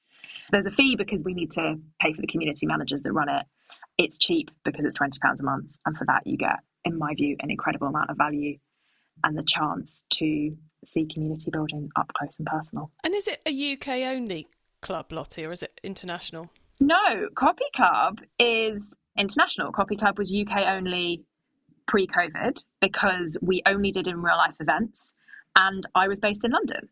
There's 0.52 0.68
a 0.68 0.72
fee 0.72 0.96
because 0.96 1.24
we 1.24 1.34
need 1.34 1.52
to 1.52 1.76
pay 2.02 2.14
for 2.14 2.22
the 2.22 2.28
community 2.28 2.66
managers 2.66 3.02
that 3.04 3.14
run 3.14 3.30
it. 3.30 3.46
It's 3.98 4.18
cheap 4.18 4.50
because 4.64 4.86
it's 4.86 4.96
twenty 4.96 5.20
pounds 5.20 5.42
a 5.42 5.44
month, 5.44 5.68
and 5.86 5.96
for 5.98 6.06
that 6.06 6.26
you 6.26 6.38
get, 6.38 6.60
in 6.86 6.98
my 6.98 7.14
view, 7.16 7.36
an 7.42 7.52
incredible 7.52 7.88
amount 7.88 8.10
of 8.10 8.18
value 8.18 8.58
and 9.24 9.38
the 9.38 9.44
chance 9.44 10.04
to 10.12 10.56
see 10.86 11.08
community 11.12 11.52
building 11.52 11.90
up 11.96 12.12
close 12.18 12.38
and 12.40 12.48
personal. 12.48 12.92
And 13.04 13.14
is 13.16 13.28
it 13.28 13.42
a 13.46 13.74
UK 13.74 14.16
only 14.16 14.48
club, 14.82 15.12
Lottie, 15.12 15.46
or 15.46 15.52
is 15.52 15.64
it 15.64 15.80
international? 15.84 16.52
No, 16.80 17.30
Copy 17.36 17.66
Club 17.76 18.20
is 18.40 18.96
international. 19.18 19.72
Copy 19.72 19.96
Club 19.96 20.18
was 20.18 20.32
UK 20.32 20.68
only 20.68 21.24
pre 21.88 22.08
COVID 22.08 22.64
because 22.82 23.38
we 23.42 23.64
only 23.66 23.92
did 23.92 24.08
in 24.08 24.22
real 24.22 24.38
life 24.38 24.56
events 24.60 25.14
and 25.56 25.86
I 25.96 26.08
was 26.08 26.20
based 26.20 26.46
in 26.46 26.52
London. 26.52 26.90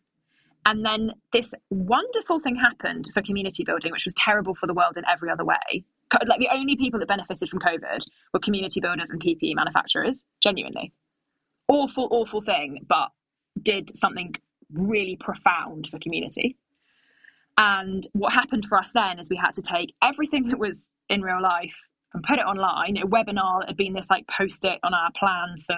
And 0.66 0.84
then 0.84 1.12
this 1.32 1.54
wonderful 1.70 2.40
thing 2.40 2.56
happened 2.56 3.12
for 3.14 3.22
community 3.22 3.64
building, 3.64 3.92
which 3.92 4.06
was 4.06 4.16
terrible 4.18 4.56
for 4.56 4.66
the 4.66 4.74
world 4.74 4.98
in 4.98 5.04
every 5.08 5.30
other 5.30 5.46
way. 5.46 5.86
Like 6.28 6.40
the 6.40 6.50
only 6.52 6.76
people 6.76 7.00
that 7.00 7.08
benefited 7.08 7.50
from 7.50 7.60
COVID 7.60 8.00
were 8.34 8.40
community 8.40 8.80
builders 8.80 9.12
and 9.12 9.22
PPE 9.22 9.54
manufacturers, 9.56 10.24
genuinely 10.42 10.92
awful, 11.67 12.08
awful 12.12 12.41
thing, 12.41 12.86
but 12.88 13.10
did 13.62 13.97
something 13.97 14.34
really 14.73 15.17
profound 15.19 15.88
for 15.88 15.99
community. 15.99 16.58
And 17.58 18.06
what 18.13 18.34
happened 18.34 18.65
for 18.67 18.78
us 18.78 18.91
then 18.91 19.19
is 19.19 19.30
we 19.30 19.38
had 19.38 19.56
to 19.56 19.62
take 19.62 19.93
everything 20.01 20.49
that 20.49 20.60
was 20.60 20.93
in 21.10 21.21
real 21.21 21.41
life 21.41 21.75
and 22.13 22.23
put 22.23 22.39
it 22.39 22.43
online. 22.43 22.97
A 22.97 23.08
webinar 23.08 23.62
that 23.62 23.69
had 23.69 23.78
been 23.78 23.93
this 23.93 24.10
like 24.10 24.25
post 24.28 24.65
it 24.65 24.80
on 24.84 24.93
our 24.93 25.10
plans 25.17 25.63
for 25.65 25.78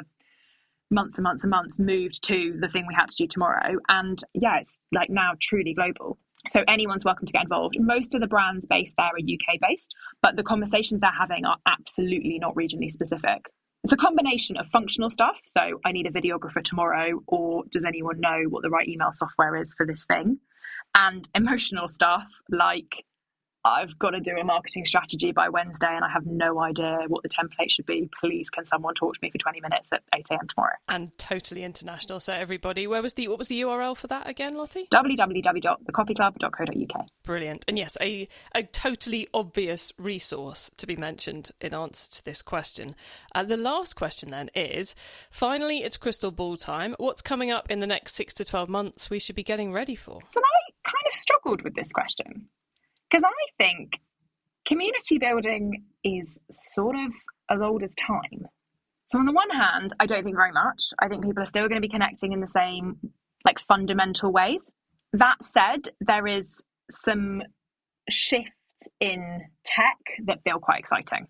months 0.89 1.17
and 1.17 1.23
months 1.23 1.43
and 1.43 1.51
months 1.51 1.79
moved 1.79 2.23
to 2.23 2.57
the 2.59 2.67
thing 2.67 2.85
we 2.87 2.95
had 2.95 3.09
to 3.09 3.15
do 3.15 3.27
tomorrow. 3.27 3.77
And 3.89 4.19
yeah, 4.33 4.59
it's 4.59 4.79
like 4.91 5.09
now 5.09 5.33
truly 5.41 5.73
global. 5.73 6.17
So 6.49 6.63
anyone's 6.67 7.03
welcome 7.03 7.25
to 7.25 7.33
get 7.33 7.43
involved. 7.43 7.75
Most 7.79 8.15
of 8.15 8.21
the 8.21 8.27
brands 8.27 8.65
based 8.65 8.95
there 8.97 9.07
are 9.07 9.17
UK 9.17 9.59
based, 9.59 9.93
but 10.21 10.35
the 10.35 10.43
conversations 10.43 11.01
they're 11.01 11.11
having 11.11 11.45
are 11.45 11.57
absolutely 11.67 12.39
not 12.39 12.55
regionally 12.55 12.91
specific. 12.91 13.49
It's 13.83 13.93
a 13.93 13.97
combination 13.97 14.57
of 14.57 14.67
functional 14.67 15.09
stuff. 15.09 15.37
So 15.45 15.79
I 15.85 15.91
need 15.91 16.07
a 16.07 16.11
videographer 16.11 16.63
tomorrow, 16.63 17.21
or 17.27 17.63
does 17.71 17.85
anyone 17.85 18.19
know 18.19 18.43
what 18.49 18.63
the 18.63 18.69
right 18.69 18.87
email 18.87 19.11
software 19.13 19.55
is 19.55 19.73
for 19.77 19.85
this 19.85 20.05
thing? 20.05 20.39
And 20.95 21.27
emotional 21.35 21.87
stuff 21.87 22.27
like 22.49 23.05
I've 23.67 23.99
got 23.99 24.11
to 24.11 24.19
do 24.19 24.35
a 24.37 24.43
marketing 24.43 24.85
strategy 24.85 25.31
by 25.31 25.47
Wednesday 25.49 25.89
and 25.89 26.03
I 26.03 26.09
have 26.09 26.25
no 26.25 26.59
idea 26.59 26.97
what 27.07 27.23
the 27.23 27.29
template 27.29 27.69
should 27.69 27.85
be. 27.85 28.09
Please, 28.19 28.49
can 28.49 28.65
someone 28.65 28.95
talk 28.95 29.13
to 29.15 29.19
me 29.21 29.29
for 29.29 29.37
20 29.37 29.61
minutes 29.61 29.89
at 29.91 30.01
8 30.15 30.25
a.m. 30.31 30.47
tomorrow? 30.47 30.73
And 30.87 31.15
totally 31.17 31.63
international. 31.63 32.19
So 32.19 32.33
everybody, 32.33 32.87
where 32.87 33.01
was 33.01 33.13
the 33.13 33.27
what 33.27 33.37
was 33.37 33.49
the 33.49 33.61
URL 33.61 33.95
for 33.97 34.07
that 34.07 34.27
again, 34.27 34.55
Lottie? 34.55 34.87
www.thecopyclub.co.uk. 34.93 37.05
Brilliant. 37.23 37.65
And 37.67 37.77
yes, 37.77 37.97
a, 37.99 38.29
a 38.55 38.63
totally 38.63 39.27
obvious 39.33 39.91
resource 39.97 40.71
to 40.77 40.87
be 40.87 40.95
mentioned 40.95 41.51
in 41.59 41.73
answer 41.73 42.09
to 42.11 42.23
this 42.23 42.41
question. 42.41 42.95
Uh, 43.35 43.43
the 43.43 43.57
last 43.57 43.95
question 43.95 44.29
then 44.29 44.49
is 44.55 44.95
finally, 45.29 45.79
it's 45.79 45.97
crystal 45.97 46.31
ball 46.31 46.55
time. 46.55 46.95
What's 46.99 47.21
coming 47.21 47.51
up 47.51 47.69
in 47.69 47.79
the 47.79 47.87
next 47.87 48.15
six 48.15 48.33
to 48.35 48.45
12 48.45 48.69
months 48.69 49.09
we 49.09 49.19
should 49.19 49.35
be 49.35 49.43
getting 49.43 49.73
ready 49.73 49.95
for? 49.95 50.21
So 50.31 50.39
I 50.39 50.71
kind 50.89 51.03
of 51.07 51.13
struggled 51.13 51.63
with 51.63 51.75
this 51.75 51.91
question 51.91 52.47
because 53.09 53.23
I 53.23 53.63
think 53.63 53.93
community 54.65 55.17
building 55.17 55.83
is 56.03 56.37
sort 56.49 56.95
of 56.95 57.11
as 57.49 57.61
old 57.61 57.83
as 57.83 57.91
time. 57.95 58.47
So 59.11 59.19
on 59.19 59.25
the 59.25 59.31
one 59.31 59.49
hand, 59.49 59.93
I 59.99 60.05
don't 60.05 60.23
think 60.23 60.35
very 60.35 60.51
much. 60.51 60.93
I 60.99 61.07
think 61.07 61.23
people 61.23 61.41
are 61.41 61.47
still 61.47 61.67
going 61.69 61.81
to 61.81 61.87
be 61.87 61.91
connecting 61.91 62.33
in 62.33 62.41
the 62.41 62.47
same 62.47 62.97
like 63.45 63.57
fundamental 63.67 64.31
ways. 64.31 64.69
That 65.13 65.37
said, 65.41 65.89
there 66.01 66.27
is 66.27 66.61
some 66.91 67.41
shifts 68.09 68.51
in 68.99 69.41
tech 69.63 69.97
that 70.25 70.43
feel 70.43 70.59
quite 70.59 70.79
exciting. 70.79 71.27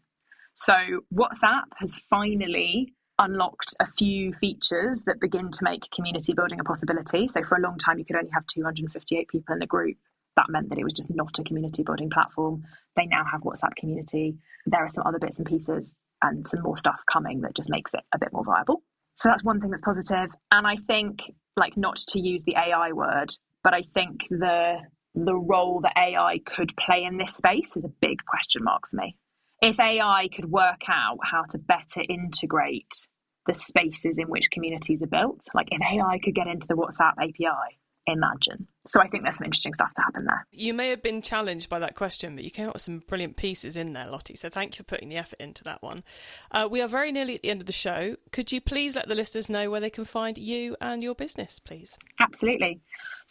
So 0.55 0.73
WhatsApp 1.13 1.65
has 1.77 1.95
finally 2.09 2.93
unlocked 3.19 3.75
a 3.79 3.87
few 3.97 4.33
features 4.33 5.03
that 5.03 5.19
begin 5.19 5.51
to 5.51 5.63
make 5.63 5.83
community 5.95 6.33
building 6.33 6.59
a 6.59 6.63
possibility. 6.63 7.27
So 7.27 7.43
for 7.43 7.57
a 7.57 7.61
long 7.61 7.77
time 7.77 7.99
you 7.99 8.05
could 8.05 8.15
only 8.15 8.31
have 8.33 8.45
258 8.47 9.27
people 9.27 9.55
in 9.55 9.61
a 9.61 9.67
group 9.67 9.97
that 10.37 10.49
meant 10.49 10.69
that 10.69 10.79
it 10.79 10.83
was 10.83 10.93
just 10.93 11.09
not 11.13 11.37
a 11.39 11.43
community 11.43 11.83
building 11.83 12.09
platform. 12.09 12.63
They 12.95 13.05
now 13.05 13.25
have 13.29 13.41
WhatsApp 13.41 13.75
community. 13.75 14.37
There 14.65 14.81
are 14.81 14.89
some 14.89 15.05
other 15.05 15.19
bits 15.19 15.39
and 15.39 15.47
pieces 15.47 15.97
and 16.21 16.47
some 16.47 16.61
more 16.61 16.77
stuff 16.77 16.99
coming 17.11 17.41
that 17.41 17.55
just 17.55 17.69
makes 17.69 17.93
it 17.93 18.01
a 18.13 18.19
bit 18.19 18.29
more 18.31 18.45
viable. 18.45 18.83
So 19.15 19.29
that's 19.29 19.43
one 19.43 19.59
thing 19.59 19.71
that's 19.71 19.83
positive. 19.83 20.29
And 20.51 20.65
I 20.65 20.77
think, 20.87 21.19
like, 21.55 21.75
not 21.75 21.97
to 22.09 22.19
use 22.19 22.43
the 22.45 22.55
AI 22.55 22.91
word, 22.93 23.31
but 23.63 23.73
I 23.73 23.83
think 23.93 24.21
the 24.29 24.77
the 25.15 25.35
role 25.35 25.81
that 25.81 25.97
AI 25.97 26.39
could 26.45 26.71
play 26.77 27.03
in 27.03 27.17
this 27.17 27.35
space 27.35 27.75
is 27.75 27.83
a 27.83 27.91
big 28.01 28.23
question 28.25 28.63
mark 28.63 28.87
for 28.89 28.97
me. 28.97 29.17
If 29.61 29.79
AI 29.79 30.29
could 30.35 30.51
work 30.51 30.81
out 30.87 31.17
how 31.23 31.43
to 31.49 31.57
better 31.57 32.03
integrate 32.07 33.07
the 33.47 33.55
spaces 33.55 34.19
in 34.19 34.27
which 34.27 34.51
communities 34.51 35.01
are 35.01 35.07
built, 35.07 35.41
like 35.55 35.69
if 35.71 35.81
AI 35.81 36.19
could 36.23 36.35
get 36.35 36.45
into 36.45 36.67
the 36.67 36.75
WhatsApp 36.75 37.13
API 37.17 37.79
imagine. 38.07 38.67
So 38.89 39.01
I 39.01 39.07
think 39.07 39.23
there's 39.23 39.37
some 39.37 39.45
interesting 39.45 39.73
stuff 39.73 39.93
to 39.95 40.01
happen 40.01 40.25
there. 40.25 40.47
You 40.51 40.73
may 40.73 40.89
have 40.89 41.03
been 41.03 41.21
challenged 41.21 41.69
by 41.69 41.79
that 41.79 41.95
question, 41.95 42.35
but 42.35 42.43
you 42.43 42.51
came 42.51 42.67
up 42.67 42.73
with 42.73 42.81
some 42.81 42.99
brilliant 43.07 43.35
pieces 43.35 43.77
in 43.77 43.93
there, 43.93 44.07
Lottie. 44.07 44.35
So 44.35 44.49
thank 44.49 44.73
you 44.73 44.77
for 44.77 44.83
putting 44.83 45.09
the 45.09 45.17
effort 45.17 45.39
into 45.39 45.63
that 45.65 45.83
one. 45.83 46.03
Uh, 46.51 46.67
we 46.69 46.81
are 46.81 46.87
very 46.87 47.11
nearly 47.11 47.35
at 47.35 47.41
the 47.41 47.49
end 47.49 47.61
of 47.61 47.67
the 47.67 47.73
show. 47.73 48.15
Could 48.31 48.51
you 48.51 48.61
please 48.61 48.95
let 48.95 49.07
the 49.07 49.15
listeners 49.15 49.49
know 49.49 49.69
where 49.69 49.81
they 49.81 49.89
can 49.89 50.05
find 50.05 50.37
you 50.37 50.75
and 50.79 51.03
your 51.03 51.15
business, 51.15 51.59
please? 51.59 51.97
Absolutely. 52.19 52.79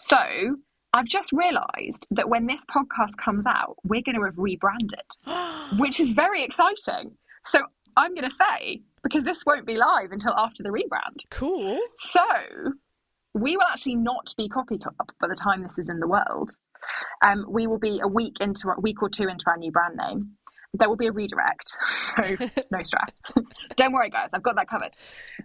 So 0.08 0.18
I've 0.92 1.06
just 1.06 1.32
realised 1.32 2.06
that 2.10 2.28
when 2.28 2.46
this 2.46 2.60
podcast 2.74 3.16
comes 3.22 3.46
out, 3.46 3.76
we're 3.84 4.02
going 4.02 4.16
to 4.16 4.24
have 4.24 4.38
rebranded, 4.38 5.00
which 5.78 6.00
is 6.00 6.12
very 6.12 6.44
exciting. 6.44 7.16
So 7.46 7.60
I'm 7.96 8.14
going 8.14 8.28
to 8.28 8.36
say, 8.36 8.82
because 9.02 9.24
this 9.24 9.38
won't 9.46 9.66
be 9.66 9.76
live 9.76 10.12
until 10.12 10.34
after 10.36 10.62
the 10.62 10.68
rebrand. 10.68 11.20
Cool. 11.30 11.78
So 11.96 12.20
we 13.36 13.56
will 13.56 13.66
actually 13.70 13.96
not 13.96 14.32
be 14.36 14.48
Copy 14.48 14.78
Club 14.78 14.94
by 15.20 15.28
the 15.28 15.34
time 15.34 15.62
this 15.62 15.78
is 15.78 15.88
in 15.90 16.00
the 16.00 16.08
world. 16.08 16.52
Um, 17.22 17.44
we 17.48 17.66
will 17.66 17.78
be 17.78 18.00
a 18.02 18.08
week 18.08 18.36
into 18.40 18.68
a 18.68 18.80
week 18.80 19.02
or 19.02 19.10
two 19.10 19.24
into 19.24 19.44
our 19.46 19.58
new 19.58 19.70
brand 19.70 19.96
name. 19.96 20.32
There 20.72 20.88
will 20.88 20.96
be 20.96 21.06
a 21.06 21.12
redirect, 21.12 21.72
so 21.88 22.22
no 22.70 22.82
stress. 22.82 23.20
Don't 23.76 23.92
worry, 23.92 24.10
guys, 24.10 24.30
I've 24.32 24.42
got 24.42 24.56
that 24.56 24.68
covered. 24.68 24.92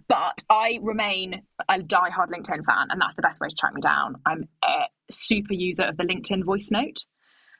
But 0.08 0.42
I 0.48 0.78
remain 0.82 1.42
a 1.68 1.82
die-hard 1.82 2.30
LinkedIn 2.30 2.64
fan, 2.64 2.88
and 2.90 3.00
that's 3.00 3.14
the 3.14 3.22
best 3.22 3.40
way 3.40 3.48
to 3.48 3.54
track 3.54 3.74
me 3.74 3.82
down. 3.82 4.16
I'm 4.26 4.48
a 4.64 4.84
super 5.10 5.54
user 5.54 5.82
of 5.82 5.96
the 5.96 6.04
LinkedIn 6.04 6.44
voice 6.44 6.70
note. 6.70 7.04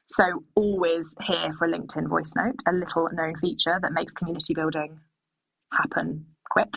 So 0.08 0.44
always 0.54 1.14
here 1.22 1.52
for 1.58 1.66
a 1.66 1.70
LinkedIn 1.70 2.08
voice 2.08 2.32
note, 2.36 2.56
a 2.66 2.72
little 2.72 3.08
known 3.12 3.34
feature 3.36 3.78
that 3.80 3.92
makes 3.92 4.12
community 4.12 4.54
building 4.54 5.00
happen 5.72 6.26
quick. 6.50 6.72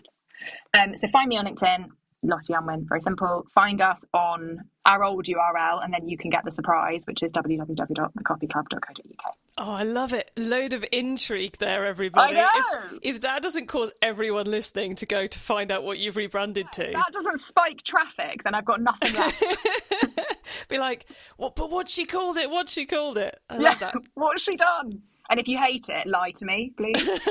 Um, 0.74 0.96
so 0.98 1.08
find 1.12 1.30
me 1.30 1.38
on 1.38 1.46
LinkedIn. 1.46 1.88
Lottie 2.28 2.54
Unwin. 2.54 2.86
Very 2.88 3.02
simple. 3.02 3.48
Find 3.54 3.82
us 3.82 4.06
on 4.14 4.62
our 4.86 5.04
old 5.04 5.26
URL, 5.26 5.84
and 5.84 5.94
then 5.94 6.08
you 6.08 6.18
can 6.18 6.30
get 6.30 6.46
the 6.46 6.52
surprise, 6.52 7.06
which 7.08 7.24
is 7.24 7.32
www.thecopyclub.co.uk. 7.32 9.36
Oh, 9.58 9.72
I 9.72 9.84
love 9.84 10.14
it. 10.14 10.32
Load 10.36 10.74
of 10.74 10.84
intrigue 10.92 11.58
there, 11.58 11.86
everybody. 11.86 12.38
I 12.38 12.42
know. 12.42 12.98
If, 13.02 13.16
if 13.16 13.22
that 13.22 13.42
doesn't 13.42 13.68
cause 13.68 13.90
everyone 14.02 14.48
listening 14.48 14.96
to 14.96 15.06
go 15.06 15.28
to 15.28 15.40
find 15.40 15.72
out 15.72 15.84
what 15.84 15.98
you've 15.98 16.18
rebranded 16.18 16.70
to, 16.74 16.92
that 16.92 17.14
doesn't 17.14 17.40
spike 17.40 17.82
traffic, 17.84 18.44
then 18.44 18.54
I've 18.54 18.66
got 18.66 18.82
nothing 18.82 19.14
left. 19.14 19.58
be 20.70 20.78
like, 20.78 21.06
what? 21.38 21.56
But 21.56 21.72
what 21.72 21.90
she 21.90 22.06
called 22.06 22.38
it? 22.38 22.50
What 22.50 22.70
she 22.70 22.86
called 22.86 23.18
it? 23.18 23.40
I 23.50 23.56
yeah, 23.56 23.62
love 23.62 23.80
that. 23.80 23.96
What's 24.14 24.44
she 24.44 24.56
done? 24.56 25.02
And 25.30 25.40
if 25.40 25.48
you 25.48 25.58
hate 25.58 25.90
it, 25.90 26.06
lie 26.08 26.32
to 26.36 26.46
me, 26.46 26.72
please. 26.78 26.96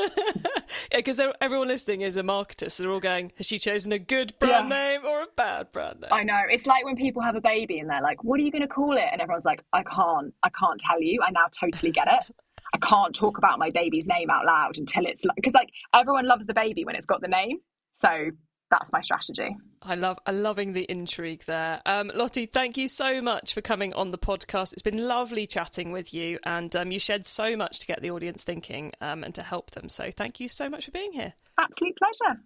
yeah, 0.92 0.96
because 0.96 1.20
everyone 1.40 1.68
listening 1.68 2.00
is 2.00 2.16
a 2.16 2.22
marketer, 2.22 2.70
so 2.70 2.82
they're 2.82 2.92
all 2.92 3.00
going, 3.00 3.32
has 3.36 3.46
she 3.46 3.58
chosen 3.58 3.92
a 3.92 3.98
good 3.98 4.36
brand 4.38 4.68
Yeah. 4.68 4.76
name 4.96 5.06
or 5.06 5.22
a 5.22 5.26
bad 5.36 5.70
brand 5.70 6.00
name? 6.00 6.10
I 6.12 6.22
know. 6.24 6.40
It's 6.50 6.66
like 6.66 6.84
when 6.84 6.96
people 6.96 7.22
have 7.22 7.36
a 7.36 7.40
baby 7.40 7.78
and 7.78 7.88
they're 7.88 8.02
like, 8.02 8.24
what 8.24 8.40
are 8.40 8.42
you 8.42 8.50
going 8.50 8.62
to 8.62 8.68
call 8.68 8.96
it? 8.96 9.04
And 9.12 9.20
everyone's 9.20 9.44
like, 9.44 9.62
I 9.72 9.82
can't. 9.84 10.34
I 10.42 10.48
can't 10.50 10.80
tell 10.80 11.00
you. 11.00 11.20
I 11.22 11.30
now 11.30 11.46
totally 11.60 11.92
get 11.92 12.08
it. 12.08 12.34
I 12.74 12.78
can't 12.78 13.14
talk 13.14 13.38
about 13.38 13.60
my 13.60 13.70
baby's 13.70 14.06
name 14.08 14.28
out 14.30 14.44
loud 14.44 14.76
until 14.78 15.06
it's 15.06 15.24
like, 15.24 15.36
because 15.36 15.54
like 15.54 15.68
everyone 15.94 16.26
loves 16.26 16.46
the 16.46 16.54
baby 16.54 16.84
when 16.84 16.96
it's 16.96 17.06
got 17.06 17.20
the 17.20 17.28
name. 17.28 17.58
So 17.94 18.30
that's 18.74 18.92
my 18.92 19.00
strategy. 19.00 19.56
I 19.82 19.94
love, 19.94 20.18
I'm 20.26 20.42
loving 20.42 20.72
the 20.72 20.90
intrigue 20.90 21.44
there. 21.46 21.80
Um, 21.86 22.10
Lottie, 22.12 22.46
thank 22.46 22.76
you 22.76 22.88
so 22.88 23.22
much 23.22 23.54
for 23.54 23.60
coming 23.60 23.94
on 23.94 24.08
the 24.08 24.18
podcast. 24.18 24.72
It's 24.72 24.82
been 24.82 25.06
lovely 25.06 25.46
chatting 25.46 25.92
with 25.92 26.12
you, 26.12 26.38
and 26.44 26.74
um, 26.74 26.90
you 26.90 26.98
shed 26.98 27.26
so 27.28 27.56
much 27.56 27.78
to 27.80 27.86
get 27.86 28.02
the 28.02 28.10
audience 28.10 28.42
thinking 28.42 28.92
um, 29.00 29.22
and 29.22 29.34
to 29.36 29.42
help 29.42 29.70
them. 29.72 29.88
So 29.88 30.10
thank 30.10 30.40
you 30.40 30.48
so 30.48 30.68
much 30.68 30.86
for 30.86 30.90
being 30.90 31.12
here. 31.12 31.34
Absolute 31.58 31.96
pleasure. 31.96 32.40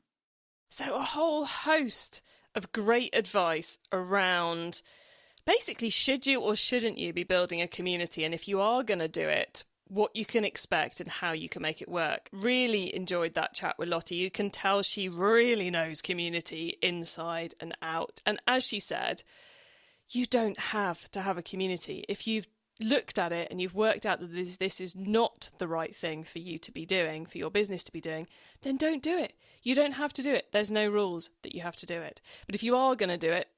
So, 0.69 0.97
a 0.97 1.03
whole 1.03 1.47
host 1.47 2.21
of 2.55 2.73
great 2.73 3.15
advice 3.15 3.79
around 3.91 4.83
basically 5.47 5.89
should 5.89 6.27
you 6.27 6.43
or 6.43 6.55
shouldn't 6.55 6.99
you 6.99 7.15
be 7.15 7.25
building 7.25 7.63
a 7.63 7.69
community? 7.69 8.23
And 8.23 8.35
if 8.35 8.49
you 8.49 8.61
are 8.61 8.83
going 8.83 8.99
to 8.99 9.09
do 9.09 9.27
it, 9.27 9.65
what 9.89 10.15
you 10.15 10.25
can 10.25 10.45
expect 10.45 11.01
and 11.01 11.09
how 11.09 11.33
you 11.33 11.49
can 11.49 11.63
make 11.63 11.83
it 11.83 11.89
work. 11.89 12.29
Really 12.33 12.95
enjoyed 12.95 13.35
that 13.35 13.55
chat 13.55 13.79
with 13.79 13.89
Lottie. 13.89 14.17
You 14.17 14.31
can 14.31 14.51
tell 14.51 14.83
she 14.83 15.09
really 15.09 15.71
knows 15.71 16.03
community 16.03 16.79
inside 16.83 17.55
and 17.61 17.77
out. 17.83 18.21
And 18.27 18.41
as 18.47 18.65
she 18.65 18.81
said, 18.81 19.23
you 20.11 20.27
don't 20.27 20.59
have 20.59 21.11
to 21.11 21.21
have 21.21 21.39
a 21.39 21.43
community. 21.43 22.05
If 22.09 22.27
you've 22.27 22.49
looked 22.81 23.19
at 23.19 23.33
it 23.33 23.51
and 23.51 23.61
you've 23.61 23.75
worked 23.75 24.07
out 24.07 24.21
that 24.21 24.33
this, 24.33 24.57
this 24.57 24.81
is 24.81 24.95
not 24.95 25.51
the 25.59 25.69
right 25.69 25.95
thing 25.95 26.23
for 26.23 26.39
you 26.39 26.59
to 26.59 26.71
be 26.71 26.87
doing, 26.87 27.27
for 27.27 27.39
your 27.39 27.51
business 27.51 27.83
to 27.85 27.93
be 27.93 28.01
doing, 28.01 28.27
then 28.63 28.77
don't 28.77 29.03
do 29.03 29.19
it. 29.19 29.35
You 29.63 29.75
don't 29.75 29.93
have 29.93 30.13
to 30.15 30.23
do 30.23 30.33
it. 30.33 30.47
There's 30.53 30.71
no 30.71 30.89
rules 30.89 31.31
that 31.43 31.55
you 31.55 31.63
have 31.63 31.77
to 31.77 31.87
do 31.87 32.01
it. 32.01 32.21
But 32.47 32.55
if 32.55 32.63
you 32.63 32.77
are 32.77 32.95
going 32.95 33.09
to 33.09 33.19
do 33.19 33.33
it, 33.33 33.49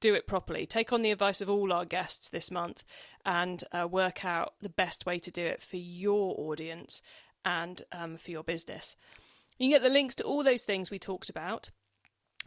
do 0.00 0.14
it 0.14 0.26
properly. 0.26 0.66
Take 0.66 0.92
on 0.92 1.02
the 1.02 1.10
advice 1.10 1.40
of 1.40 1.50
all 1.50 1.72
our 1.72 1.84
guests 1.84 2.28
this 2.28 2.50
month 2.50 2.84
and 3.24 3.62
uh, 3.72 3.86
work 3.86 4.24
out 4.24 4.54
the 4.60 4.68
best 4.68 5.06
way 5.06 5.18
to 5.18 5.30
do 5.30 5.44
it 5.44 5.62
for 5.62 5.76
your 5.76 6.34
audience 6.38 7.02
and 7.44 7.82
um, 7.92 8.16
for 8.16 8.30
your 8.30 8.42
business. 8.42 8.96
You 9.58 9.66
can 9.66 9.76
get 9.76 9.82
the 9.82 9.92
links 9.92 10.14
to 10.16 10.24
all 10.24 10.42
those 10.42 10.62
things 10.62 10.90
we 10.90 10.98
talked 10.98 11.30
about, 11.30 11.70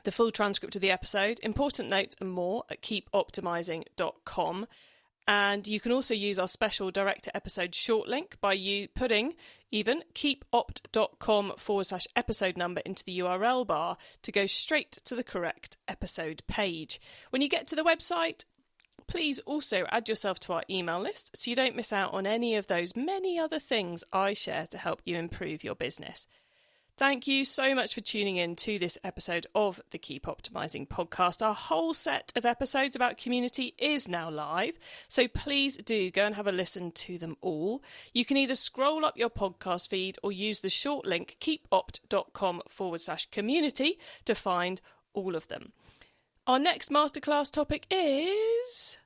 the 0.03 0.11
full 0.11 0.31
transcript 0.31 0.75
of 0.75 0.81
the 0.81 0.91
episode, 0.91 1.39
important 1.41 1.89
notes, 1.89 2.15
and 2.21 2.31
more 2.31 2.63
at 2.69 2.81
keepoptimising.com. 2.81 4.67
And 5.27 5.67
you 5.67 5.79
can 5.79 5.91
also 5.91 6.15
use 6.15 6.39
our 6.39 6.47
special 6.47 6.89
director 6.89 7.29
episode 7.35 7.75
short 7.75 8.07
link 8.07 8.37
by 8.41 8.53
you 8.53 8.87
putting 8.87 9.35
even 9.71 10.03
keepopt.com 10.15 11.53
forward 11.57 11.85
slash 11.85 12.07
episode 12.15 12.57
number 12.57 12.81
into 12.83 13.03
the 13.03 13.19
URL 13.19 13.65
bar 13.67 13.97
to 14.23 14.31
go 14.31 14.47
straight 14.47 14.91
to 14.91 15.15
the 15.15 15.23
correct 15.23 15.77
episode 15.87 16.41
page. 16.47 16.99
When 17.29 17.43
you 17.43 17.49
get 17.49 17.67
to 17.67 17.75
the 17.75 17.83
website, 17.83 18.43
please 19.07 19.39
also 19.39 19.85
add 19.91 20.09
yourself 20.09 20.39
to 20.39 20.53
our 20.53 20.63
email 20.69 20.99
list 20.99 21.35
so 21.35 21.49
you 21.49 21.55
don't 21.55 21.75
miss 21.75 21.93
out 21.93 22.13
on 22.13 22.25
any 22.25 22.55
of 22.55 22.67
those 22.67 22.95
many 22.95 23.37
other 23.37 23.59
things 23.59 24.03
I 24.11 24.33
share 24.33 24.67
to 24.67 24.77
help 24.77 25.01
you 25.05 25.17
improve 25.17 25.63
your 25.63 25.75
business. 25.75 26.25
Thank 26.99 27.27
you 27.27 27.45
so 27.45 27.73
much 27.73 27.93
for 27.93 28.01
tuning 28.01 28.35
in 28.35 28.57
to 28.57 28.77
this 28.77 28.97
episode 29.05 29.47
of 29.55 29.79
the 29.91 29.97
Keep 29.97 30.25
Optimizing 30.25 30.85
podcast. 30.85 31.41
Our 31.41 31.55
whole 31.55 31.93
set 31.93 32.33
of 32.35 32.45
episodes 32.45 32.93
about 32.93 33.15
community 33.15 33.73
is 33.77 34.09
now 34.09 34.29
live, 34.29 34.77
so 35.07 35.25
please 35.29 35.77
do 35.77 36.11
go 36.11 36.25
and 36.25 36.35
have 36.35 36.45
a 36.45 36.51
listen 36.51 36.91
to 36.91 37.17
them 37.17 37.37
all. 37.39 37.81
You 38.13 38.25
can 38.25 38.35
either 38.35 38.53
scroll 38.53 39.05
up 39.05 39.17
your 39.17 39.29
podcast 39.29 39.87
feed 39.87 40.17
or 40.21 40.33
use 40.33 40.59
the 40.59 40.67
short 40.67 41.05
link 41.05 41.37
keepopt.com 41.39 42.63
forward 42.67 42.99
slash 42.99 43.31
community 43.31 43.97
to 44.25 44.35
find 44.35 44.81
all 45.13 45.37
of 45.37 45.47
them. 45.47 45.71
Our 46.47 46.59
next 46.59 46.91
masterclass 46.91 47.49
topic 47.49 47.87
is 47.89 48.97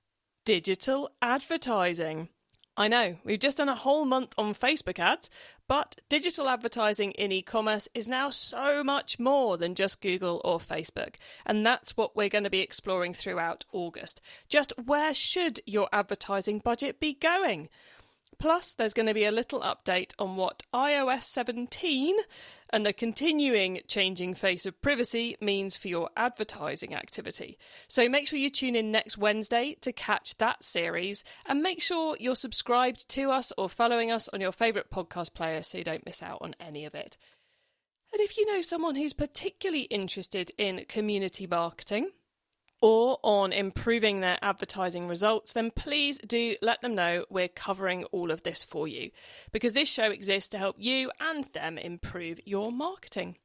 digital 0.45 1.11
advertising. 1.21 2.29
I 2.75 2.87
know, 2.87 3.17
we've 3.23 3.39
just 3.39 3.57
done 3.57 3.69
a 3.69 3.75
whole 3.75 4.03
month 4.03 4.33
on 4.35 4.55
Facebook 4.55 4.97
ads, 4.97 5.29
but 5.67 6.01
digital 6.09 6.49
advertising 6.49 7.11
in 7.11 7.31
e 7.31 7.43
commerce 7.43 7.87
is 7.93 8.09
now 8.09 8.31
so 8.31 8.83
much 8.83 9.19
more 9.19 9.57
than 9.57 9.75
just 9.75 10.01
Google 10.01 10.41
or 10.43 10.57
Facebook. 10.57 11.15
And 11.45 11.63
that's 11.63 11.95
what 11.95 12.15
we're 12.15 12.29
going 12.29 12.45
to 12.45 12.49
be 12.49 12.61
exploring 12.61 13.13
throughout 13.13 13.63
August. 13.71 14.21
Just 14.49 14.73
where 14.83 15.13
should 15.13 15.59
your 15.67 15.87
advertising 15.93 16.59
budget 16.59 16.99
be 16.99 17.13
going? 17.13 17.69
Plus, 18.43 18.73
there's 18.73 18.93
going 18.93 19.05
to 19.05 19.13
be 19.13 19.23
a 19.23 19.31
little 19.31 19.61
update 19.61 20.11
on 20.19 20.35
what 20.35 20.63
iOS 20.73 21.23
17 21.23 22.13
and 22.71 22.85
the 22.85 22.91
continuing 22.91 23.79
changing 23.87 24.33
face 24.33 24.65
of 24.65 24.81
privacy 24.81 25.37
means 25.39 25.77
for 25.77 25.87
your 25.87 26.09
advertising 26.17 26.93
activity. 26.93 27.57
So 27.87 28.09
make 28.09 28.27
sure 28.27 28.37
you 28.37 28.49
tune 28.49 28.75
in 28.75 28.91
next 28.91 29.17
Wednesday 29.17 29.77
to 29.79 29.93
catch 29.93 30.37
that 30.39 30.61
series 30.61 31.23
and 31.45 31.63
make 31.63 31.81
sure 31.81 32.17
you're 32.19 32.35
subscribed 32.35 33.07
to 33.11 33.31
us 33.31 33.53
or 33.57 33.69
following 33.69 34.11
us 34.11 34.27
on 34.33 34.41
your 34.41 34.51
favourite 34.51 34.89
podcast 34.89 35.33
player 35.33 35.63
so 35.63 35.77
you 35.77 35.85
don't 35.85 36.05
miss 36.05 36.21
out 36.21 36.39
on 36.41 36.53
any 36.59 36.83
of 36.83 36.93
it. 36.93 37.17
And 38.11 38.19
if 38.19 38.35
you 38.37 38.45
know 38.45 38.59
someone 38.59 38.95
who's 38.95 39.13
particularly 39.13 39.83
interested 39.83 40.51
in 40.57 40.83
community 40.89 41.47
marketing, 41.47 42.09
or 42.83 43.17
on 43.23 43.53
improving 43.53 44.19
their 44.19 44.37
advertising 44.41 45.07
results, 45.07 45.53
then 45.53 45.71
please 45.71 46.19
do 46.27 46.53
let 46.61 46.81
them 46.81 46.93
know 46.93 47.23
we're 47.29 47.47
covering 47.47 48.03
all 48.11 48.29
of 48.29 48.43
this 48.43 48.61
for 48.61 48.89
you 48.89 49.09
because 49.53 49.71
this 49.71 49.89
show 49.89 50.11
exists 50.11 50.49
to 50.49 50.57
help 50.57 50.75
you 50.77 51.09
and 51.17 51.45
them 51.53 51.77
improve 51.77 52.41
your 52.43 52.73
marketing. 52.73 53.37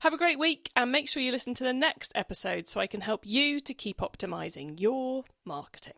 Have 0.00 0.12
a 0.12 0.18
great 0.18 0.38
week 0.38 0.68
and 0.76 0.92
make 0.92 1.08
sure 1.08 1.22
you 1.22 1.32
listen 1.32 1.54
to 1.54 1.64
the 1.64 1.72
next 1.72 2.12
episode 2.14 2.68
so 2.68 2.78
I 2.78 2.86
can 2.86 3.00
help 3.00 3.22
you 3.24 3.58
to 3.58 3.72
keep 3.72 4.00
optimizing 4.00 4.78
your 4.78 5.24
marketing. 5.46 5.94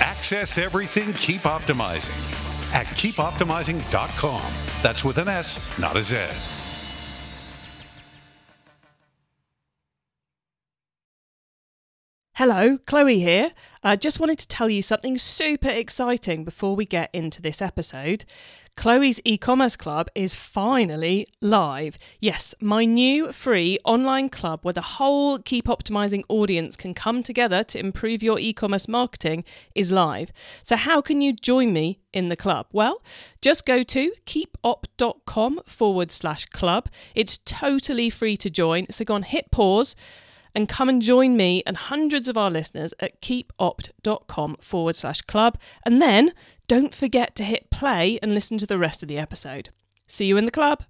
Access 0.00 0.58
everything 0.58 1.14
Keep 1.14 1.42
Optimizing 1.42 2.74
at 2.74 2.84
keepoptimising.com. 2.84 4.42
That's 4.82 5.02
with 5.02 5.16
an 5.16 5.28
S, 5.28 5.78
not 5.78 5.96
a 5.96 6.02
Z. 6.02 6.53
Hello, 12.38 12.78
Chloe 12.78 13.20
here. 13.20 13.52
I 13.84 13.94
just 13.94 14.18
wanted 14.18 14.40
to 14.40 14.48
tell 14.48 14.68
you 14.68 14.82
something 14.82 15.16
super 15.16 15.68
exciting 15.68 16.42
before 16.42 16.74
we 16.74 16.84
get 16.84 17.08
into 17.12 17.40
this 17.40 17.62
episode. 17.62 18.24
Chloe's 18.76 19.20
e 19.24 19.38
commerce 19.38 19.76
club 19.76 20.08
is 20.16 20.34
finally 20.34 21.28
live. 21.40 21.96
Yes, 22.18 22.52
my 22.60 22.86
new 22.86 23.30
free 23.30 23.78
online 23.84 24.30
club 24.30 24.64
where 24.64 24.72
the 24.72 24.80
whole 24.98 25.38
Keep 25.38 25.66
Optimizing 25.66 26.24
audience 26.28 26.76
can 26.76 26.92
come 26.92 27.22
together 27.22 27.62
to 27.62 27.78
improve 27.78 28.20
your 28.20 28.40
e 28.40 28.52
commerce 28.52 28.88
marketing 28.88 29.44
is 29.76 29.92
live. 29.92 30.32
So, 30.64 30.74
how 30.74 31.00
can 31.00 31.20
you 31.20 31.34
join 31.34 31.72
me 31.72 32.00
in 32.12 32.30
the 32.30 32.36
club? 32.36 32.66
Well, 32.72 33.00
just 33.42 33.64
go 33.64 33.84
to 33.84 34.12
keepopt.com 34.26 35.60
forward 35.68 36.10
slash 36.10 36.46
club. 36.46 36.88
It's 37.14 37.38
totally 37.38 38.10
free 38.10 38.36
to 38.38 38.50
join. 38.50 38.86
So, 38.90 39.04
go 39.04 39.14
on, 39.14 39.22
hit 39.22 39.52
pause 39.52 39.94
and 40.54 40.68
come 40.68 40.88
and 40.88 41.02
join 41.02 41.36
me 41.36 41.62
and 41.66 41.76
hundreds 41.76 42.28
of 42.28 42.36
our 42.36 42.50
listeners 42.50 42.94
at 43.00 43.20
keepopt.com 43.20 44.56
forward 44.60 44.96
slash 44.96 45.20
club. 45.22 45.58
And 45.84 46.00
then 46.00 46.32
don't 46.68 46.94
forget 46.94 47.34
to 47.36 47.44
hit 47.44 47.70
play 47.70 48.18
and 48.22 48.34
listen 48.34 48.58
to 48.58 48.66
the 48.66 48.78
rest 48.78 49.02
of 49.02 49.08
the 49.08 49.18
episode. 49.18 49.70
See 50.06 50.26
you 50.26 50.36
in 50.36 50.44
the 50.44 50.50
club. 50.50 50.84